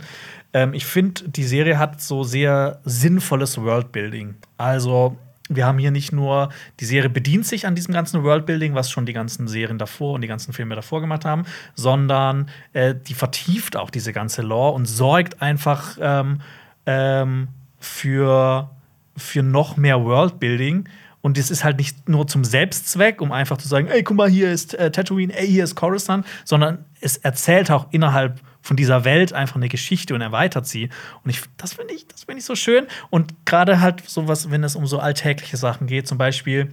Ähm, 0.54 0.74
ich 0.74 0.86
finde, 0.86 1.28
die 1.28 1.44
Serie 1.44 1.78
hat 1.78 2.00
so 2.00 2.24
sehr 2.24 2.80
sinnvolles 2.86 3.58
Worldbuilding. 3.58 4.36
Also, 4.56 5.18
wir 5.56 5.66
haben 5.66 5.78
hier 5.78 5.92
nicht 5.92 6.12
nur, 6.12 6.50
die 6.80 6.86
Serie 6.86 7.10
bedient 7.10 7.46
sich 7.46 7.66
an 7.66 7.76
diesem 7.76 7.94
ganzen 7.94 8.24
Worldbuilding, 8.24 8.76
was 8.76 8.90
schon 8.90 9.06
die 9.06 9.14
ganzen 9.14 9.48
Serien 9.48 9.78
davor 9.78 10.14
und 10.14 10.22
die 10.22 10.28
ganzen 10.28 10.54
Filme 10.54 10.76
davor 10.76 11.02
gemacht 11.02 11.26
haben, 11.26 11.46
sondern 11.76 12.50
äh, 12.74 12.96
die 12.96 13.14
vertieft 13.14 13.76
auch 13.76 13.90
diese 13.90 14.14
ganze 14.14 14.42
Lore 14.42 14.74
und 14.74 14.86
sorgt 14.86 15.42
einfach 15.42 15.98
ähm, 16.00 16.42
ähm, 16.86 17.48
für, 17.80 18.70
für 19.16 19.44
noch 19.44 19.78
mehr 19.78 20.04
Worldbuilding. 20.04 20.88
Und 21.22 21.38
es 21.38 21.50
ist 21.50 21.64
halt 21.64 21.78
nicht 21.78 22.10
nur 22.10 22.28
zum 22.28 22.44
Selbstzweck, 22.44 23.22
um 23.22 23.32
einfach 23.32 23.58
zu 23.58 23.68
sagen, 23.68 23.88
ey, 23.88 24.04
guck 24.04 24.18
mal, 24.18 24.30
hier 24.30 24.52
ist 24.52 24.74
äh, 24.74 24.92
Tatooine, 24.92 25.34
ey, 25.34 25.48
hier 25.48 25.64
ist 25.64 25.76
Coruscant, 25.76 26.26
sondern 26.44 26.84
es 27.00 27.16
erzählt 27.16 27.72
auch 27.72 27.88
innerhalb 27.92 28.42
von 28.64 28.78
dieser 28.78 29.04
Welt 29.04 29.34
einfach 29.34 29.58
eine 29.58 29.70
Geschichte 29.70 30.16
und 30.16 30.22
erweitert 30.22 30.66
sie. 30.66 30.90
Und 31.24 31.30
ich, 31.30 31.42
das 31.58 31.74
finde 31.74 31.94
ich, 31.94 32.08
das 32.08 32.24
finde 32.24 32.40
ich 32.40 32.46
so 32.46 32.56
schön. 32.56 32.88
Und 33.10 33.46
gerade 33.46 33.82
halt 33.82 34.10
sowas, 34.10 34.50
wenn 34.50 34.64
es 34.64 34.76
um 34.76 34.88
so 34.88 35.00
alltägliche 35.00 35.58
Sachen 35.58 35.86
geht, 35.86 36.08
zum 36.08 36.18
Beispiel, 36.18 36.72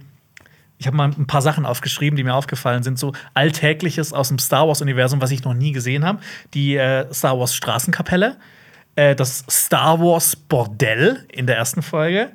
ich 0.79 0.87
habe 0.87 0.97
mal 0.97 1.09
ein 1.09 1.27
paar 1.27 1.41
Sachen 1.41 1.65
aufgeschrieben, 1.65 2.15
die 2.15 2.23
mir 2.23 2.33
aufgefallen 2.33 2.81
sind, 2.81 2.97
so 2.97 3.11
Alltägliches 3.33 4.13
aus 4.13 4.29
dem 4.29 4.39
Star 4.39 4.67
Wars-Universum, 4.67 5.21
was 5.21 5.31
ich 5.31 5.43
noch 5.43 5.53
nie 5.53 5.73
gesehen 5.73 6.05
habe. 6.05 6.19
Die 6.53 6.75
äh, 6.77 7.13
Star 7.13 7.37
Wars 7.37 7.53
Straßenkapelle, 7.53 8.37
äh, 8.95 9.13
das 9.13 9.43
Star 9.49 9.99
Wars 9.99 10.35
Bordell 10.35 11.25
in 11.31 11.45
der 11.45 11.57
ersten 11.57 11.81
Folge. 11.81 12.31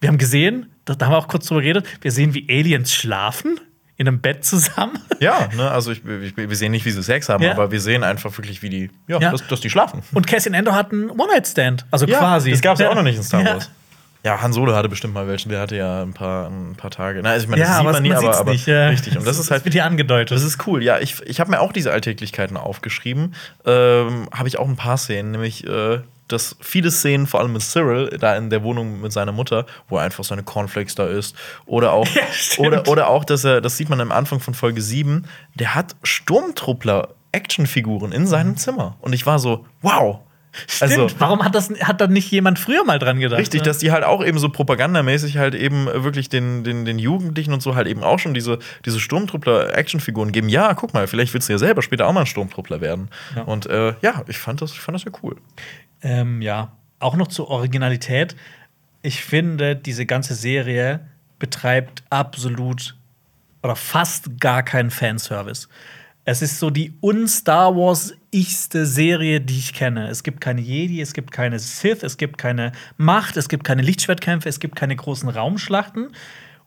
Wir 0.00 0.10
haben 0.10 0.18
gesehen, 0.18 0.70
da, 0.84 0.94
da 0.94 1.06
haben 1.06 1.12
wir 1.14 1.18
auch 1.18 1.28
kurz 1.28 1.46
drüber 1.46 1.62
geredet, 1.62 1.86
wir 2.02 2.12
sehen, 2.12 2.34
wie 2.34 2.46
Aliens 2.48 2.92
schlafen. 2.92 3.58
In 3.98 4.08
einem 4.08 4.20
Bett 4.20 4.44
zusammen. 4.44 4.98
Ja, 5.20 5.48
ne, 5.56 5.68
also 5.68 5.90
ich, 5.90 6.04
ich, 6.04 6.36
wir 6.36 6.54
sehen 6.54 6.70
nicht, 6.70 6.84
wie 6.84 6.92
sie 6.92 7.02
Sex 7.02 7.28
haben, 7.28 7.42
Ja. 7.42 7.50
aber 7.50 7.72
wir 7.72 7.80
sehen 7.80 8.04
einfach 8.04 8.30
wirklich, 8.38 8.62
wie 8.62 8.70
die, 8.70 8.90
ja, 9.08 9.18
Ja. 9.18 9.32
Dass, 9.32 9.44
dass 9.48 9.60
die 9.60 9.68
schlafen. 9.68 10.00
Und 10.14 10.28
Cassian 10.28 10.54
Andor 10.54 10.76
hat 10.76 10.92
einen 10.92 11.10
One-Night-Stand. 11.10 11.86
Also 11.90 12.06
quasi. 12.06 12.52
Das 12.52 12.60
gab 12.60 12.74
es 12.74 12.80
ja. 12.80 12.88
auch 12.90 12.94
noch 12.94 13.02
nicht 13.02 13.16
in 13.16 13.24
Star 13.24 13.42
Ja. 13.42 13.54
Wars. 13.54 13.68
Ja, 14.24 14.40
Han 14.42 14.52
Solo 14.52 14.74
hatte 14.76 14.88
bestimmt 14.88 15.14
mal 15.14 15.26
welchen, 15.26 15.48
der 15.48 15.60
hatte 15.60 15.76
ja 15.76 16.02
ein 16.02 16.12
paar, 16.12 16.48
ein 16.48 16.74
paar 16.76 16.90
Tage. 16.92 17.20
Na, 17.22 17.30
also 17.30 17.44
ich 17.44 17.50
meine, 17.50 17.62
das 17.62 17.70
Ja, 17.70 17.76
sieht 17.78 17.84
man 17.92 18.02
nie, 18.02 18.12
aber, 18.12 18.36
aber 18.38 18.52
nicht, 18.52 18.66
ja. 18.68 18.88
richtig. 18.88 19.16
Und 19.18 19.26
das 19.26 19.38
ist 19.38 19.50
halt 19.50 19.64
wird 19.64 19.74
hier 19.74 19.84
angedeutet. 19.84 20.30
Das 20.36 20.44
ist 20.44 20.66
cool. 20.66 20.82
Ja, 20.82 20.98
ich, 21.00 21.20
ich 21.26 21.40
habe 21.40 21.50
mir 21.50 21.60
auch 21.60 21.72
diese 21.72 21.90
Alltäglichkeiten 21.92 22.56
aufgeschrieben. 22.56 23.34
Ähm, 23.64 24.28
habe 24.32 24.46
ich 24.48 24.58
auch 24.58 24.68
ein 24.68 24.76
paar 24.76 24.98
Szenen, 24.98 25.32
nämlich 25.32 25.66
äh, 25.66 26.00
dass 26.28 26.56
viele 26.60 26.90
Szenen, 26.90 27.26
vor 27.26 27.40
allem 27.40 27.52
mit 27.52 27.62
Cyril, 27.62 28.16
da 28.18 28.36
in 28.36 28.50
der 28.50 28.62
Wohnung 28.62 29.00
mit 29.00 29.12
seiner 29.12 29.32
Mutter, 29.32 29.66
wo 29.88 29.96
er 29.96 30.02
einfach 30.04 30.24
seine 30.24 30.42
Cornflakes 30.42 30.94
da 30.94 31.06
isst. 31.06 31.36
Oder 31.66 31.92
auch, 31.92 32.06
Ja, 32.56 32.64
oder, 32.64 32.88
oder 32.88 33.08
auch, 33.08 33.24
dass 33.24 33.44
er, 33.44 33.60
das 33.60 33.76
sieht 33.76 33.88
man 33.88 34.00
am 34.00 34.12
Anfang 34.12 34.40
von 34.40 34.54
Folge 34.54 34.80
7, 34.80 35.26
der 35.54 35.74
hat 35.74 35.96
Sturmtruppler 36.02 37.14
Actionfiguren 37.32 38.12
in 38.12 38.26
seinem 38.26 38.56
Zimmer. 38.56 38.96
Und 39.00 39.12
ich 39.12 39.26
war 39.26 39.38
so, 39.38 39.66
wow. 39.82 40.20
Stimmt. 40.66 40.92
Also, 40.92 41.10
Warum 41.18 41.44
hat, 41.44 41.54
das, 41.54 41.70
hat 41.82 42.00
da 42.00 42.06
nicht 42.06 42.30
jemand 42.30 42.58
früher 42.58 42.82
mal 42.82 42.98
dran 42.98 43.20
gedacht? 43.20 43.38
Richtig, 43.38 43.60
ne? 43.60 43.66
dass 43.66 43.78
die 43.78 43.92
halt 43.92 44.02
auch 44.02 44.24
eben 44.24 44.38
so 44.38 44.48
propagandamäßig 44.48 45.36
halt 45.36 45.54
eben 45.54 45.86
wirklich 45.86 46.28
den, 46.28 46.64
den, 46.64 46.84
den 46.84 46.98
Jugendlichen 46.98 47.52
und 47.52 47.62
so 47.62 47.74
halt 47.74 47.86
eben 47.86 48.02
auch 48.02 48.18
schon 48.18 48.34
diese, 48.34 48.58
diese 48.84 48.98
Sturmtruppler-Actionfiguren 48.98 50.32
geben. 50.32 50.48
Ja, 50.48 50.74
guck 50.74 50.94
mal, 50.94 51.06
vielleicht 51.06 51.34
willst 51.34 51.48
du 51.48 51.52
ja 51.52 51.58
selber 51.58 51.82
später 51.82 52.06
auch 52.06 52.12
mal 52.12 52.20
ein 52.20 52.26
Sturmtruppler 52.26 52.80
werden. 52.80 53.10
Ja. 53.36 53.42
Und 53.42 53.66
äh, 53.66 53.94
ja, 54.00 54.24
ich 54.26 54.38
fand 54.38 54.62
das, 54.62 54.72
ich 54.72 54.80
fand 54.80 54.96
das 54.96 55.04
ja 55.04 55.12
cool. 55.22 55.36
Ähm, 56.02 56.42
ja, 56.42 56.72
auch 56.98 57.16
noch 57.16 57.28
zur 57.28 57.48
Originalität. 57.48 58.36
Ich 59.02 59.24
finde, 59.24 59.76
diese 59.76 60.06
ganze 60.06 60.34
Serie 60.34 61.00
betreibt 61.38 62.02
absolut 62.10 62.96
oder 63.62 63.76
fast 63.76 64.40
gar 64.40 64.62
keinen 64.62 64.90
Fanservice. 64.90 65.68
Es 66.24 66.42
ist 66.42 66.58
so 66.58 66.68
die 66.68 66.92
un-Star 67.00 67.74
Wars-ichste 67.74 68.84
Serie, 68.84 69.40
die 69.40 69.58
ich 69.58 69.72
kenne. 69.72 70.08
Es 70.08 70.22
gibt 70.22 70.42
keine 70.42 70.60
Jedi, 70.60 71.00
es 71.00 71.14
gibt 71.14 71.32
keine 71.32 71.58
Sith, 71.58 72.02
es 72.02 72.18
gibt 72.18 72.36
keine 72.36 72.72
Macht, 72.98 73.38
es 73.38 73.48
gibt 73.48 73.64
keine 73.64 73.80
Lichtschwertkämpfe, 73.80 74.48
es 74.48 74.60
gibt 74.60 74.76
keine 74.76 74.94
großen 74.94 75.28
Raumschlachten. 75.28 76.10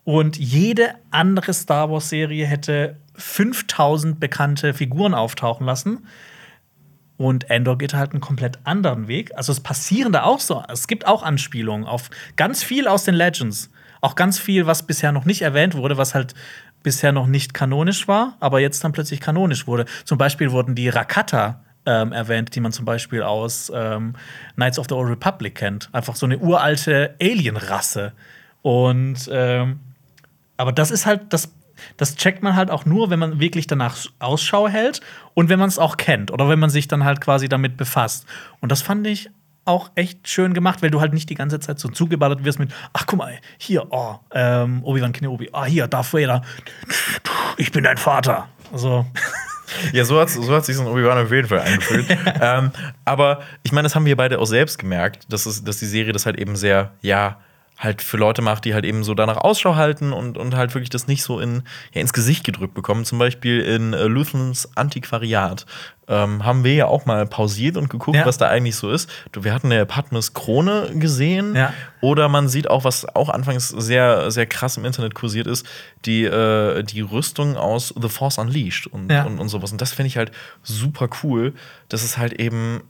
Und 0.04 0.36
jede 0.36 0.94
andere 1.12 1.54
Star 1.54 1.90
Wars-Serie 1.90 2.44
hätte 2.44 2.96
5000 3.14 4.18
bekannte 4.18 4.74
Figuren 4.74 5.14
auftauchen 5.14 5.64
lassen. 5.64 6.06
Und 7.22 7.50
Endor 7.50 7.78
geht 7.78 7.94
halt 7.94 8.10
einen 8.10 8.20
komplett 8.20 8.58
anderen 8.64 9.06
Weg. 9.06 9.30
Also 9.36 9.52
es 9.52 9.60
passieren 9.60 10.12
da 10.12 10.24
auch 10.24 10.40
so. 10.40 10.60
Es 10.68 10.88
gibt 10.88 11.06
auch 11.06 11.22
Anspielungen 11.22 11.86
auf 11.86 12.10
ganz 12.34 12.64
viel 12.64 12.88
aus 12.88 13.04
den 13.04 13.14
Legends. 13.14 13.70
Auch 14.00 14.16
ganz 14.16 14.40
viel, 14.40 14.66
was 14.66 14.82
bisher 14.82 15.12
noch 15.12 15.24
nicht 15.24 15.42
erwähnt 15.42 15.76
wurde, 15.76 15.96
was 15.96 16.16
halt 16.16 16.34
bisher 16.82 17.12
noch 17.12 17.28
nicht 17.28 17.54
kanonisch 17.54 18.08
war, 18.08 18.36
aber 18.40 18.58
jetzt 18.58 18.82
dann 18.82 18.90
plötzlich 18.90 19.20
kanonisch 19.20 19.68
wurde. 19.68 19.84
Zum 20.04 20.18
Beispiel 20.18 20.50
wurden 20.50 20.74
die 20.74 20.88
Rakata 20.88 21.62
ähm, 21.86 22.10
erwähnt, 22.10 22.56
die 22.56 22.60
man 22.60 22.72
zum 22.72 22.86
Beispiel 22.86 23.22
aus 23.22 23.70
ähm, 23.72 24.14
Knights 24.56 24.80
of 24.80 24.86
the 24.88 24.96
Old 24.96 25.08
Republic 25.08 25.54
kennt. 25.54 25.90
Einfach 25.92 26.16
so 26.16 26.26
eine 26.26 26.38
uralte 26.38 27.14
Alien-Rasse. 27.22 28.14
Und 28.62 29.30
ähm, 29.30 29.78
aber 30.56 30.72
das 30.72 30.90
ist 30.90 31.06
halt, 31.06 31.32
das, 31.32 31.52
das 31.96 32.16
checkt 32.16 32.42
man 32.42 32.56
halt 32.56 32.70
auch 32.70 32.84
nur, 32.84 33.10
wenn 33.10 33.18
man 33.18 33.40
wirklich 33.40 33.66
danach 33.66 33.96
Ausschau 34.18 34.68
hält 34.68 35.00
und 35.34 35.48
wenn 35.48 35.58
man 35.58 35.68
es 35.68 35.78
auch 35.78 35.96
kennt 35.96 36.30
oder 36.30 36.48
wenn 36.48 36.58
man 36.58 36.70
sich 36.70 36.88
dann 36.88 37.04
halt 37.04 37.20
quasi 37.20 37.48
damit 37.48 37.76
befasst. 37.76 38.26
Und 38.60 38.72
das 38.72 38.82
fand 38.82 39.06
ich 39.06 39.30
auch 39.64 39.90
echt 39.94 40.28
schön 40.28 40.54
gemacht, 40.54 40.82
weil 40.82 40.90
du 40.90 41.00
halt 41.00 41.12
nicht 41.12 41.30
die 41.30 41.34
ganze 41.34 41.60
Zeit 41.60 41.78
so 41.78 41.88
zugeballert 41.88 42.44
wirst 42.44 42.58
mit, 42.58 42.72
ach 42.92 43.06
guck 43.06 43.18
mal, 43.18 43.38
hier, 43.58 43.86
oh, 43.90 44.16
ähm, 44.32 44.82
Obi-Wan 44.82 45.12
Kenobi, 45.12 45.50
ah, 45.52 45.64
hier, 45.64 45.86
Darth 45.86 46.12
Vader, 46.12 46.42
ich 47.56 47.70
bin 47.70 47.84
dein 47.84 47.96
Vater. 47.96 48.48
Also, 48.72 49.06
Ja, 49.92 50.04
so 50.04 50.20
hat, 50.20 50.30
so 50.30 50.54
hat 50.54 50.64
sich 50.64 50.76
so 50.76 50.82
ein 50.82 50.88
Obi-Wan 50.88 51.18
auf 51.18 51.32
jeden 51.32 51.48
Fall 51.48 51.60
angefühlt. 51.60 52.06
ähm, 52.40 52.70
aber 53.04 53.42
ich 53.62 53.72
meine, 53.72 53.86
das 53.86 53.94
haben 53.94 54.04
wir 54.04 54.16
beide 54.16 54.38
auch 54.38 54.46
selbst 54.46 54.78
gemerkt, 54.78 55.32
dass, 55.32 55.46
es, 55.46 55.64
dass 55.64 55.78
die 55.78 55.86
Serie 55.86 56.12
das 56.12 56.26
halt 56.26 56.38
eben 56.38 56.56
sehr, 56.56 56.92
ja, 57.00 57.38
halt 57.78 58.00
für 58.00 58.16
Leute 58.16 58.42
macht, 58.42 58.64
die 58.64 58.74
halt 58.74 58.84
eben 58.84 59.02
so 59.02 59.12
danach 59.14 59.38
Ausschau 59.38 59.74
halten 59.74 60.12
und, 60.12 60.38
und 60.38 60.54
halt 60.54 60.72
wirklich 60.74 60.90
das 60.90 61.08
nicht 61.08 61.24
so 61.24 61.40
in, 61.40 61.62
ja, 61.92 62.00
ins 62.00 62.12
Gesicht 62.12 62.44
gedrückt 62.44 62.74
bekommen. 62.74 63.04
Zum 63.04 63.18
Beispiel 63.18 63.60
in 63.60 63.92
äh, 63.92 64.04
Luthens 64.04 64.68
Antiquariat 64.76 65.66
ähm, 66.06 66.44
haben 66.44 66.62
wir 66.62 66.74
ja 66.74 66.86
auch 66.86 67.06
mal 67.06 67.26
pausiert 67.26 67.76
und 67.76 67.90
geguckt, 67.90 68.16
Ja. 68.18 68.24
was 68.26 68.38
da 68.38 68.46
eigentlich 68.48 68.76
so 68.76 68.90
ist. 68.90 69.10
Wir 69.32 69.52
hatten 69.52 69.72
ja 69.72 69.84
Padmes 69.84 70.32
Krone 70.32 70.90
gesehen. 70.94 71.56
Ja. 71.56 71.72
Oder 72.00 72.28
man 72.28 72.48
sieht 72.48 72.70
auch, 72.70 72.84
was 72.84 73.04
auch 73.16 73.28
anfangs 73.30 73.68
sehr, 73.70 74.30
sehr 74.30 74.46
krass 74.46 74.76
im 74.76 74.84
Internet 74.84 75.14
kursiert 75.14 75.48
ist, 75.48 75.66
die, 76.04 76.22
äh, 76.24 76.84
die 76.84 77.00
Rüstung 77.00 77.56
aus 77.56 77.92
The 78.00 78.08
Force 78.08 78.38
Unleashed 78.38 78.86
und, 78.86 79.10
Ja. 79.10 79.24
und, 79.24 79.40
und 79.40 79.48
sowas. 79.48 79.72
Und 79.72 79.80
das 79.80 79.92
finde 79.92 80.06
ich 80.08 80.16
halt 80.16 80.30
super 80.62 81.08
cool, 81.24 81.52
dass 81.88 82.04
es 82.04 82.16
halt 82.16 82.34
eben 82.34 82.82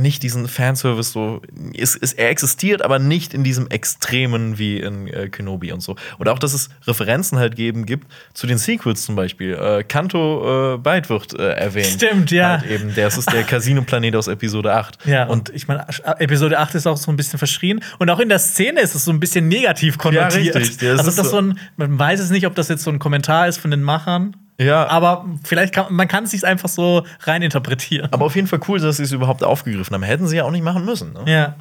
nicht 0.00 0.22
diesen 0.22 0.48
Fanservice 0.48 1.12
so. 1.12 1.42
Es, 1.74 1.96
es, 1.96 2.12
er 2.12 2.30
existiert, 2.30 2.82
aber 2.82 2.98
nicht 2.98 3.34
in 3.34 3.44
diesem 3.44 3.68
Extremen 3.68 4.58
wie 4.58 4.78
in 4.78 5.08
äh, 5.08 5.28
Kenobi 5.28 5.72
und 5.72 5.80
so. 5.80 5.96
Und 6.18 6.28
auch, 6.28 6.38
dass 6.38 6.54
es 6.54 6.70
Referenzen 6.86 7.38
halt 7.38 7.56
geben 7.56 7.86
gibt 7.86 8.06
zu 8.34 8.46
den 8.46 8.58
Sequels 8.58 9.04
zum 9.04 9.16
Beispiel. 9.16 9.54
Äh, 9.54 9.84
Kanto 9.84 10.74
äh, 10.74 10.78
Byte 10.78 11.10
wird 11.10 11.38
äh, 11.38 11.52
erwähnt. 11.52 11.86
Stimmt, 11.86 12.30
ja. 12.30 12.60
Halt 12.60 12.70
eben, 12.70 12.94
der 12.94 13.08
ist 13.08 13.32
der 13.32 13.42
Casino-Planet 13.44 14.16
aus 14.16 14.28
Episode 14.28 14.74
8. 14.74 15.06
ja, 15.06 15.26
und 15.26 15.50
ich 15.50 15.68
meine, 15.68 15.86
Episode 16.18 16.58
8 16.58 16.74
ist 16.74 16.86
auch 16.86 16.96
so 16.96 17.10
ein 17.10 17.16
bisschen 17.16 17.38
verschrien. 17.38 17.80
Und 17.98 18.10
auch 18.10 18.20
in 18.20 18.28
der 18.28 18.38
Szene 18.38 18.80
ist 18.80 18.94
es 18.94 19.04
so 19.04 19.12
ein 19.12 19.20
bisschen 19.20 19.48
negativ 19.48 19.98
konnotiert. 19.98 20.54
richtig. 20.54 20.88
Das 20.88 21.00
also, 21.00 21.22
das 21.22 21.30
so 21.30 21.40
ein, 21.40 21.58
man 21.76 21.98
weiß 21.98 22.20
es 22.20 22.30
nicht, 22.30 22.46
ob 22.46 22.54
das 22.54 22.68
jetzt 22.68 22.84
so 22.84 22.90
ein 22.90 22.98
Kommentar 22.98 23.48
ist 23.48 23.58
von 23.58 23.70
den 23.70 23.82
Machern. 23.82 24.36
Ja. 24.58 24.86
Aber 24.88 25.24
vielleicht 25.44 25.72
kann 25.72 25.92
man 25.94 26.08
kann 26.08 26.24
es 26.24 26.32
sich 26.32 26.44
einfach 26.44 26.68
so 26.68 27.04
reininterpretieren. 27.20 28.12
Aber 28.12 28.26
auf 28.26 28.36
jeden 28.36 28.48
Fall 28.48 28.60
cool, 28.68 28.80
dass 28.80 28.96
sie 28.96 29.04
es 29.04 29.12
überhaupt 29.12 29.44
aufgegriffen 29.44 29.94
haben. 29.94 30.02
Hätten 30.02 30.26
sie 30.26 30.36
ja 30.36 30.44
auch 30.44 30.50
nicht 30.50 30.64
machen 30.64 30.84
müssen. 30.84 31.12
Ne? 31.12 31.22
Ja. 31.26 31.56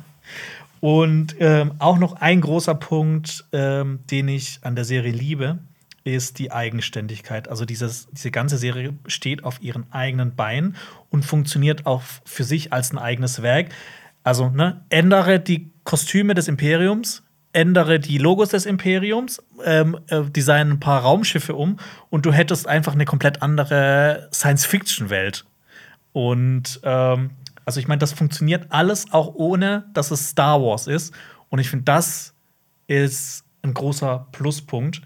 Und 0.79 1.35
ähm, 1.39 1.73
auch 1.79 1.97
noch 1.97 2.13
ein 2.21 2.41
großer 2.41 2.75
Punkt, 2.75 3.45
ähm, 3.51 3.99
den 4.11 4.27
ich 4.27 4.59
an 4.61 4.75
der 4.75 4.85
Serie 4.85 5.11
liebe, 5.11 5.59
ist 6.03 6.39
die 6.39 6.51
Eigenständigkeit. 6.51 7.49
Also 7.49 7.65
dieses, 7.65 8.07
diese 8.11 8.31
ganze 8.31 8.57
Serie 8.57 8.93
steht 9.07 9.43
auf 9.43 9.61
ihren 9.61 9.91
eigenen 9.91 10.35
Beinen 10.35 10.75
und 11.09 11.25
funktioniert 11.25 11.85
auch 11.85 12.01
für 12.25 12.43
sich 12.43 12.71
als 12.73 12.91
ein 12.91 12.97
eigenes 12.97 13.41
Werk. 13.41 13.69
Also, 14.23 14.49
ne, 14.49 14.81
ändere 14.89 15.39
die 15.39 15.71
Kostüme 15.83 16.33
des 16.33 16.47
Imperiums, 16.47 17.23
ändere 17.57 17.99
die 17.99 18.19
Logos 18.19 18.49
des 18.49 18.67
Imperiums, 18.67 19.41
ähm, 19.65 19.97
äh, 20.09 20.21
design 20.21 20.73
ein 20.73 20.79
paar 20.79 21.01
Raumschiffe 21.01 21.55
um 21.55 21.79
und 22.11 22.27
du 22.27 22.31
hättest 22.31 22.67
einfach 22.67 22.93
eine 22.93 23.05
komplett 23.05 23.41
andere 23.41 24.29
Science-Fiction-Welt. 24.31 25.43
Und 26.13 26.79
ähm, 26.83 27.31
also 27.65 27.79
ich 27.79 27.87
meine, 27.87 27.97
das 27.97 28.13
funktioniert 28.13 28.67
alles 28.69 29.11
auch 29.11 29.33
ohne, 29.33 29.89
dass 29.93 30.11
es 30.11 30.29
Star 30.29 30.61
Wars 30.61 30.85
ist. 30.85 31.15
Und 31.49 31.57
ich 31.57 31.67
finde, 31.67 31.85
das 31.85 32.35
ist 32.85 33.43
ein 33.63 33.73
großer 33.73 34.27
Pluspunkt. 34.31 35.01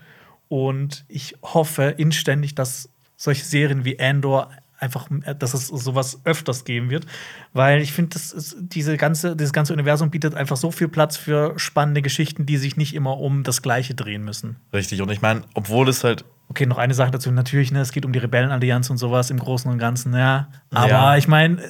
Und 0.49 1.05
ich 1.07 1.35
hoffe 1.41 1.95
inständig, 1.97 2.53
dass 2.53 2.89
solche 3.15 3.45
Serien 3.45 3.85
wie 3.85 3.97
Andor 3.97 4.51
einfach, 4.81 5.07
dass 5.39 5.53
es 5.53 5.67
sowas 5.67 6.19
öfters 6.25 6.65
geben 6.65 6.89
wird, 6.89 7.05
weil 7.53 7.81
ich 7.81 7.93
finde, 7.93 8.17
diese 8.59 8.97
ganze, 8.97 9.35
dieses 9.35 9.53
ganze 9.53 9.73
Universum 9.73 10.09
bietet 10.09 10.35
einfach 10.35 10.57
so 10.57 10.71
viel 10.71 10.87
Platz 10.87 11.17
für 11.17 11.57
spannende 11.57 12.01
Geschichten, 12.01 12.45
die 12.45 12.57
sich 12.57 12.77
nicht 12.77 12.95
immer 12.95 13.17
um 13.19 13.43
das 13.43 13.61
Gleiche 13.61 13.93
drehen 13.93 14.23
müssen. 14.23 14.57
Richtig. 14.73 15.01
Und 15.01 15.11
ich 15.11 15.21
meine, 15.21 15.43
obwohl 15.53 15.87
es 15.87 16.03
halt 16.03 16.25
Okay, 16.49 16.65
noch 16.65 16.77
eine 16.79 16.93
Sache 16.93 17.11
dazu. 17.11 17.31
Natürlich, 17.31 17.71
ne, 17.71 17.79
es 17.79 17.93
geht 17.93 18.03
um 18.03 18.11
die 18.11 18.19
Rebellenallianz 18.19 18.89
und 18.89 18.97
sowas 18.97 19.29
im 19.29 19.39
Großen 19.39 19.71
und 19.71 19.77
Ganzen, 19.77 20.13
ja. 20.13 20.49
Aber 20.73 20.89
Ja. 20.89 21.15
ich 21.15 21.29
meine, 21.29 21.61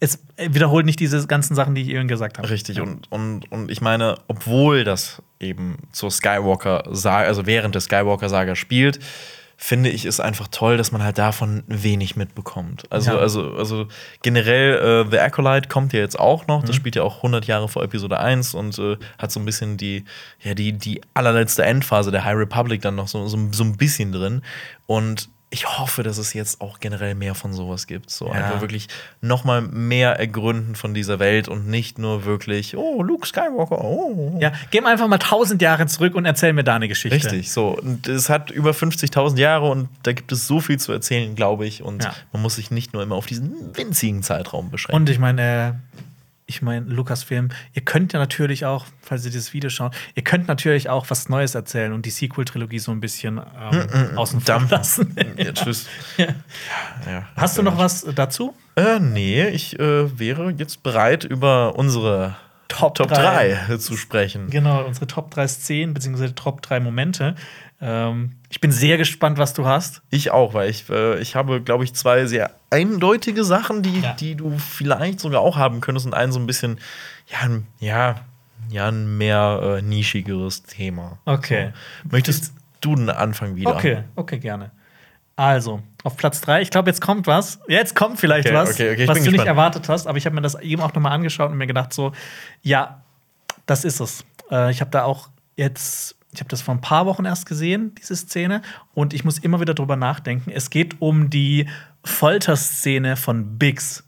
es 0.00 0.22
wiederholt 0.36 0.84
nicht 0.84 1.00
diese 1.00 1.26
ganzen 1.26 1.54
Sachen, 1.54 1.74
die 1.74 1.80
ich 1.80 1.88
eben 1.88 2.08
gesagt 2.08 2.36
habe. 2.36 2.50
Richtig, 2.50 2.78
und, 2.80 3.10
und, 3.10 3.50
und 3.50 3.70
ich 3.70 3.80
meine, 3.80 4.16
obwohl 4.28 4.84
das 4.84 5.22
eben 5.40 5.78
zur 5.92 6.10
Skywalker-Saga, 6.10 7.26
also 7.26 7.46
während 7.46 7.74
der 7.74 7.80
Skywalker-Saga 7.80 8.54
spielt, 8.54 8.98
finde 9.60 9.90
ich 9.90 10.04
es 10.04 10.20
einfach 10.20 10.46
toll, 10.48 10.76
dass 10.76 10.92
man 10.92 11.02
halt 11.02 11.18
davon 11.18 11.64
wenig 11.66 12.14
mitbekommt. 12.14 12.84
Also, 12.90 13.10
Ja. 13.10 13.18
also, 13.18 13.54
also 13.54 13.88
generell, 14.22 15.04
äh, 15.06 15.10
The 15.10 15.18
Acolyte 15.18 15.68
kommt 15.68 15.92
ja 15.92 15.98
jetzt 15.98 16.16
auch 16.18 16.46
noch. 16.46 16.62
Mhm. 16.62 16.66
Das 16.66 16.76
spielt 16.76 16.94
ja 16.94 17.02
auch 17.02 17.16
100 17.16 17.44
Jahre 17.46 17.68
vor 17.68 17.82
Episode 17.82 18.20
1 18.20 18.54
und 18.54 18.78
äh, 18.78 18.96
hat 19.18 19.32
so 19.32 19.40
ein 19.40 19.44
bisschen 19.44 19.76
die, 19.76 20.04
ja, 20.40 20.54
die, 20.54 20.72
die 20.74 21.00
allerletzte 21.12 21.64
Endphase 21.64 22.12
der 22.12 22.24
High 22.24 22.36
Republic 22.36 22.82
dann 22.82 22.94
noch 22.94 23.08
so, 23.08 23.26
so, 23.26 23.36
so 23.50 23.64
ein 23.64 23.76
bisschen 23.76 24.12
drin. 24.12 24.42
Und 24.86 25.28
ich 25.50 25.78
hoffe, 25.78 26.02
dass 26.02 26.18
es 26.18 26.34
jetzt 26.34 26.60
auch 26.60 26.78
generell 26.78 27.14
mehr 27.14 27.34
von 27.34 27.54
sowas 27.54 27.86
gibt. 27.86 28.10
So 28.10 28.26
Ja. 28.26 28.32
einfach 28.32 28.60
wirklich 28.60 28.88
noch 29.22 29.44
mal 29.44 29.62
mehr 29.62 30.18
ergründen 30.18 30.74
von 30.74 30.92
dieser 30.92 31.18
Welt 31.18 31.48
und 31.48 31.66
nicht 31.66 31.98
nur 31.98 32.26
wirklich, 32.26 32.76
oh, 32.76 33.02
Luke 33.02 33.26
Skywalker, 33.26 33.82
oh. 33.82 34.38
Ja, 34.40 34.52
geh 34.70 34.80
mal 34.82 34.92
einfach 34.92 35.08
mal 35.08 35.16
tausend 35.18 35.62
Jahre 35.62 35.86
zurück 35.86 36.14
und 36.14 36.26
erzähl 36.26 36.52
mir 36.52 36.64
da 36.64 36.76
eine 36.76 36.86
Geschichte. 36.88 37.16
Richtig, 37.16 37.50
so. 37.50 37.68
Und 37.70 38.06
es 38.08 38.28
hat 38.28 38.50
über 38.50 38.72
50.000 38.72 39.38
Jahre 39.38 39.70
und 39.70 39.88
da 40.02 40.12
gibt 40.12 40.32
es 40.32 40.46
so 40.46 40.60
viel 40.60 40.78
zu 40.78 40.92
erzählen, 40.92 41.34
glaube 41.34 41.66
ich. 41.66 41.82
Und 41.82 42.04
Ja. 42.04 42.12
man 42.32 42.42
muss 42.42 42.56
sich 42.56 42.70
nicht 42.70 42.92
nur 42.92 43.02
immer 43.02 43.14
auf 43.14 43.24
diesen 43.26 43.74
winzigen 43.74 44.22
Zeitraum 44.22 44.70
beschränken. 44.70 44.96
Und 45.00 45.08
ich 45.08 45.18
meine, 45.18 45.42
äh, 45.42 45.72
ich 46.48 46.62
meine, 46.62 46.86
Lukas-Film, 46.86 47.50
ihr 47.74 47.82
könnt 47.82 48.14
ja 48.14 48.18
natürlich 48.18 48.64
auch, 48.64 48.86
falls 49.02 49.24
ihr 49.24 49.30
dieses 49.30 49.52
Video 49.52 49.68
schaut, 49.68 49.94
ihr 50.14 50.24
könnt 50.24 50.48
natürlich 50.48 50.88
auch 50.88 51.10
was 51.10 51.28
Neues 51.28 51.54
erzählen 51.54 51.92
und 51.92 52.06
die 52.06 52.10
Sequel-Trilogie 52.10 52.78
so 52.78 52.90
ein 52.90 53.00
bisschen 53.00 53.38
ähm, 53.38 53.78
mm, 53.78 54.14
mm, 54.14 54.18
außen 54.18 54.40
vor 54.40 54.66
lassen. 54.70 55.14
ja, 55.36 55.52
tschüss. 55.52 55.86
Ja. 56.16 56.28
Ja, 57.06 57.28
Hast 57.36 57.58
du 57.58 57.62
noch 57.62 57.76
was 57.76 58.06
dazu? 58.14 58.54
Äh, 58.76 58.98
nee, 58.98 59.46
ich 59.48 59.78
äh, 59.78 60.18
wäre 60.18 60.50
jetzt 60.52 60.82
bereit, 60.82 61.24
über 61.24 61.76
unsere 61.76 62.34
Top, 62.68 62.94
Top 62.94 63.08
3. 63.08 63.64
3 63.66 63.76
zu 63.78 63.96
sprechen. 63.96 64.50
Genau, 64.50 64.84
unsere 64.84 65.06
Top 65.06 65.30
3 65.30 65.48
Szenen, 65.48 65.94
beziehungsweise 65.94 66.34
Top 66.34 66.62
3 66.62 66.80
Momente. 66.80 67.34
Ähm, 67.80 68.32
ich 68.50 68.60
bin 68.60 68.72
sehr 68.72 68.98
gespannt, 68.98 69.38
was 69.38 69.54
du 69.54 69.66
hast. 69.66 70.02
Ich 70.10 70.30
auch, 70.30 70.54
weil 70.54 70.68
ich, 70.68 70.88
äh, 70.90 71.18
ich 71.20 71.34
habe, 71.34 71.62
glaube 71.62 71.84
ich, 71.84 71.94
zwei 71.94 72.26
sehr 72.26 72.50
eindeutige 72.70 73.44
Sachen, 73.44 73.82
die, 73.82 74.00
ja. 74.00 74.12
die 74.14 74.34
du 74.34 74.58
vielleicht 74.58 75.20
sogar 75.20 75.40
auch 75.40 75.56
haben 75.56 75.80
könntest 75.80 76.06
und 76.06 76.14
einen 76.14 76.32
so 76.32 76.40
ein 76.40 76.46
bisschen, 76.46 76.78
ja, 77.28 77.48
ja, 77.78 78.16
ja 78.68 78.88
ein 78.88 79.16
mehr 79.16 79.78
äh, 79.78 79.82
nischigeres 79.82 80.64
Thema. 80.64 81.18
Okay. 81.24 81.72
So. 82.02 82.08
Möchtest 82.10 82.52
du 82.80 82.94
den 82.96 83.10
Anfang 83.10 83.56
wieder? 83.56 83.74
Okay, 83.74 84.02
okay, 84.16 84.38
gerne. 84.38 84.70
Also, 85.38 85.80
auf 86.02 86.16
Platz 86.16 86.40
3, 86.40 86.62
ich 86.62 86.70
glaube, 86.70 86.90
jetzt 86.90 87.00
kommt 87.00 87.28
was. 87.28 87.60
Jetzt 87.68 87.94
kommt 87.94 88.18
vielleicht 88.18 88.48
okay, 88.48 88.56
was, 88.56 88.70
okay, 88.70 88.92
okay, 88.92 89.06
was 89.06 89.22
du 89.22 89.30
nicht 89.30 89.46
erwartet 89.46 89.88
hast, 89.88 90.08
aber 90.08 90.18
ich 90.18 90.26
habe 90.26 90.34
mir 90.34 90.42
das 90.42 90.60
eben 90.60 90.82
auch 90.82 90.92
nochmal 90.92 91.12
angeschaut 91.12 91.52
und 91.52 91.56
mir 91.56 91.68
gedacht, 91.68 91.92
so, 91.92 92.10
ja, 92.60 93.02
das 93.64 93.84
ist 93.84 94.00
es. 94.00 94.24
Äh, 94.50 94.72
ich 94.72 94.80
habe 94.80 94.90
da 94.90 95.04
auch 95.04 95.28
jetzt 95.54 96.16
ich 96.32 96.40
habe 96.40 96.50
das 96.50 96.60
vor 96.60 96.74
ein 96.74 96.80
paar 96.80 97.06
Wochen 97.06 97.24
erst 97.24 97.46
gesehen, 97.46 97.94
diese 97.94 98.16
Szene, 98.16 98.62
und 98.94 99.14
ich 99.14 99.24
muss 99.24 99.38
immer 99.38 99.60
wieder 99.60 99.74
drüber 99.74 99.96
nachdenken. 99.96 100.50
Es 100.50 100.70
geht 100.70 101.00
um 101.00 101.30
die 101.30 101.68
Folterszene 102.04 103.16
von 103.16 103.58
Biggs. 103.58 104.04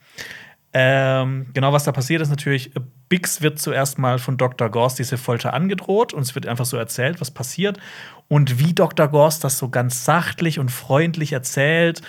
Ähm, 0.72 1.46
genau, 1.54 1.72
was 1.72 1.84
da 1.84 1.92
passiert 1.92 2.22
ist 2.22 2.28
natürlich, 2.28 2.72
Biggs 3.08 3.40
wird 3.40 3.58
zuerst 3.58 3.98
mal 3.98 4.18
von 4.18 4.36
Dr. 4.36 4.68
Gorst 4.68 4.98
diese 4.98 5.16
Folter 5.16 5.54
angedroht 5.54 6.12
und 6.12 6.22
es 6.22 6.34
wird 6.34 6.46
einfach 6.46 6.66
so 6.66 6.76
erzählt, 6.76 7.20
was 7.20 7.30
passiert. 7.30 7.78
Und 8.32 8.60
wie 8.60 8.74
Dr. 8.74 9.08
Gorst 9.08 9.42
das 9.42 9.58
so 9.58 9.70
ganz 9.70 10.04
sachtlich 10.04 10.60
und 10.60 10.70
freundlich 10.70 11.32
erzählt 11.32 12.00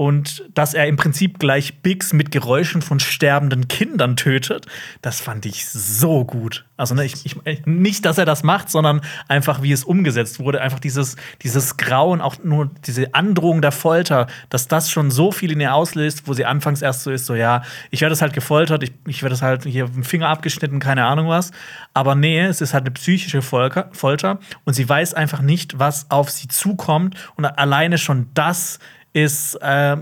und 0.00 0.44
dass 0.54 0.72
er 0.72 0.86
im 0.86 0.96
Prinzip 0.96 1.38
gleich 1.38 1.82
Biggs 1.82 2.14
mit 2.14 2.30
Geräuschen 2.30 2.80
von 2.80 3.00
sterbenden 3.00 3.68
Kindern 3.68 4.16
tötet, 4.16 4.64
das 5.02 5.20
fand 5.20 5.44
ich 5.44 5.68
so 5.68 6.24
gut. 6.24 6.64
Also 6.78 6.94
ne, 6.94 7.04
ich, 7.04 7.26
ich, 7.26 7.66
nicht, 7.66 8.06
dass 8.06 8.16
er 8.16 8.24
das 8.24 8.42
macht, 8.42 8.70
sondern 8.70 9.02
einfach, 9.28 9.60
wie 9.60 9.72
es 9.72 9.84
umgesetzt 9.84 10.40
wurde. 10.40 10.62
Einfach 10.62 10.78
dieses, 10.80 11.16
dieses 11.42 11.76
Grauen, 11.76 12.22
auch 12.22 12.36
nur 12.42 12.70
diese 12.86 13.14
Androhung 13.14 13.60
der 13.60 13.72
Folter, 13.72 14.26
dass 14.48 14.68
das 14.68 14.90
schon 14.90 15.10
so 15.10 15.32
viel 15.32 15.52
in 15.52 15.60
ihr 15.60 15.74
auslöst, 15.74 16.26
wo 16.26 16.32
sie 16.32 16.46
anfangs 16.46 16.80
erst 16.80 17.02
so 17.02 17.10
ist, 17.10 17.26
so 17.26 17.34
ja, 17.34 17.60
ich 17.90 18.00
werde 18.00 18.18
halt 18.18 18.32
gefoltert, 18.32 18.82
ich, 18.82 18.92
ich 19.06 19.22
werde 19.22 19.38
halt 19.42 19.64
hier 19.64 19.84
mit 19.84 19.96
dem 19.96 20.04
Finger 20.04 20.28
abgeschnitten, 20.28 20.80
keine 20.80 21.04
Ahnung 21.04 21.28
was. 21.28 21.50
Aber 21.92 22.14
nee, 22.14 22.40
es 22.40 22.62
ist 22.62 22.72
halt 22.72 22.84
eine 22.84 22.92
psychische 22.92 23.42
Folter 23.42 24.38
und 24.64 24.72
sie 24.72 24.88
weiß 24.88 25.12
einfach 25.12 25.42
nicht, 25.42 25.78
was 25.78 26.10
auf 26.10 26.30
sie 26.30 26.48
zukommt. 26.48 27.16
Und 27.36 27.44
alleine 27.44 27.98
schon 27.98 28.30
das 28.32 28.78
ist, 29.12 29.54
äh, 29.56 29.96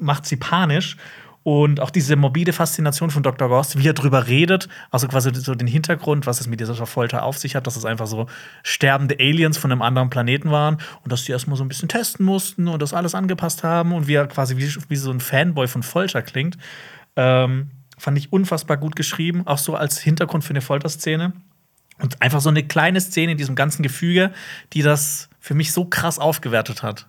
macht 0.00 0.26
sie 0.26 0.36
panisch. 0.36 0.96
Und 1.44 1.80
auch 1.80 1.90
diese 1.90 2.14
morbide 2.14 2.52
Faszination 2.52 3.10
von 3.10 3.24
Dr. 3.24 3.48
Ghost, 3.48 3.76
wie 3.76 3.88
er 3.88 3.94
drüber 3.94 4.28
redet, 4.28 4.68
also 4.92 5.08
quasi 5.08 5.34
so 5.34 5.56
den 5.56 5.66
Hintergrund, 5.66 6.24
was 6.24 6.40
es 6.40 6.46
mit 6.46 6.60
dieser 6.60 6.86
Folter 6.86 7.24
auf 7.24 7.36
sich 7.36 7.56
hat, 7.56 7.66
dass 7.66 7.74
es 7.74 7.84
einfach 7.84 8.06
so 8.06 8.26
sterbende 8.62 9.16
Aliens 9.18 9.58
von 9.58 9.72
einem 9.72 9.82
anderen 9.82 10.08
Planeten 10.08 10.52
waren 10.52 10.78
und 11.02 11.10
dass 11.10 11.24
die 11.24 11.32
erstmal 11.32 11.56
so 11.56 11.64
ein 11.64 11.68
bisschen 11.68 11.88
testen 11.88 12.24
mussten 12.24 12.68
und 12.68 12.80
das 12.80 12.94
alles 12.94 13.16
angepasst 13.16 13.64
haben 13.64 13.92
und 13.92 14.06
wie 14.06 14.14
er 14.14 14.28
quasi 14.28 14.56
wie, 14.56 14.72
wie 14.88 14.96
so 14.96 15.10
ein 15.10 15.18
Fanboy 15.18 15.66
von 15.66 15.82
Folter 15.82 16.22
klingt. 16.22 16.58
Ähm, 17.16 17.70
fand 17.98 18.18
ich 18.18 18.32
unfassbar 18.32 18.76
gut 18.76 18.94
geschrieben, 18.94 19.44
auch 19.44 19.58
so 19.58 19.74
als 19.74 19.98
Hintergrund 19.98 20.44
für 20.44 20.50
eine 20.50 20.60
Folterszene. 20.60 21.32
Und 21.98 22.22
einfach 22.22 22.40
so 22.40 22.50
eine 22.50 22.62
kleine 22.62 23.00
Szene 23.00 23.32
in 23.32 23.38
diesem 23.38 23.54
ganzen 23.54 23.82
Gefüge, 23.82 24.32
die 24.72 24.82
das 24.82 25.28
für 25.40 25.54
mich 25.54 25.72
so 25.72 25.84
krass 25.84 26.20
aufgewertet 26.20 26.84
hat 26.84 27.08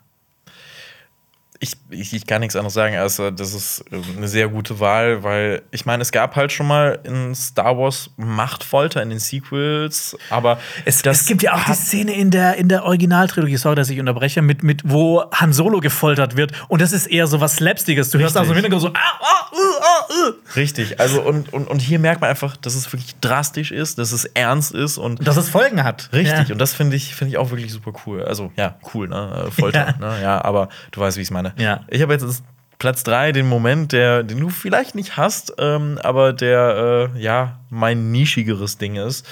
ich, 1.63 1.73
ich, 1.89 2.13
ich, 2.13 2.27
kann 2.27 2.41
nichts 2.41 2.55
anderes 2.55 2.73
sagen, 2.73 2.95
als 2.97 3.15
das 3.15 3.53
ist 3.53 3.85
äh, 3.91 4.17
eine 4.17 4.27
sehr 4.27 4.49
gute 4.49 4.79
Wahl, 4.79 5.23
weil 5.23 5.63
ich 5.71 5.85
meine, 5.85 6.01
es 6.01 6.11
gab 6.11 6.35
halt 6.35 6.51
schon 6.51 6.67
mal 6.67 6.99
in 7.03 7.33
Star 7.33 7.77
Wars 7.77 8.09
Machtfolter 8.17 9.01
in 9.01 9.09
den 9.09 9.19
Sequels, 9.19 10.17
aber 10.29 10.59
es, 10.85 11.01
es 11.01 11.25
gibt 11.25 11.41
ja 11.41 11.53
auch 11.53 11.63
die 11.63 11.73
Szene 11.73 12.13
in 12.13 12.31
der, 12.31 12.55
in 12.57 12.67
der 12.67 12.83
Originaltrilogie, 12.83 13.55
sorry, 13.55 13.75
dass 13.75 13.89
ich 13.89 13.99
unterbreche, 13.99 14.41
mit, 14.41 14.61
mit 14.61 14.81
wo 14.83 15.23
Han 15.31 15.53
Solo 15.53 15.79
gefoltert 15.79 16.35
wird 16.35 16.51
und 16.67 16.81
das 16.81 16.91
ist 16.91 17.07
eher 17.07 17.27
so 17.27 17.39
was 17.39 17.55
Slapstickiges. 17.55 18.09
Du 18.09 18.19
hörst 18.19 18.35
also 18.35 18.51
im 18.51 18.55
Hintergrund 18.55 18.81
so 18.81 18.89
ah, 18.89 19.19
ah, 19.21 19.51
uh, 19.53 19.81
ah, 19.81 20.29
uh. 20.29 20.33
Richtig, 20.55 20.99
also 20.99 21.21
und, 21.21 21.53
und, 21.53 21.67
und 21.69 21.81
hier 21.81 21.99
merkt 21.99 22.21
man 22.21 22.29
einfach, 22.29 22.57
dass 22.57 22.75
es 22.75 22.91
wirklich 22.91 23.15
drastisch 23.21 23.71
ist, 23.71 23.97
dass 23.97 24.11
es 24.11 24.25
ernst 24.25 24.73
ist 24.73 24.97
und 24.97 25.25
dass 25.25 25.37
es 25.37 25.49
Folgen 25.49 25.83
hat. 25.83 26.09
Richtig, 26.11 26.49
ja. 26.49 26.53
und 26.53 26.59
das 26.59 26.73
finde 26.73 26.97
ich, 26.97 27.15
find 27.15 27.31
ich 27.31 27.37
auch 27.37 27.51
wirklich 27.51 27.71
super 27.71 27.93
cool. 28.05 28.23
Also 28.23 28.51
ja, 28.57 28.75
cool, 28.93 29.07
ne? 29.07 29.47
Folter, 29.51 29.95
ja. 29.99 30.07
ne? 30.07 30.21
Ja, 30.21 30.43
aber 30.43 30.69
du 30.91 30.99
weißt, 30.99 31.17
wie 31.17 31.21
ich 31.21 31.27
es 31.27 31.31
meine. 31.31 31.52
Ja. 31.57 31.81
Ich 31.87 32.01
habe 32.01 32.13
jetzt 32.13 32.43
Platz 32.79 33.03
3 33.03 33.31
den 33.31 33.47
Moment, 33.47 33.91
der, 33.91 34.23
den 34.23 34.39
du 34.39 34.49
vielleicht 34.49 34.95
nicht 34.95 35.15
hast, 35.15 35.53
ähm, 35.57 35.99
aber 36.03 36.33
der 36.33 37.11
äh, 37.15 37.19
ja 37.19 37.59
mein 37.69 38.11
nischigeres 38.11 38.77
Ding 38.77 38.95
ist. 38.95 39.25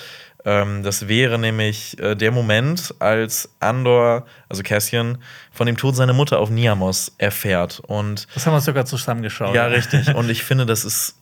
Ähm, 0.44 0.84
das 0.84 1.08
wäre 1.08 1.38
nämlich 1.38 2.00
äh, 2.00 2.16
der 2.16 2.32
Moment, 2.32 2.96
als 3.00 3.50
Andor, 3.60 4.26
also 4.50 4.64
Cassian, 4.64 5.18
von 5.52 5.68
dem 5.68 5.78
Tod 5.78 5.96
seiner 5.96 6.14
Mutter 6.14 6.40
auf 6.40 6.50
Niamos 6.50 7.14
erfährt. 7.18 7.80
Und 7.86 8.28
das 8.34 8.48
haben 8.48 8.54
wir 8.54 8.62
sogar 8.62 8.86
zusammengeschaut. 8.86 9.54
Ja, 9.54 9.66
richtig. 9.66 10.16
Und 10.16 10.30
ich 10.30 10.44
finde, 10.44 10.66
das 10.66 10.84
ist 10.84 11.18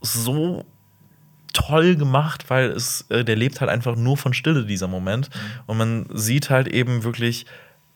so 0.00 0.64
toll 1.52 1.96
gemacht, 1.96 2.50
weil 2.50 2.70
es, 2.70 3.06
äh, 3.10 3.24
der 3.24 3.36
lebt 3.36 3.60
halt 3.60 3.70
einfach 3.70 3.94
nur 3.96 4.16
von 4.16 4.34
Stille, 4.34 4.64
dieser 4.64 4.88
Moment. 4.88 5.30
Mhm. 5.32 5.40
Und 5.66 5.76
man 5.76 6.06
sieht 6.12 6.50
halt 6.50 6.66
eben 6.66 7.04
wirklich 7.04 7.46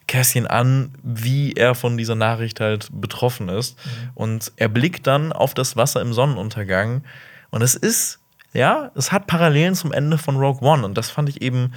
Cassian 0.08 0.46
an, 0.46 0.94
wie 1.02 1.52
er 1.52 1.76
von 1.76 1.96
dieser 1.96 2.16
Nachricht 2.16 2.58
halt 2.58 2.88
betroffen 2.90 3.48
ist. 3.48 3.76
Mhm. 3.76 4.10
Und 4.14 4.52
er 4.56 4.68
blickt 4.68 5.06
dann 5.06 5.32
auf 5.32 5.54
das 5.54 5.76
Wasser 5.76 6.00
im 6.00 6.12
Sonnenuntergang. 6.12 7.04
Und 7.50 7.62
es 7.62 7.76
ist, 7.76 8.18
ja, 8.52 8.90
es 8.96 9.12
hat 9.12 9.28
Parallelen 9.28 9.76
zum 9.76 9.92
Ende 9.92 10.18
von 10.18 10.36
Rogue 10.36 10.66
One. 10.66 10.84
Und 10.84 10.98
das 10.98 11.10
fand 11.10 11.28
ich 11.28 11.42
eben 11.42 11.72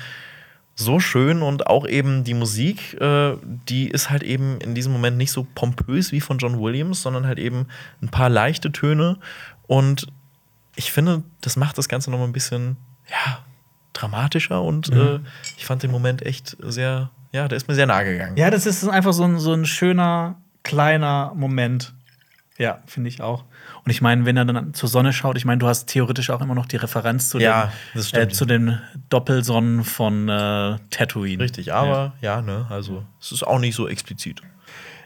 so 0.76 1.00
schön. 1.00 1.42
Und 1.42 1.68
auch 1.68 1.86
eben 1.86 2.24
die 2.24 2.34
Musik, 2.34 3.00
äh, 3.00 3.36
die 3.44 3.90
ist 3.90 4.10
halt 4.10 4.24
eben 4.24 4.60
in 4.62 4.74
diesem 4.74 4.94
Moment 4.94 5.18
nicht 5.18 5.32
so 5.32 5.46
pompös 5.54 6.12
wie 6.12 6.22
von 6.22 6.40
John 6.40 6.60
Williams, 6.60 7.02
sondern 7.02 7.28
halt 7.28 7.38
eben 7.38 7.68
ein 8.02 8.10
paar 8.10 8.30
leichte 8.30 8.72
Töne. 8.72 9.18
Und 9.68 10.08
ich 10.76 10.92
finde, 10.92 11.24
das 11.42 11.58
macht 11.58 11.78
das 11.78 11.90
Ganze 11.90 12.10
noch 12.10 12.18
mal 12.18 12.26
ein 12.26 12.34
bisschen, 12.34 12.78
ja, 13.10 13.40
dramatischer. 14.02 14.62
Und 14.62 14.94
mhm. 14.94 15.02
äh, 15.02 15.20
ich 15.58 15.66
fand 15.66 15.84
den 15.84 15.92
Moment 15.92 16.26
echt 16.26 16.58
sehr 16.60 17.10
ja, 17.32 17.48
der 17.48 17.58
ist 17.58 17.68
mir 17.68 17.76
sehr 17.76 17.86
nahe 17.86 18.06
gegangen. 18.06 18.36
Ja, 18.36 18.50
das 18.50 18.66
ist 18.66 18.88
einfach 18.88 19.14
so 19.14 19.24
ein, 19.24 19.40
so 19.40 19.54
ein 19.54 19.66
schöner, 19.66 20.36
kleiner 20.64 21.32
Moment. 21.36 21.94
Ja, 22.58 22.80
finde 22.86 23.10
ich 23.10 23.22
auch. 23.22 23.46
Und 23.86 23.92
ich 23.92 24.02
meine, 24.02 24.26
wenn 24.26 24.38
er 24.38 24.46
dann 24.46 24.74
zur 24.74 24.90
Sonne 24.90 25.14
schaut, 25.14 25.38
ich 25.38 25.46
meine, 25.46 25.60
du 25.60 25.68
hast 25.68 25.86
theoretisch 25.86 26.30
auch 26.30 26.42
immer 26.42 26.54
noch 26.54 26.66
die 26.66 26.76
Referenz 26.76 27.30
zu, 27.30 27.40
ja, 27.40 27.72
den, 27.96 28.14
äh, 28.14 28.28
zu 28.28 28.46
den 28.46 28.80
Doppelsonnen 29.10 29.84
von 29.84 30.30
äh, 30.30 30.78
Tatooine. 30.90 31.42
Richtig, 31.42 31.74
aber 31.74 32.14
ja. 32.22 32.36
ja, 32.36 32.42
ne, 32.42 32.68
also 32.70 33.04
es 33.20 33.32
ist 33.32 33.44
auch 33.44 33.60
nicht 33.60 33.76
so 33.76 33.88
explizit. 33.88 34.42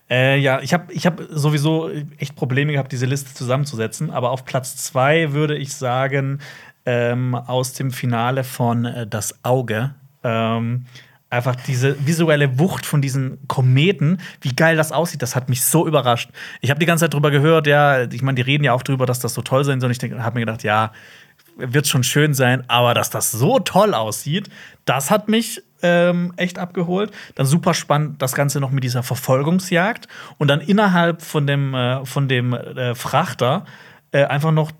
Äh, 0.09 0.37
ja, 0.39 0.59
ich 0.59 0.73
habe 0.73 0.91
ich 0.91 1.05
hab 1.05 1.21
sowieso 1.29 1.89
echt 2.17 2.35
Probleme 2.35 2.73
gehabt, 2.73 2.91
diese 2.91 3.05
Liste 3.05 3.33
zusammenzusetzen. 3.33 4.11
Aber 4.11 4.31
auf 4.31 4.45
Platz 4.45 4.75
zwei 4.77 5.31
würde 5.31 5.55
ich 5.55 5.73
sagen, 5.73 6.39
ähm, 6.85 7.35
aus 7.35 7.73
dem 7.73 7.91
Finale 7.91 8.43
von 8.43 8.85
äh, 8.85 9.07
Das 9.07 9.43
Auge. 9.43 9.95
Ähm, 10.23 10.85
einfach 11.29 11.55
diese 11.55 12.05
visuelle 12.05 12.59
Wucht 12.59 12.85
von 12.85 13.01
diesen 13.01 13.45
Kometen, 13.47 14.19
wie 14.41 14.55
geil 14.55 14.77
das 14.77 14.91
aussieht, 14.91 15.21
das 15.21 15.35
hat 15.35 15.49
mich 15.49 15.63
so 15.63 15.87
überrascht. 15.87 16.29
Ich 16.61 16.69
habe 16.69 16.79
die 16.79 16.85
ganze 16.85 17.05
Zeit 17.05 17.13
drüber 17.13 17.31
gehört, 17.31 17.67
ja, 17.67 18.03
ich 18.03 18.21
meine, 18.21 18.35
die 18.35 18.41
reden 18.41 18.63
ja 18.63 18.73
auch 18.73 18.83
drüber, 18.83 19.05
dass 19.05 19.19
das 19.19 19.33
so 19.33 19.41
toll 19.41 19.63
sein 19.63 19.81
soll. 19.81 19.91
Ich 19.91 19.99
habe 20.01 20.35
mir 20.35 20.45
gedacht, 20.45 20.63
ja, 20.63 20.91
wird 21.57 21.87
schon 21.87 22.03
schön 22.03 22.33
sein, 22.33 22.63
aber 22.67 22.93
dass 22.93 23.09
das 23.09 23.31
so 23.31 23.59
toll 23.59 23.93
aussieht, 23.93 24.49
das 24.85 25.09
hat 25.09 25.29
mich 25.29 25.63
ähm, 25.81 26.33
echt 26.37 26.59
abgeholt. 26.59 27.11
Dann 27.35 27.45
super 27.45 27.73
spannend 27.73 28.21
das 28.21 28.33
Ganze 28.33 28.59
noch 28.59 28.71
mit 28.71 28.83
dieser 28.83 29.03
Verfolgungsjagd 29.03 30.07
und 30.37 30.47
dann 30.47 30.61
innerhalb 30.61 31.21
von 31.21 31.47
dem, 31.47 31.73
äh, 31.73 32.05
von 32.05 32.27
dem 32.27 32.53
äh, 32.53 32.95
Frachter 32.95 33.65
äh, 34.11 34.25
einfach 34.25 34.51
noch 34.51 34.71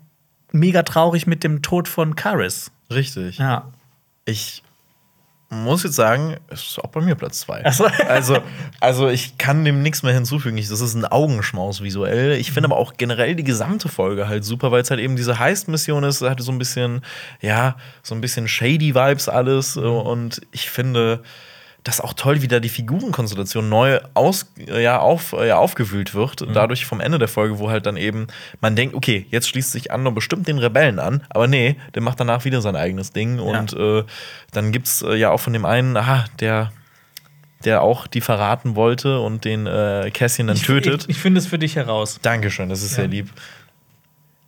mega 0.52 0.82
traurig 0.82 1.26
mit 1.26 1.44
dem 1.44 1.62
Tod 1.62 1.88
von 1.88 2.16
Karis. 2.16 2.70
Richtig. 2.90 3.38
Ja. 3.38 3.72
Ich 4.24 4.62
muss 5.48 5.84
jetzt 5.84 5.94
sagen, 5.94 6.36
es 6.48 6.62
ist 6.62 6.78
auch 6.80 6.88
bei 6.88 7.00
mir 7.00 7.14
Platz 7.14 7.40
zwei. 7.40 7.68
So. 7.70 7.86
Also, 8.08 8.38
also 8.80 9.08
ich 9.08 9.38
kann 9.38 9.64
dem 9.64 9.82
nichts 9.82 10.02
mehr 10.02 10.12
hinzufügen. 10.12 10.56
Das 10.56 10.80
ist 10.80 10.94
ein 10.94 11.04
Augenschmaus 11.04 11.82
visuell. 11.82 12.32
Ich 12.32 12.50
finde 12.50 12.68
aber 12.68 12.76
auch 12.76 12.94
generell 12.96 13.34
die 13.36 13.44
gesamte 13.44 13.88
Folge 13.88 14.28
halt 14.28 14.44
super, 14.44 14.72
weil 14.72 14.82
es 14.82 14.90
halt 14.90 15.00
eben 15.00 15.16
diese 15.16 15.38
Heist-Mission 15.38 16.02
ist. 16.04 16.20
Es 16.20 16.28
hatte 16.28 16.42
so 16.42 16.50
ein 16.50 16.58
bisschen, 16.58 17.02
ja, 17.40 17.76
so 18.02 18.14
ein 18.14 18.20
bisschen 18.20 18.48
shady 18.48 18.94
Vibes 18.94 19.28
alles. 19.28 19.76
Und 19.76 20.42
ich 20.50 20.68
finde, 20.68 21.22
das 21.86 22.00
auch 22.00 22.14
toll, 22.14 22.42
wie 22.42 22.48
da 22.48 22.58
die 22.58 22.68
Figurenkonstellation 22.68 23.68
neu 23.68 24.00
aus, 24.14 24.46
ja, 24.66 24.98
auf, 24.98 25.32
ja, 25.32 25.56
aufgewühlt 25.56 26.14
wird. 26.14 26.40
Mhm. 26.40 26.52
Dadurch 26.52 26.84
vom 26.84 27.00
Ende 27.00 27.18
der 27.18 27.28
Folge, 27.28 27.58
wo 27.60 27.70
halt 27.70 27.86
dann 27.86 27.96
eben 27.96 28.26
man 28.60 28.74
denkt, 28.74 28.94
okay, 28.96 29.26
jetzt 29.30 29.48
schließt 29.48 29.70
sich 29.70 29.92
Andor 29.92 30.12
bestimmt 30.12 30.48
den 30.48 30.58
Rebellen 30.58 30.98
an, 30.98 31.22
aber 31.30 31.46
nee, 31.46 31.76
der 31.94 32.02
macht 32.02 32.18
danach 32.18 32.44
wieder 32.44 32.60
sein 32.60 32.74
eigenes 32.74 33.12
Ding. 33.12 33.38
Und 33.38 33.72
äh, 33.74 34.02
dann 34.52 34.72
gibt's 34.72 35.02
äh, 35.02 35.14
ja 35.14 35.30
auch 35.30 35.38
von 35.40 35.52
dem 35.52 35.64
einen, 35.64 35.96
aha, 35.96 36.24
der 36.40 36.72
der 37.64 37.82
auch 37.82 38.06
die 38.06 38.20
verraten 38.20 38.76
wollte 38.76 39.18
und 39.20 39.44
den 39.44 39.66
äh, 39.66 40.10
Cassian 40.12 40.46
dann 40.48 40.56
Ich, 40.56 40.64
tötet. 40.64 41.04
ich, 41.04 41.10
ich 41.10 41.18
finde 41.18 41.38
es 41.40 41.46
für 41.46 41.58
dich 41.58 41.74
heraus. 41.76 42.18
Dankeschön, 42.22 42.68
das 42.68 42.82
ist 42.82 42.90
Ja. 42.92 42.96
sehr 42.96 43.08
lieb. 43.08 43.30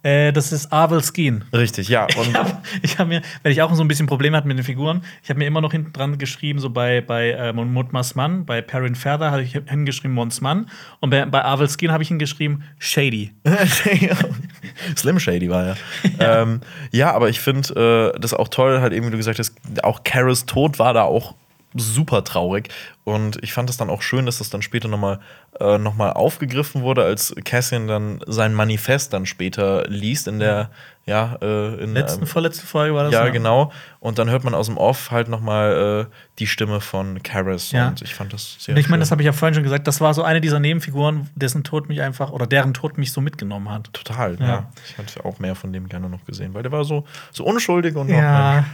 Äh, 0.02 0.32
das 0.32 0.52
ist 0.52 0.72
Arvel 0.72 1.02
Skeen. 1.02 1.44
Richtig, 1.52 1.88
ja. 1.88 2.06
Ich 2.08 2.16
Und 2.16 2.34
habe 2.36 2.62
ich 2.82 2.98
hab 2.98 3.08
mir, 3.08 3.22
wenn 3.42 3.52
ich 3.52 3.62
auch 3.62 3.72
so 3.74 3.82
ein 3.82 3.88
bisschen 3.88 4.06
Probleme 4.06 4.36
hatte 4.36 4.46
mit 4.46 4.56
den 4.56 4.64
Figuren, 4.64 5.02
ich 5.22 5.30
habe 5.30 5.38
mir 5.38 5.46
immer 5.46 5.60
noch 5.60 5.72
hinten 5.72 5.92
dran 5.92 6.18
geschrieben, 6.18 6.58
so 6.58 6.70
bei, 6.70 7.00
bei 7.00 7.30
äh, 7.30 7.52
Mutmas 7.52 8.14
Mann, 8.14 8.44
bei 8.46 8.62
Perrin 8.62 8.94
Feather 8.94 9.30
habe 9.30 9.42
ich 9.42 9.52
hingeschrieben 9.52 10.14
Mons 10.14 10.40
Mann 10.40 10.70
und 11.00 11.10
bei, 11.10 11.24
bei 11.26 11.44
Arvel 11.44 11.68
Skeen 11.68 11.92
habe 11.92 12.02
ich 12.02 12.08
hingeschrieben 12.08 12.64
Shady. 12.78 13.32
Slim 14.96 15.18
Shady 15.18 15.50
war 15.50 15.66
ja. 15.66 15.76
Ja, 16.18 16.42
ähm, 16.42 16.60
ja 16.90 17.12
aber 17.12 17.28
ich 17.28 17.40
finde 17.40 18.12
äh, 18.14 18.18
das 18.20 18.34
auch 18.34 18.48
toll, 18.48 18.80
halt 18.80 18.92
eben, 18.92 19.06
wie 19.06 19.10
du 19.10 19.16
gesagt 19.16 19.38
hast, 19.38 19.54
auch 19.82 20.04
Karas 20.04 20.46
Tod 20.46 20.78
war 20.78 20.94
da 20.94 21.02
auch 21.02 21.34
super 21.74 22.24
traurig. 22.24 22.68
Und 23.04 23.42
ich 23.42 23.52
fand 23.52 23.70
es 23.70 23.76
dann 23.76 23.88
auch 23.90 24.02
schön, 24.02 24.26
dass 24.26 24.38
das 24.38 24.50
dann 24.50 24.60
später 24.60 24.88
nochmal 24.88 25.20
äh, 25.60 25.78
noch 25.78 25.94
mal 25.94 26.12
aufgegriffen 26.12 26.82
wurde, 26.82 27.04
als 27.04 27.34
Cassian 27.44 27.88
dann 27.88 28.20
sein 28.26 28.52
Manifest 28.52 29.12
dann 29.12 29.26
später 29.26 29.86
liest 29.88 30.28
in 30.28 30.38
der, 30.38 30.70
ja, 31.06 31.38
äh, 31.40 31.82
in 31.82 31.94
Letzten, 31.94 32.22
ähm, 32.22 32.26
vorletzte 32.26 32.66
Folge 32.66 32.94
war 32.94 33.04
das. 33.04 33.12
ja, 33.12 33.24
ne? 33.24 33.32
genau. 33.32 33.72
Und 33.98 34.18
dann 34.18 34.28
hört 34.28 34.44
man 34.44 34.54
aus 34.54 34.66
dem 34.66 34.76
Off 34.76 35.10
halt 35.10 35.28
noch 35.28 35.40
mal 35.40 36.06
äh, 36.06 36.14
die 36.38 36.46
Stimme 36.46 36.80
von 36.80 37.22
Karis. 37.22 37.72
Ja. 37.72 37.88
Und 37.88 38.02
ich 38.02 38.14
fand 38.14 38.32
das 38.32 38.56
sehr 38.58 38.74
Und 38.74 38.80
ich 38.80 38.88
meine, 38.88 39.00
das 39.00 39.10
habe 39.10 39.22
ich 39.22 39.26
ja 39.26 39.32
vorhin 39.32 39.54
schon 39.54 39.64
gesagt, 39.64 39.86
das 39.86 40.00
war 40.00 40.12
so 40.12 40.22
eine 40.22 40.40
dieser 40.42 40.60
Nebenfiguren, 40.60 41.30
dessen 41.34 41.64
Tod 41.64 41.88
mich 41.88 42.02
einfach, 42.02 42.30
oder 42.30 42.46
deren 42.46 42.74
Tod 42.74 42.98
mich 42.98 43.12
so 43.12 43.20
mitgenommen 43.22 43.70
hat. 43.70 43.92
Total, 43.94 44.36
Ja. 44.38 44.46
ja. 44.46 44.72
Ich 44.86 44.98
hätte 44.98 45.24
auch 45.24 45.38
mehr 45.38 45.54
von 45.54 45.72
dem 45.72 45.88
gerne 45.88 46.08
noch 46.10 46.24
gesehen, 46.24 46.52
weil 46.52 46.62
der 46.62 46.72
war 46.72 46.84
so, 46.84 47.04
so 47.32 47.44
unschuldig 47.44 47.96
und 47.96 48.10
noch 48.10 48.18
Ja. 48.18 48.64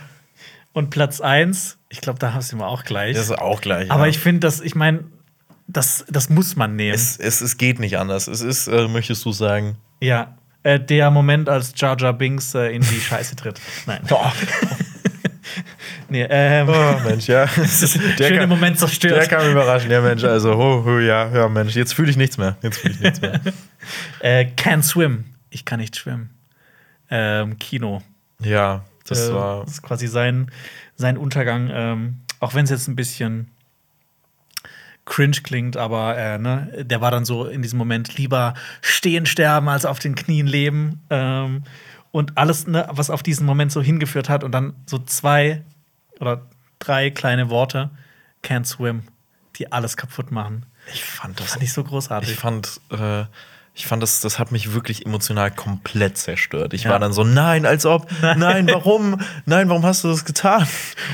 Und 0.75 0.91
Platz 0.91 1.21
1, 1.21 1.79
ich 1.89 2.01
glaube, 2.01 2.19
da 2.19 2.35
hast 2.35 2.53
du 2.53 2.59
wir 2.59 2.67
auch 2.67 2.85
gleich. 2.85 3.15
Das 3.15 3.27
ist 3.27 3.39
auch 3.39 3.61
gleich. 3.61 3.91
Aber 3.93 4.05
ja. 4.05 4.11
ich 4.11 4.19
finde, 4.19 4.41
das, 4.41 4.61
ich 4.61 4.75
meine, 4.75 5.05
das, 5.69 6.05
das 6.11 6.29
muss 6.29 6.57
man 6.57 6.75
nehmen. 6.75 6.95
Es, 6.95 7.17
es, 7.17 7.41
es 7.41 7.57
geht 7.57 7.79
nicht 7.79 7.97
anders. 7.97 8.27
Es 8.27 8.41
ist, 8.41 8.67
äh, 8.67 8.89
möchtest 8.89 9.25
du 9.25 9.33
sagen. 9.33 9.79
ja. 10.01 10.37
Äh, 10.65 10.81
der 10.81 11.11
Moment, 11.11 11.51
als 11.51 11.75
Jar 11.77 11.95
Jar 12.01 12.15
Binks 12.15 12.55
äh, 12.55 12.75
in 12.75 12.81
die 12.81 12.99
Scheiße 13.01 13.37
tritt. 13.37 13.61
Nein. 13.85 14.01
nee, 16.09 16.27
ähm, 16.27 16.71
Oh, 16.71 17.01
Mensch, 17.07 17.27
ja. 17.27 17.45
der 17.57 17.67
schöner 17.67 18.39
kann, 18.39 18.49
Moment 18.49 18.81
der 18.81 18.89
zerstört. 18.89 19.29
kann 19.29 19.51
überraschen, 19.51 19.91
ja, 19.91 20.01
Mensch. 20.01 20.25
Also, 20.25 20.57
ho, 20.57 20.83
ho, 20.83 20.99
ja, 21.01 21.29
ja, 21.29 21.51
Mensch. 21.51 21.75
Jetzt 21.75 21.93
fühle 21.93 22.11
ich 22.11 22.17
nichts 22.17 22.39
mehr. 22.39 22.57
Jetzt 22.63 22.79
fühle 22.79 22.95
ich 22.95 23.01
nichts 23.01 23.21
mehr. 23.21 23.43
Äh, 24.21 24.47
can 24.57 24.83
swim. 24.83 25.27
Ich 25.51 25.67
kann 25.67 25.81
nicht 25.81 25.97
schwimmen. 25.97 26.31
Ähm, 27.11 27.59
Kino. 27.59 28.01
Ja, 28.41 28.85
das 29.05 29.29
Äh, 29.29 29.35
war. 29.35 29.65
das 29.65 29.75
ist 29.75 29.83
quasi 29.83 30.07
sein, 30.07 30.51
sein 30.97 31.17
Untergang. 31.17 31.71
Ähm, 31.73 32.21
auch 32.41 32.55
wenn 32.55 32.65
es 32.65 32.71
jetzt 32.71 32.89
ein 32.89 32.97
bisschen 32.97 33.51
cringe 35.07 35.37
klingt, 35.43 35.77
aber 35.77 36.17
äh, 36.17 36.39
ne, 36.39 36.85
der 36.87 37.01
war 37.01 37.11
dann 37.11 37.25
so 37.25 37.45
in 37.47 37.61
diesem 37.63 37.79
Moment 37.79 38.17
lieber 38.17 38.55
stehen 38.81 39.27
sterben 39.27 39.69
als 39.69 39.85
auf 39.85 39.99
den 39.99 40.15
Knien 40.15 40.47
leben. 40.47 41.03
Ähm, 41.11 41.65
und 42.11 42.39
alles, 42.39 42.67
ne, 42.67 42.87
was 42.91 43.11
auf 43.11 43.23
diesen 43.23 43.45
Moment 43.45 43.73
so 43.73 43.83
hingeführt 43.83 44.29
hat 44.29 44.45
und 44.45 44.53
dann 44.53 44.75
so 44.87 44.99
zwei 44.99 45.63
oder 46.21 46.47
drei 46.79 47.11
kleine 47.11 47.51
Worte, 47.51 47.91
can't 48.43 48.65
swim, 48.67 49.03
die 49.57 49.73
alles 49.73 49.97
kaputt 49.97 50.31
machen. 50.31 50.65
Ich 50.93 51.05
fand 51.05 51.41
das. 51.41 51.53
Fand 51.53 51.63
ich 51.63 51.73
so 51.73 51.83
großartig. 51.83 52.31
Ich 52.31 52.37
fand, 52.37 52.81
äh, 52.91 53.25
ich 53.77 53.87
fand 53.87 54.01
das, 54.05 54.21
das 54.21 54.39
hat 54.39 54.53
mich 54.53 54.73
wirklich 54.73 55.05
emotional 55.05 55.51
komplett 55.51 56.17
zerstört. 56.17 56.75
Ich 56.75 56.85
Ja. 56.85 56.91
war 56.91 57.01
dann 57.01 57.13
so, 57.13 57.25
nein, 57.25 57.67
als 57.67 57.85
ob, 57.87 58.07
nein, 58.23 58.69
warum, 58.69 59.21
nein, 59.47 59.69
warum 59.69 59.85
hast 59.85 60.05
du 60.05 60.09
das 60.09 60.25
getan? 60.25 60.65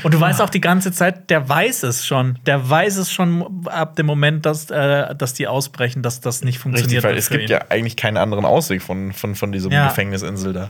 Und 0.03 0.13
du 0.13 0.19
weißt 0.19 0.39
auch 0.41 0.49
die 0.49 0.61
ganze 0.61 0.91
Zeit, 0.91 1.31
der 1.31 1.49
weiß 1.49 1.81
es 1.81 2.05
schon. 2.05 2.37
Der 2.45 2.69
weiß 2.69 2.97
es 2.97 3.11
schon 3.11 3.67
ab 3.67 3.95
dem 3.95 4.05
Moment, 4.05 4.45
dass, 4.45 4.69
äh, 4.69 5.15
dass 5.15 5.33
die 5.33 5.47
ausbrechen, 5.47 6.03
dass 6.03 6.21
das 6.21 6.43
nicht 6.43 6.59
funktioniert. 6.59 7.03
Richtig, 7.03 7.09
weil 7.09 7.17
es 7.17 7.29
gibt 7.29 7.43
ihn. 7.45 7.49
ja 7.49 7.61
eigentlich 7.69 7.97
keinen 7.97 8.17
anderen 8.17 8.45
Ausweg 8.45 8.83
von, 8.83 9.11
von, 9.11 9.33
von 9.33 9.51
diesem 9.51 9.71
Ja. 9.71 9.87
Gefängnisinsel 9.87 10.53
da. 10.53 10.69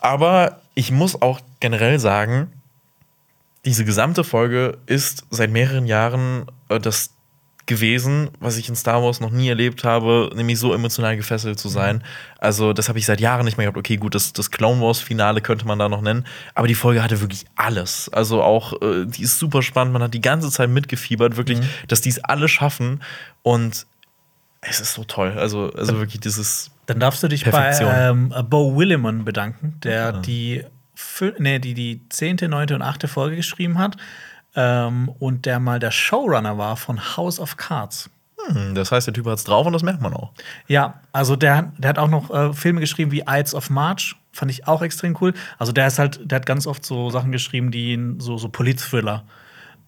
Aber 0.00 0.60
ich 0.74 0.90
muss 0.90 1.20
auch 1.20 1.40
generell 1.60 1.98
sagen, 1.98 2.50
diese 3.66 3.84
gesamte 3.84 4.24
Folge 4.24 4.78
ist 4.86 5.26
seit 5.28 5.50
mehreren 5.50 5.86
Jahren 5.86 6.46
äh, 6.70 6.80
das 6.80 7.10
gewesen, 7.66 8.30
was 8.38 8.56
ich 8.56 8.68
in 8.68 8.76
Star 8.76 9.02
Wars 9.02 9.20
noch 9.20 9.30
nie 9.30 9.48
erlebt 9.48 9.82
habe, 9.82 10.30
nämlich 10.34 10.58
so 10.58 10.72
emotional 10.72 11.16
gefesselt 11.16 11.58
zu 11.58 11.68
sein. 11.68 12.02
Also, 12.38 12.72
das 12.72 12.88
habe 12.88 12.98
ich 13.00 13.06
seit 13.06 13.20
Jahren 13.20 13.44
nicht 13.44 13.58
mehr 13.58 13.66
gehabt. 13.66 13.76
Okay, 13.76 13.96
gut, 13.96 14.14
das, 14.14 14.32
das 14.32 14.52
Clone 14.52 14.80
Wars-Finale 14.80 15.40
könnte 15.40 15.66
man 15.66 15.78
da 15.78 15.88
noch 15.88 16.00
nennen. 16.00 16.24
Aber 16.54 16.68
die 16.68 16.76
Folge 16.76 17.02
hatte 17.02 17.20
wirklich 17.20 17.44
alles. 17.56 18.08
Also 18.12 18.42
auch, 18.42 18.80
äh, 18.80 19.04
die 19.06 19.22
ist 19.22 19.38
super 19.40 19.62
spannend. 19.62 19.92
Man 19.92 20.02
hat 20.02 20.14
die 20.14 20.20
ganze 20.20 20.50
Zeit 20.50 20.70
mitgefiebert, 20.70 21.36
wirklich, 21.36 21.58
dass 21.88 22.00
die 22.00 22.10
es 22.10 22.22
alle 22.22 22.46
schaffen. 22.46 23.02
Und 23.42 23.86
es 24.60 24.80
ist 24.80 24.94
so 24.94 25.02
toll. 25.04 25.34
Also, 25.36 25.72
also 25.72 25.98
wirklich 25.98 26.20
dieses. 26.20 26.70
Dann 26.86 27.00
darfst 27.00 27.22
du 27.22 27.28
dich 27.28 27.42
Perfektion. 27.42 27.88
bei 27.90 28.08
ähm, 28.08 28.32
Bo 28.48 28.76
Willimon 28.76 29.24
bedanken, 29.24 29.74
der 29.82 30.06
Ah. 30.14 30.20
die, 30.20 30.62
nee, 31.38 31.58
die 31.58 31.74
die 31.74 32.00
zehnte, 32.10 32.48
neunte 32.48 32.76
und 32.76 32.82
achte 32.82 33.08
Folge 33.08 33.34
geschrieben 33.36 33.78
hat 33.78 33.96
ähm, 34.56 35.08
und 35.18 35.46
der 35.46 35.60
mal 35.60 35.78
der 35.78 35.90
Showrunner 35.90 36.58
war 36.58 36.76
von 36.76 37.16
House 37.16 37.38
of 37.38 37.56
Cards. 37.56 38.10
Hm, 38.48 38.74
das 38.74 38.90
heißt, 38.92 39.06
der 39.06 39.14
Typ 39.14 39.26
hat's 39.26 39.44
drauf 39.44 39.66
und 39.66 39.72
das 39.72 39.82
merkt 39.82 40.00
man 40.00 40.12
auch. 40.14 40.32
Ja, 40.66 41.00
also 41.12 41.36
der, 41.36 41.72
der 41.78 41.90
hat 41.90 41.98
auch 41.98 42.08
noch 42.08 42.30
äh, 42.30 42.52
Filme 42.52 42.80
geschrieben 42.80 43.10
wie 43.12 43.24
Ides 43.26 43.54
of 43.54 43.70
March, 43.70 44.16
fand 44.32 44.50
ich 44.50 44.66
auch 44.66 44.82
extrem 44.82 45.16
cool. 45.20 45.34
Also 45.58 45.72
der 45.72 45.86
ist 45.86 45.98
halt, 45.98 46.20
der 46.30 46.36
hat 46.36 46.46
ganz 46.46 46.66
oft 46.66 46.84
so 46.84 47.10
Sachen 47.10 47.32
geschrieben, 47.32 47.70
die 47.70 47.92
ihn 47.92 48.20
so 48.20 48.38
so 48.38 48.48
Polit-Thriller. 48.48 49.24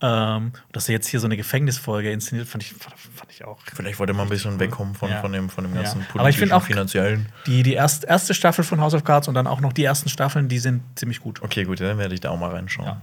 Ähm, 0.00 0.52
dass 0.70 0.88
er 0.88 0.92
jetzt 0.92 1.08
hier 1.08 1.18
so 1.18 1.26
eine 1.26 1.36
Gefängnisfolge 1.36 2.12
inszeniert, 2.12 2.46
fand 2.46 2.62
ich, 2.62 2.72
fand, 2.72 2.94
ich 3.32 3.44
auch. 3.44 3.58
Vielleicht 3.74 3.98
wollte 3.98 4.12
er 4.12 4.16
mal 4.16 4.22
ein 4.22 4.28
bisschen 4.28 4.60
wegkommen 4.60 4.94
von, 4.94 5.10
Ja. 5.10 5.20
von, 5.20 5.32
dem, 5.32 5.50
von 5.50 5.64
dem 5.64 5.74
ganzen 5.74 5.98
Ja. 5.98 6.04
politischen, 6.04 6.20
Aber 6.20 6.28
ich 6.28 6.38
find 6.38 6.52
auch- 6.52 6.62
finanziellen. 6.62 7.26
Die, 7.46 7.64
die 7.64 7.72
erst, 7.72 8.04
erste 8.04 8.32
Staffel 8.32 8.62
von 8.62 8.80
House 8.80 8.94
of 8.94 9.02
Cards 9.02 9.26
und 9.26 9.34
dann 9.34 9.48
auch 9.48 9.60
noch 9.60 9.72
die 9.72 9.82
ersten 9.82 10.08
Staffeln, 10.08 10.48
die 10.48 10.60
sind 10.60 10.82
ziemlich 10.94 11.18
gut. 11.18 11.42
Okay, 11.42 11.64
gut, 11.64 11.80
dann 11.80 11.98
werde 11.98 12.14
ich 12.14 12.20
da 12.20 12.30
auch 12.30 12.38
mal 12.38 12.50
reinschauen. 12.52 12.86
Ja. 12.86 13.00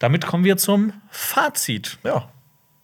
Damit 0.00 0.26
kommen 0.26 0.42
wir 0.44 0.56
zum 0.56 0.92
Fazit. 1.10 1.98
ja. 2.02 2.28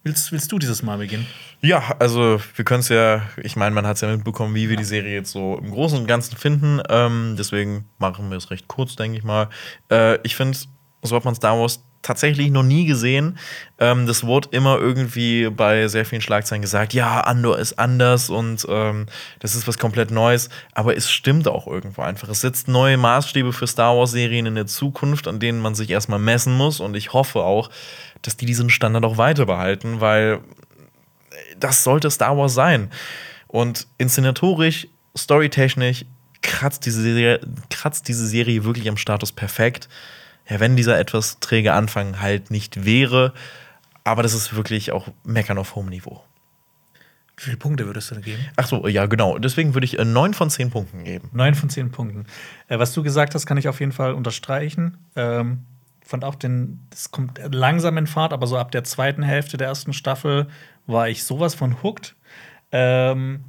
Willst, 0.05 0.31
willst 0.31 0.53
du 0.53 0.61
dieses 0.61 0.85
Mal 0.85 0.99
beginnen? 0.99 1.27
Ja, 1.63 1.97
also 1.99 2.41
wir 2.55 2.65
können 2.65 2.79
es 2.79 2.89
ja, 2.91 3.23
ich 3.43 3.57
meine, 3.57 3.75
man 3.75 3.85
hat 3.85 3.97
es 3.97 4.03
ja 4.03 4.09
mitbekommen, 4.09 4.55
wie 4.55 4.69
wir 4.69 4.77
die 4.77 4.85
Serie 4.85 5.15
jetzt 5.15 5.33
so 5.33 5.59
im 5.59 5.69
Großen 5.69 5.99
und 5.99 6.07
Ganzen 6.07 6.37
finden. 6.37 6.81
Ähm, 6.89 7.35
deswegen 7.37 7.89
machen 7.99 8.31
wir 8.31 8.37
es 8.37 8.53
recht 8.53 8.69
kurz, 8.69 8.95
denke 8.95 9.19
ich 9.19 9.25
mal. 9.25 9.49
Äh, 9.91 10.21
ich 10.23 10.37
finde, 10.37 10.57
so 11.03 11.17
hat 11.17 11.25
man 11.25 11.35
Star 11.35 11.59
Wars 11.59 11.83
tatsächlich 12.07 12.51
noch 12.51 12.63
nie 12.63 12.87
gesehen. 12.87 13.37
Ähm, 13.79 14.07
das 14.07 14.25
wurde 14.25 14.49
immer 14.53 14.79
irgendwie 14.79 15.51
bei 15.51 15.89
sehr 15.89 16.07
vielen 16.07 16.23
Schlagzeilen 16.23 16.63
gesagt, 16.63 16.95
ja, 16.95 17.21
Andor 17.21 17.59
ist 17.59 17.79
anders 17.79 18.31
und 18.31 18.65
ähm, 18.69 19.07
das 19.41 19.57
ist 19.57 19.67
was 19.67 19.77
komplett 19.77 20.11
Neues. 20.13 20.49
Aber 20.73 20.97
es 20.97 21.11
stimmt 21.11 21.49
auch 21.49 21.67
irgendwo 21.67 22.03
einfach. 22.03 22.29
Es 22.29 22.43
setzt 22.43 22.69
neue 22.69 22.97
Maßstäbe 22.97 23.53
für 23.53 23.67
Star 23.67 23.97
Wars-Serien 23.97 24.47
in 24.47 24.55
der 24.55 24.67
Zukunft, 24.67 25.27
an 25.27 25.41
denen 25.41 25.61
man 25.61 25.75
sich 25.75 25.91
erstmal 25.91 26.21
messen 26.21 26.57
muss. 26.57 26.79
Und 26.79 26.95
ich 26.95 27.13
hoffe 27.13 27.41
auch, 27.41 27.71
dass 28.23 28.37
die 28.37 28.47
diesen 28.47 28.71
Standard 28.71 29.05
auch 29.05 29.19
weiter 29.19 29.47
behalten, 29.47 30.01
weil 30.01 30.41
das 31.59 31.83
sollte 31.83 32.11
Star 32.11 32.37
Wars 32.37 32.55
sein. 32.55 32.91
Und 33.49 33.89
inszenatorisch, 33.99 34.87
storytechnisch 35.17 36.05
kratzt 36.43 36.87
diese 36.87 37.03
Serie, 37.03 37.41
kratzt 37.71 38.07
diese 38.07 38.27
Serie 38.27 38.65
wirklich 38.65 38.89
am 38.89 38.97
Status 38.97 39.33
perfekt. 39.33 39.89
Ja, 40.49 40.61
wenn 40.61 40.77
dieser 40.77 40.99
etwas 40.99 41.41
träge 41.41 41.73
Anfang 41.73 42.21
halt 42.21 42.51
nicht 42.51 42.85
wäre. 42.85 43.33
Aber 44.05 44.23
das 44.23 44.35
ist 44.35 44.55
wirklich 44.55 44.93
auch 44.93 45.09
Meckern 45.25 45.59
auf 45.59 45.75
hohem 45.75 45.89
Niveau. 45.89 46.23
Wie 47.37 47.45
viele 47.45 47.57
Punkte 47.57 47.87
würdest 47.87 48.11
du 48.11 48.15
da 48.15 48.21
geben? 48.21 48.47
Ach 48.57 48.67
so, 48.67 48.87
ja, 48.89 49.07
genau. 49.07 49.39
Deswegen 49.39 49.75
würde 49.75 49.85
ich 49.85 49.99
äh, 49.99 50.05
9 50.05 50.33
von 50.33 50.49
10 50.49 50.71
Punkten 50.71 51.05
geben. 51.05 51.29
Neun 51.33 51.55
von 51.55 51.69
zehn 51.69 51.91
Punkten. 51.91 52.27
Äh, 52.69 52.79
was 52.79 52.95
du 52.95 53.03
gesagt 53.03 53.35
hast, 53.35 53.45
kann 53.45 53.59
ich 53.59 53.69
auf 53.69 53.81
jeden 53.81 53.93
Fall 53.93 54.15
unterstreichen. 54.15 54.97
Ähm, 55.17 55.65
fand 56.03 56.25
auch 56.25 56.37
den, 56.37 56.81
das 56.91 57.11
kommt 57.11 57.41
langsam 57.51 57.99
in 57.99 58.07
Fahrt, 58.07 58.33
aber 58.33 58.47
so 58.47 58.57
ab 58.57 58.71
der 58.71 58.85
zweiten 58.85 59.23
Hälfte 59.23 59.57
der 59.59 59.67
ersten 59.67 59.93
Staffel 59.93 60.47
war 60.87 61.09
ich 61.09 61.25
sowas 61.25 61.55
von 61.55 61.83
hooked. 61.83 62.15
Ähm, 62.73 63.45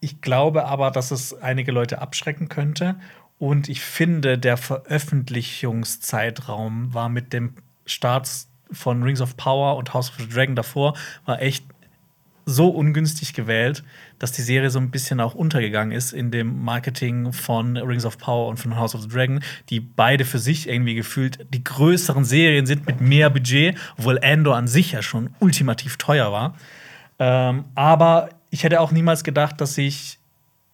ich 0.00 0.20
glaube 0.20 0.66
aber, 0.66 0.90
dass 0.90 1.10
es 1.10 1.34
einige 1.34 1.72
Leute 1.72 2.00
abschrecken 2.00 2.48
könnte. 2.48 2.96
Und 3.40 3.68
ich 3.70 3.80
finde, 3.80 4.38
der 4.38 4.58
Veröffentlichungszeitraum 4.58 6.92
war 6.92 7.08
mit 7.08 7.32
dem 7.32 7.54
Start 7.86 8.28
von 8.70 9.02
Rings 9.02 9.22
of 9.22 9.38
Power 9.38 9.78
und 9.78 9.94
House 9.94 10.10
of 10.10 10.16
the 10.18 10.28
Dragon 10.28 10.54
davor, 10.54 10.94
war 11.24 11.40
echt 11.40 11.64
so 12.44 12.68
ungünstig 12.68 13.32
gewählt, 13.32 13.82
dass 14.18 14.32
die 14.32 14.42
Serie 14.42 14.68
so 14.68 14.78
ein 14.78 14.90
bisschen 14.90 15.20
auch 15.20 15.34
untergegangen 15.34 15.96
ist 15.96 16.12
in 16.12 16.30
dem 16.30 16.62
Marketing 16.62 17.32
von 17.32 17.78
Rings 17.78 18.04
of 18.04 18.18
Power 18.18 18.48
und 18.48 18.58
von 18.58 18.76
House 18.76 18.94
of 18.94 19.00
the 19.00 19.08
Dragon, 19.08 19.40
die 19.70 19.80
beide 19.80 20.26
für 20.26 20.38
sich 20.38 20.68
irgendwie 20.68 20.94
gefühlt 20.94 21.46
die 21.54 21.64
größeren 21.64 22.26
Serien 22.26 22.66
sind 22.66 22.86
mit 22.86 23.00
mehr 23.00 23.30
Budget, 23.30 23.74
obwohl 23.96 24.22
Andor 24.22 24.56
an 24.56 24.68
sich 24.68 24.92
ja 24.92 25.00
schon 25.00 25.30
ultimativ 25.38 25.96
teuer 25.96 26.30
war. 26.30 26.58
Ähm, 27.18 27.64
aber 27.74 28.28
ich 28.50 28.64
hätte 28.64 28.80
auch 28.80 28.92
niemals 28.92 29.24
gedacht, 29.24 29.62
dass 29.62 29.78
ich 29.78 30.18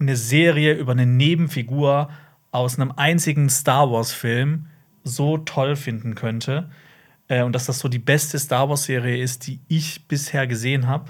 eine 0.00 0.16
Serie 0.16 0.74
über 0.74 0.90
eine 0.92 1.06
Nebenfigur 1.06 2.08
aus 2.56 2.78
einem 2.78 2.92
einzigen 2.96 3.50
Star 3.50 3.90
Wars-Film 3.90 4.66
so 5.04 5.38
toll 5.38 5.76
finden 5.76 6.14
könnte. 6.14 6.70
Äh, 7.28 7.42
und 7.42 7.52
dass 7.52 7.66
das 7.66 7.78
so 7.78 7.88
die 7.88 7.98
beste 7.98 8.38
Star 8.38 8.68
Wars-Serie 8.68 9.22
ist, 9.22 9.46
die 9.46 9.60
ich 9.68 10.08
bisher 10.08 10.46
gesehen 10.46 10.86
habe. 10.86 11.04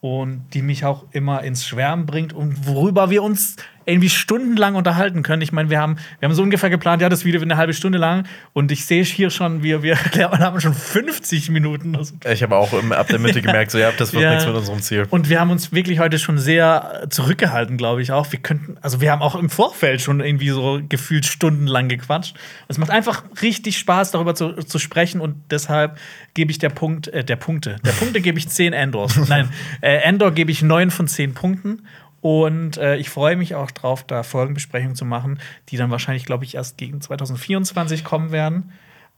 Und 0.00 0.46
die 0.54 0.62
mich 0.62 0.84
auch 0.84 1.06
immer 1.12 1.44
ins 1.44 1.64
Schwärmen 1.64 2.06
bringt 2.06 2.32
und 2.32 2.66
worüber 2.66 3.08
wir 3.10 3.22
uns 3.22 3.54
irgendwie 3.86 4.08
stundenlang 4.10 4.74
unterhalten 4.74 5.22
können. 5.22 5.42
Ich 5.42 5.52
meine, 5.52 5.70
wir 5.70 5.80
haben, 5.80 5.96
wir 6.20 6.28
haben 6.28 6.34
so 6.34 6.42
ungefähr 6.42 6.70
geplant, 6.70 7.02
ja, 7.02 7.08
das 7.08 7.24
Video 7.24 7.40
wird 7.40 7.50
eine 7.50 7.58
halbe 7.58 7.74
Stunde 7.74 7.98
lang. 7.98 8.24
Und 8.52 8.70
ich 8.72 8.84
sehe 8.86 9.02
hier 9.04 9.30
schon, 9.30 9.62
wir, 9.62 9.82
wir 9.82 9.96
haben 10.30 10.60
schon 10.60 10.74
50 10.74 11.50
Minuten. 11.50 11.96
Ich 12.30 12.42
habe 12.42 12.56
auch 12.56 12.72
ab 12.90 13.08
der 13.08 13.18
Mitte 13.18 13.42
gemerkt, 13.42 13.70
so, 13.70 13.78
ja, 13.78 13.90
das 13.96 14.12
wird 14.12 14.22
Ja. 14.22 14.30
nichts 14.30 14.46
mit 14.46 14.54
unserem 14.54 14.80
Ziel. 14.80 15.06
Und 15.10 15.28
wir 15.28 15.40
haben 15.40 15.50
uns 15.50 15.72
wirklich 15.72 15.98
heute 15.98 16.18
schon 16.18 16.38
sehr 16.38 17.06
zurückgehalten, 17.10 17.76
glaube 17.76 18.02
ich 18.02 18.12
auch. 18.12 18.30
Wir 18.32 18.38
könnten, 18.40 18.76
also 18.80 19.00
wir 19.00 19.10
haben 19.12 19.22
auch 19.22 19.34
im 19.34 19.50
Vorfeld 19.50 20.00
schon 20.00 20.20
irgendwie 20.20 20.50
so 20.50 20.80
gefühlt 20.88 21.26
stundenlang 21.26 21.88
gequatscht. 21.88 22.36
Es 22.68 22.78
macht 22.78 22.90
einfach 22.90 23.24
richtig 23.42 23.78
Spaß, 23.78 24.10
darüber 24.12 24.34
zu, 24.34 24.52
zu 24.54 24.78
sprechen 24.78 25.20
und 25.20 25.36
deshalb 25.50 25.98
gebe 26.34 26.50
ich 26.50 26.58
der 26.58 26.70
Punkt, 26.70 27.08
äh, 27.08 27.24
der 27.24 27.36
Punkte. 27.36 27.76
Der 27.84 27.92
Punkte 27.92 28.20
gebe 28.20 28.38
ich 28.38 28.48
10 28.48 28.72
Endors. 28.72 29.16
Nein, 29.28 29.48
äh, 29.80 29.96
Endor 29.98 30.32
gebe 30.32 30.50
ich 30.50 30.62
9 30.62 30.90
von 30.90 31.08
10 31.08 31.34
Punkten. 31.34 31.86
Und 32.22 32.78
äh, 32.78 32.96
ich 32.96 33.10
freue 33.10 33.36
mich 33.36 33.56
auch 33.56 33.72
drauf, 33.72 34.04
da 34.04 34.22
Folgenbesprechungen 34.22 34.94
zu 34.94 35.04
machen, 35.04 35.40
die 35.68 35.76
dann 35.76 35.90
wahrscheinlich, 35.90 36.24
glaube 36.24 36.44
ich, 36.44 36.54
erst 36.54 36.78
gegen 36.78 37.00
2024 37.00 38.04
kommen 38.04 38.30
werden. 38.30 38.72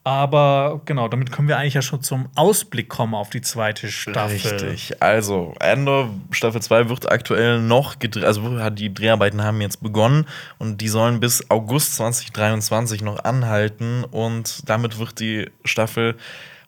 Aber 0.05 0.83
genau, 0.85 1.09
damit 1.09 1.31
können 1.31 1.49
wir 1.49 1.57
eigentlich 1.57 1.75
ja 1.75 1.83
schon 1.83 2.03
zum 2.03 2.29
Ausblick 2.35 2.89
kommen 2.91 3.15
auf 3.15 3.31
die 3.31 3.41
zweite 3.41 3.89
Staffel. 3.89 4.35
Richtig. 4.35 5.03
Also, 5.03 5.55
Endor 5.61 6.11
Staffel 6.31 6.61
2 6.61 6.89
wird 6.89 7.11
aktuell 7.11 7.61
noch 7.61 7.99
gedreht, 7.99 8.25
also 8.25 8.71
die 8.71 8.93
Dreharbeiten 8.93 9.43
haben 9.43 9.63
jetzt 9.63 9.83
begonnen 9.83 10.27
und 10.59 10.83
die 10.83 10.89
sollen 10.89 11.21
bis 11.21 11.51
August 11.51 11.97
2023 11.97 13.03
noch 13.03 13.25
anhalten 13.25 14.05
und 14.05 14.69
damit 14.69 14.99
wird 14.99 15.21
die 15.21 15.51
Staffel 15.65 16.17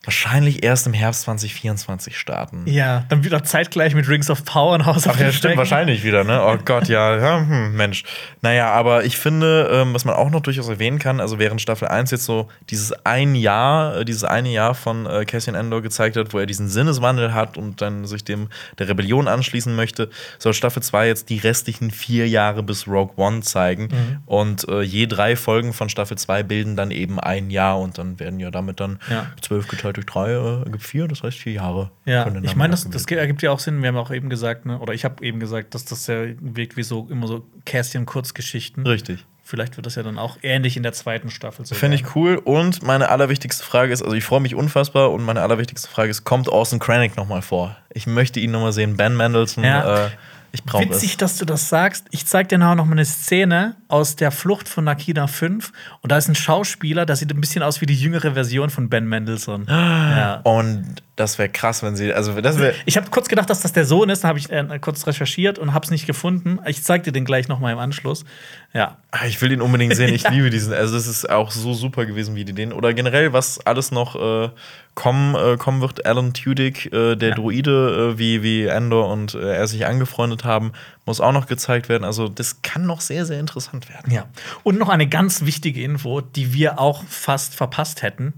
wahrscheinlich 0.06 0.64
erst 0.64 0.86
im 0.86 0.92
Herbst 0.94 1.22
2024 1.22 2.16
starten. 2.18 2.62
Ja, 2.66 3.04
dann 3.08 3.24
wieder 3.24 3.42
zeitgleich 3.44 3.94
mit 3.94 4.08
Rings 4.08 4.30
of 4.30 4.44
Power 4.44 4.74
und 4.74 4.86
House 4.86 5.06
of 5.06 5.14
Ach 5.16 5.20
ja, 5.20 5.30
stimmt, 5.30 5.44
Dragon. 5.44 5.58
wahrscheinlich 5.58 6.04
wieder, 6.04 6.24
ne? 6.24 6.40
Oh 6.42 6.56
Gott, 6.64 6.88
ja, 6.88 7.16
ja 7.20 7.38
hm, 7.40 7.74
Mensch. 7.76 8.04
Naja, 8.40 8.70
aber 8.70 9.04
ich 9.04 9.18
finde, 9.18 9.68
ähm, 9.72 9.92
was 9.94 10.04
man 10.04 10.14
auch 10.14 10.30
noch 10.30 10.40
durchaus 10.40 10.68
erwähnen 10.68 10.98
kann, 10.98 11.20
also 11.20 11.38
während 11.38 11.60
Staffel 11.60 11.88
1 11.88 12.10
jetzt 12.12 12.24
so 12.24 12.48
dieses 12.70 12.92
ein 13.04 13.34
Jahr, 13.34 13.98
äh, 13.98 14.04
dieses 14.04 14.24
eine 14.24 14.48
Jahr 14.50 14.74
von 14.74 15.06
äh, 15.06 15.24
Cassian 15.24 15.56
Endor 15.56 15.82
gezeigt 15.82 16.16
hat, 16.16 16.32
wo 16.32 16.38
er 16.38 16.46
diesen 16.46 16.68
Sinneswandel 16.68 17.34
hat 17.34 17.58
und 17.58 17.82
dann 17.82 18.06
sich 18.06 18.24
dem 18.24 18.48
der 18.78 18.88
Rebellion 18.88 19.28
anschließen 19.28 19.74
möchte, 19.74 20.08
soll 20.38 20.54
Staffel 20.54 20.82
2 20.82 21.08
jetzt 21.08 21.28
die 21.30 21.38
restlichen 21.38 21.90
vier 21.90 22.28
Jahre 22.28 22.62
bis 22.62 22.86
Rogue 22.86 23.14
One 23.16 23.40
zeigen. 23.40 23.88
Mhm. 23.90 24.18
Und 24.26 24.68
äh, 24.68 24.82
je 24.82 25.06
drei 25.06 25.34
Folgen 25.36 25.72
von 25.72 25.88
Staffel 25.88 26.16
2 26.16 26.44
bilden 26.44 26.76
dann 26.76 26.90
eben 26.92 27.18
ein 27.18 27.50
Jahr 27.50 27.78
und 27.80 27.98
dann 27.98 28.20
werden 28.20 28.38
ja 28.38 28.50
damit 28.52 28.78
dann 28.80 29.00
Ja. 29.10 29.26
zwölf 29.40 29.66
geteilt 29.66 29.95
durch 29.96 30.06
drei 30.06 30.30
äh, 30.30 30.62
ergibt 30.64 30.82
vier, 30.84 31.08
das 31.08 31.22
heißt 31.22 31.36
vier 31.38 31.54
Jahre. 31.54 31.90
Ja, 32.04 32.30
ich 32.42 32.56
meine, 32.56 32.70
das, 32.72 32.88
das 32.88 33.04
ergibt 33.06 33.42
ja 33.42 33.50
auch 33.50 33.58
Sinn. 33.58 33.80
Wir 33.82 33.88
haben 33.88 33.96
auch 33.96 34.10
eben 34.10 34.28
gesagt, 34.30 34.66
ne, 34.66 34.78
oder 34.78 34.94
ich 34.94 35.04
habe 35.04 35.24
eben 35.24 35.40
gesagt, 35.40 35.74
dass 35.74 35.84
das 35.84 36.06
ja 36.06 36.24
wirkt 36.40 36.76
wie 36.76 36.82
so 36.82 37.06
immer 37.10 37.26
so 37.26 37.44
Kästchen-Kurzgeschichten. 37.64 38.86
Richtig. 38.86 39.24
Vielleicht 39.42 39.76
wird 39.76 39.86
das 39.86 39.94
ja 39.94 40.02
dann 40.02 40.18
auch 40.18 40.38
ähnlich 40.42 40.76
in 40.76 40.82
der 40.82 40.92
zweiten 40.92 41.30
Staffel 41.30 41.64
so. 41.64 41.76
Finde 41.76 41.94
ich 41.96 42.16
cool. 42.16 42.36
Und 42.36 42.82
meine 42.82 43.10
allerwichtigste 43.10 43.64
Frage 43.64 43.92
ist, 43.92 44.02
also 44.02 44.14
ich 44.16 44.24
freue 44.24 44.40
mich 44.40 44.56
unfassbar 44.56 45.12
und 45.12 45.22
meine 45.22 45.40
allerwichtigste 45.40 45.88
Frage 45.88 46.10
ist, 46.10 46.24
kommt 46.24 46.48
Orson 46.48 46.80
Krennic 46.80 47.16
noch 47.16 47.28
mal 47.28 47.42
vor? 47.42 47.76
Ich 47.94 48.08
möchte 48.08 48.40
ihn 48.40 48.50
noch 48.50 48.60
mal 48.60 48.72
sehen. 48.72 48.96
Ben 48.96 49.16
Mendelssohn, 49.16 49.62
Ja. 49.62 50.06
äh, 50.06 50.10
ich 50.56 50.64
brauche 50.64 50.84
Witzig, 50.84 51.10
es. 51.10 51.16
dass 51.18 51.36
du 51.36 51.44
das 51.44 51.68
sagst. 51.68 52.06
Ich 52.10 52.24
zeig 52.24 52.48
dir 52.48 52.56
nachher 52.56 52.76
noch 52.76 52.86
mal 52.86 52.92
eine 52.92 53.04
Szene 53.04 53.76
aus 53.88 54.16
der 54.16 54.30
Flucht 54.30 54.70
von 54.70 54.84
Nakina 54.84 55.26
5. 55.26 55.70
Und 56.00 56.10
da 56.10 56.16
ist 56.16 56.28
ein 56.28 56.34
Schauspieler, 56.34 57.04
der 57.04 57.14
sieht 57.14 57.30
ein 57.30 57.40
bisschen 57.42 57.62
aus 57.62 57.82
wie 57.82 57.86
die 57.86 57.94
jüngere 57.94 58.32
Version 58.32 58.70
von 58.70 58.88
Ben 58.88 59.06
Mendelssohn. 59.06 59.66
Ja. 59.68 60.40
Und 60.44 61.02
das 61.16 61.38
wäre 61.38 61.48
krass, 61.48 61.82
wenn 61.82 61.96
sie, 61.96 62.12
also 62.12 62.38
das 62.42 62.58
wäre 62.58 62.74
Ich 62.84 62.98
habe 62.98 63.08
kurz 63.10 63.28
gedacht, 63.28 63.48
dass 63.48 63.60
das 63.62 63.72
der 63.72 63.86
Sohn 63.86 64.10
ist. 64.10 64.22
Dann 64.22 64.28
habe 64.28 64.38
ich 64.38 64.50
äh, 64.50 64.78
kurz 64.80 65.06
recherchiert 65.06 65.58
und 65.58 65.72
habe 65.72 65.82
es 65.84 65.90
nicht 65.90 66.06
gefunden. 66.06 66.58
Ich 66.66 66.82
zeig 66.84 67.04
dir 67.04 67.12
den 67.12 67.24
gleich 67.24 67.48
noch 67.48 67.58
mal 67.58 67.72
im 67.72 67.78
Anschluss. 67.78 68.26
Ja. 68.74 68.98
Ah, 69.12 69.24
Ich 69.26 69.40
will 69.40 69.50
ihn 69.50 69.62
unbedingt 69.62 69.96
sehen. 69.96 70.12
Ich 70.12 70.22
Ja. 70.24 70.30
liebe 70.30 70.50
diesen. 70.50 70.74
Also, 70.74 70.94
das 70.94 71.06
ist 71.06 71.28
auch 71.30 71.50
so 71.50 71.72
super 71.72 72.04
gewesen, 72.04 72.34
wie 72.34 72.44
die 72.44 72.52
den. 72.52 72.70
Oder 72.70 72.92
generell, 72.92 73.32
was 73.32 73.64
alles 73.64 73.92
noch 73.92 74.14
äh, 74.14 74.50
kommen, 74.94 75.34
äh, 75.34 75.56
kommen 75.56 75.80
wird. 75.80 76.04
Alan 76.04 76.34
Tudyk, 76.34 76.92
äh, 76.92 77.16
der 77.16 77.30
Ja. 77.30 77.34
Druide, 77.34 78.12
äh, 78.14 78.18
wie, 78.18 78.42
wie 78.42 78.66
Endor 78.66 79.08
und 79.10 79.34
äh, 79.34 79.54
er 79.56 79.66
sich 79.68 79.86
angefreundet 79.86 80.44
haben, 80.44 80.72
muss 81.06 81.22
auch 81.22 81.32
noch 81.32 81.46
gezeigt 81.46 81.88
werden. 81.88 82.04
Also, 82.04 82.28
das 82.28 82.60
kann 82.60 82.84
noch 82.84 83.00
sehr, 83.00 83.24
sehr 83.24 83.40
interessant 83.40 83.88
werden. 83.88 84.12
Ja. 84.12 84.26
Und 84.64 84.78
noch 84.78 84.90
eine 84.90 85.06
ganz 85.08 85.46
wichtige 85.46 85.82
Info, 85.82 86.20
die 86.20 86.52
wir 86.52 86.78
auch 86.78 87.04
fast 87.04 87.54
verpasst 87.54 88.02
hätten. 88.02 88.34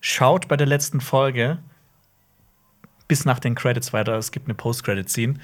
Schaut 0.00 0.48
bei 0.48 0.56
der 0.56 0.66
letzten 0.66 1.00
Folge 1.00 1.58
bis 3.08 3.24
nach 3.24 3.38
den 3.38 3.54
Credits 3.54 3.92
weiter. 3.92 4.16
Es 4.16 4.32
gibt 4.32 4.46
eine 4.46 4.54
Post-Credit-Scene. 4.54 5.34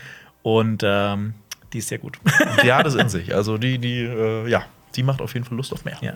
Und 0.42 0.82
ähm, 0.84 1.34
die 1.72 1.78
ist 1.78 1.88
sehr 1.88 1.98
gut. 1.98 2.18
Die 2.62 2.72
hat 2.72 2.86
es 2.86 2.94
in 2.94 3.08
sich. 3.10 3.34
Also, 3.34 3.58
die, 3.58 3.78
die, 3.78 4.00
äh, 4.00 4.48
ja, 4.48 4.64
die 4.94 5.02
macht 5.02 5.20
auf 5.20 5.34
jeden 5.34 5.46
Fall 5.46 5.56
Lust 5.56 5.72
auf 5.72 5.84
mehr. 5.84 5.96
ja. 6.00 6.14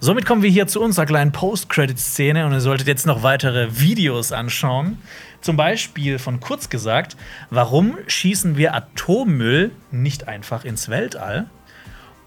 Somit 0.00 0.26
kommen 0.26 0.42
wir 0.42 0.50
hier 0.50 0.66
zu 0.66 0.80
unserer 0.80 1.06
kleinen 1.06 1.32
Post-Credit-Szene. 1.32 2.46
Und 2.46 2.52
ihr 2.52 2.60
solltet 2.60 2.86
jetzt 2.88 3.06
noch 3.06 3.22
weitere 3.22 3.80
Videos 3.80 4.32
anschauen. 4.32 4.98
Zum 5.40 5.56
Beispiel 5.56 6.18
von 6.18 6.40
kurz 6.40 6.70
gesagt, 6.70 7.16
warum 7.50 7.98
schießen 8.06 8.56
wir 8.56 8.74
Atommüll 8.74 9.70
nicht 9.90 10.26
einfach 10.26 10.64
ins 10.64 10.88
Weltall? 10.88 11.46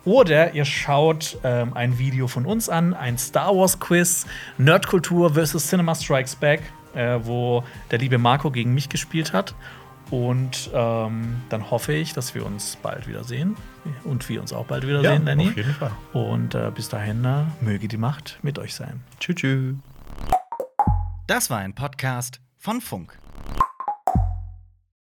Oder 0.06 0.54
ihr 0.54 0.64
schaut 0.64 1.38
ähm, 1.44 1.74
ein 1.74 2.00
Video 2.00 2.28
von 2.28 2.46
uns 2.46 2.70
an, 2.70 2.94
ein 2.94 3.18
Star 3.18 3.56
Wars 3.56 3.80
Quiz, 3.80 4.26
Nerdkultur 4.58 5.34
versus 5.34 5.68
Cinema 5.68 5.94
Strikes 5.94 6.36
Back, 6.36 6.62
äh, 6.96 7.20
wo 7.24 7.64
der 7.92 8.00
liebe 8.00 8.18
Marco 8.18 8.52
gegen 8.52 8.74
mich 8.74 8.90
gespielt 8.90 9.34
hat. 9.34 9.56
Und 10.12 10.72
ähm, 10.74 11.42
dann 11.50 11.70
hoffe 11.70 11.94
ich, 11.94 12.14
dass 12.14 12.34
wir 12.34 12.46
uns 12.46 12.78
bald 12.78 13.08
wiedersehen. 13.08 13.56
Und 14.04 14.28
wir 14.28 14.42
uns 14.42 14.54
auch 14.54 14.66
bald 14.66 14.88
wiedersehen, 14.88 15.26
Danny. 15.26 15.50
auf 15.50 15.56
jeden 15.58 15.74
Fall. 15.74 15.92
Und 16.14 16.56
äh, 16.56 16.72
bis 16.74 16.90
dahin 16.90 17.24
äh, 17.26 17.44
möge 17.62 17.88
die 17.88 17.98
Macht 17.98 18.40
mit 18.42 18.58
euch 18.58 18.74
sein. 18.74 19.02
Tschüss. 19.20 19.36
tschüss. 19.36 19.76
Das 21.28 21.52
war 21.52 21.60
ein 21.60 21.76
Podcast 21.76 22.42
von 22.58 22.82
Funk. 22.82 23.20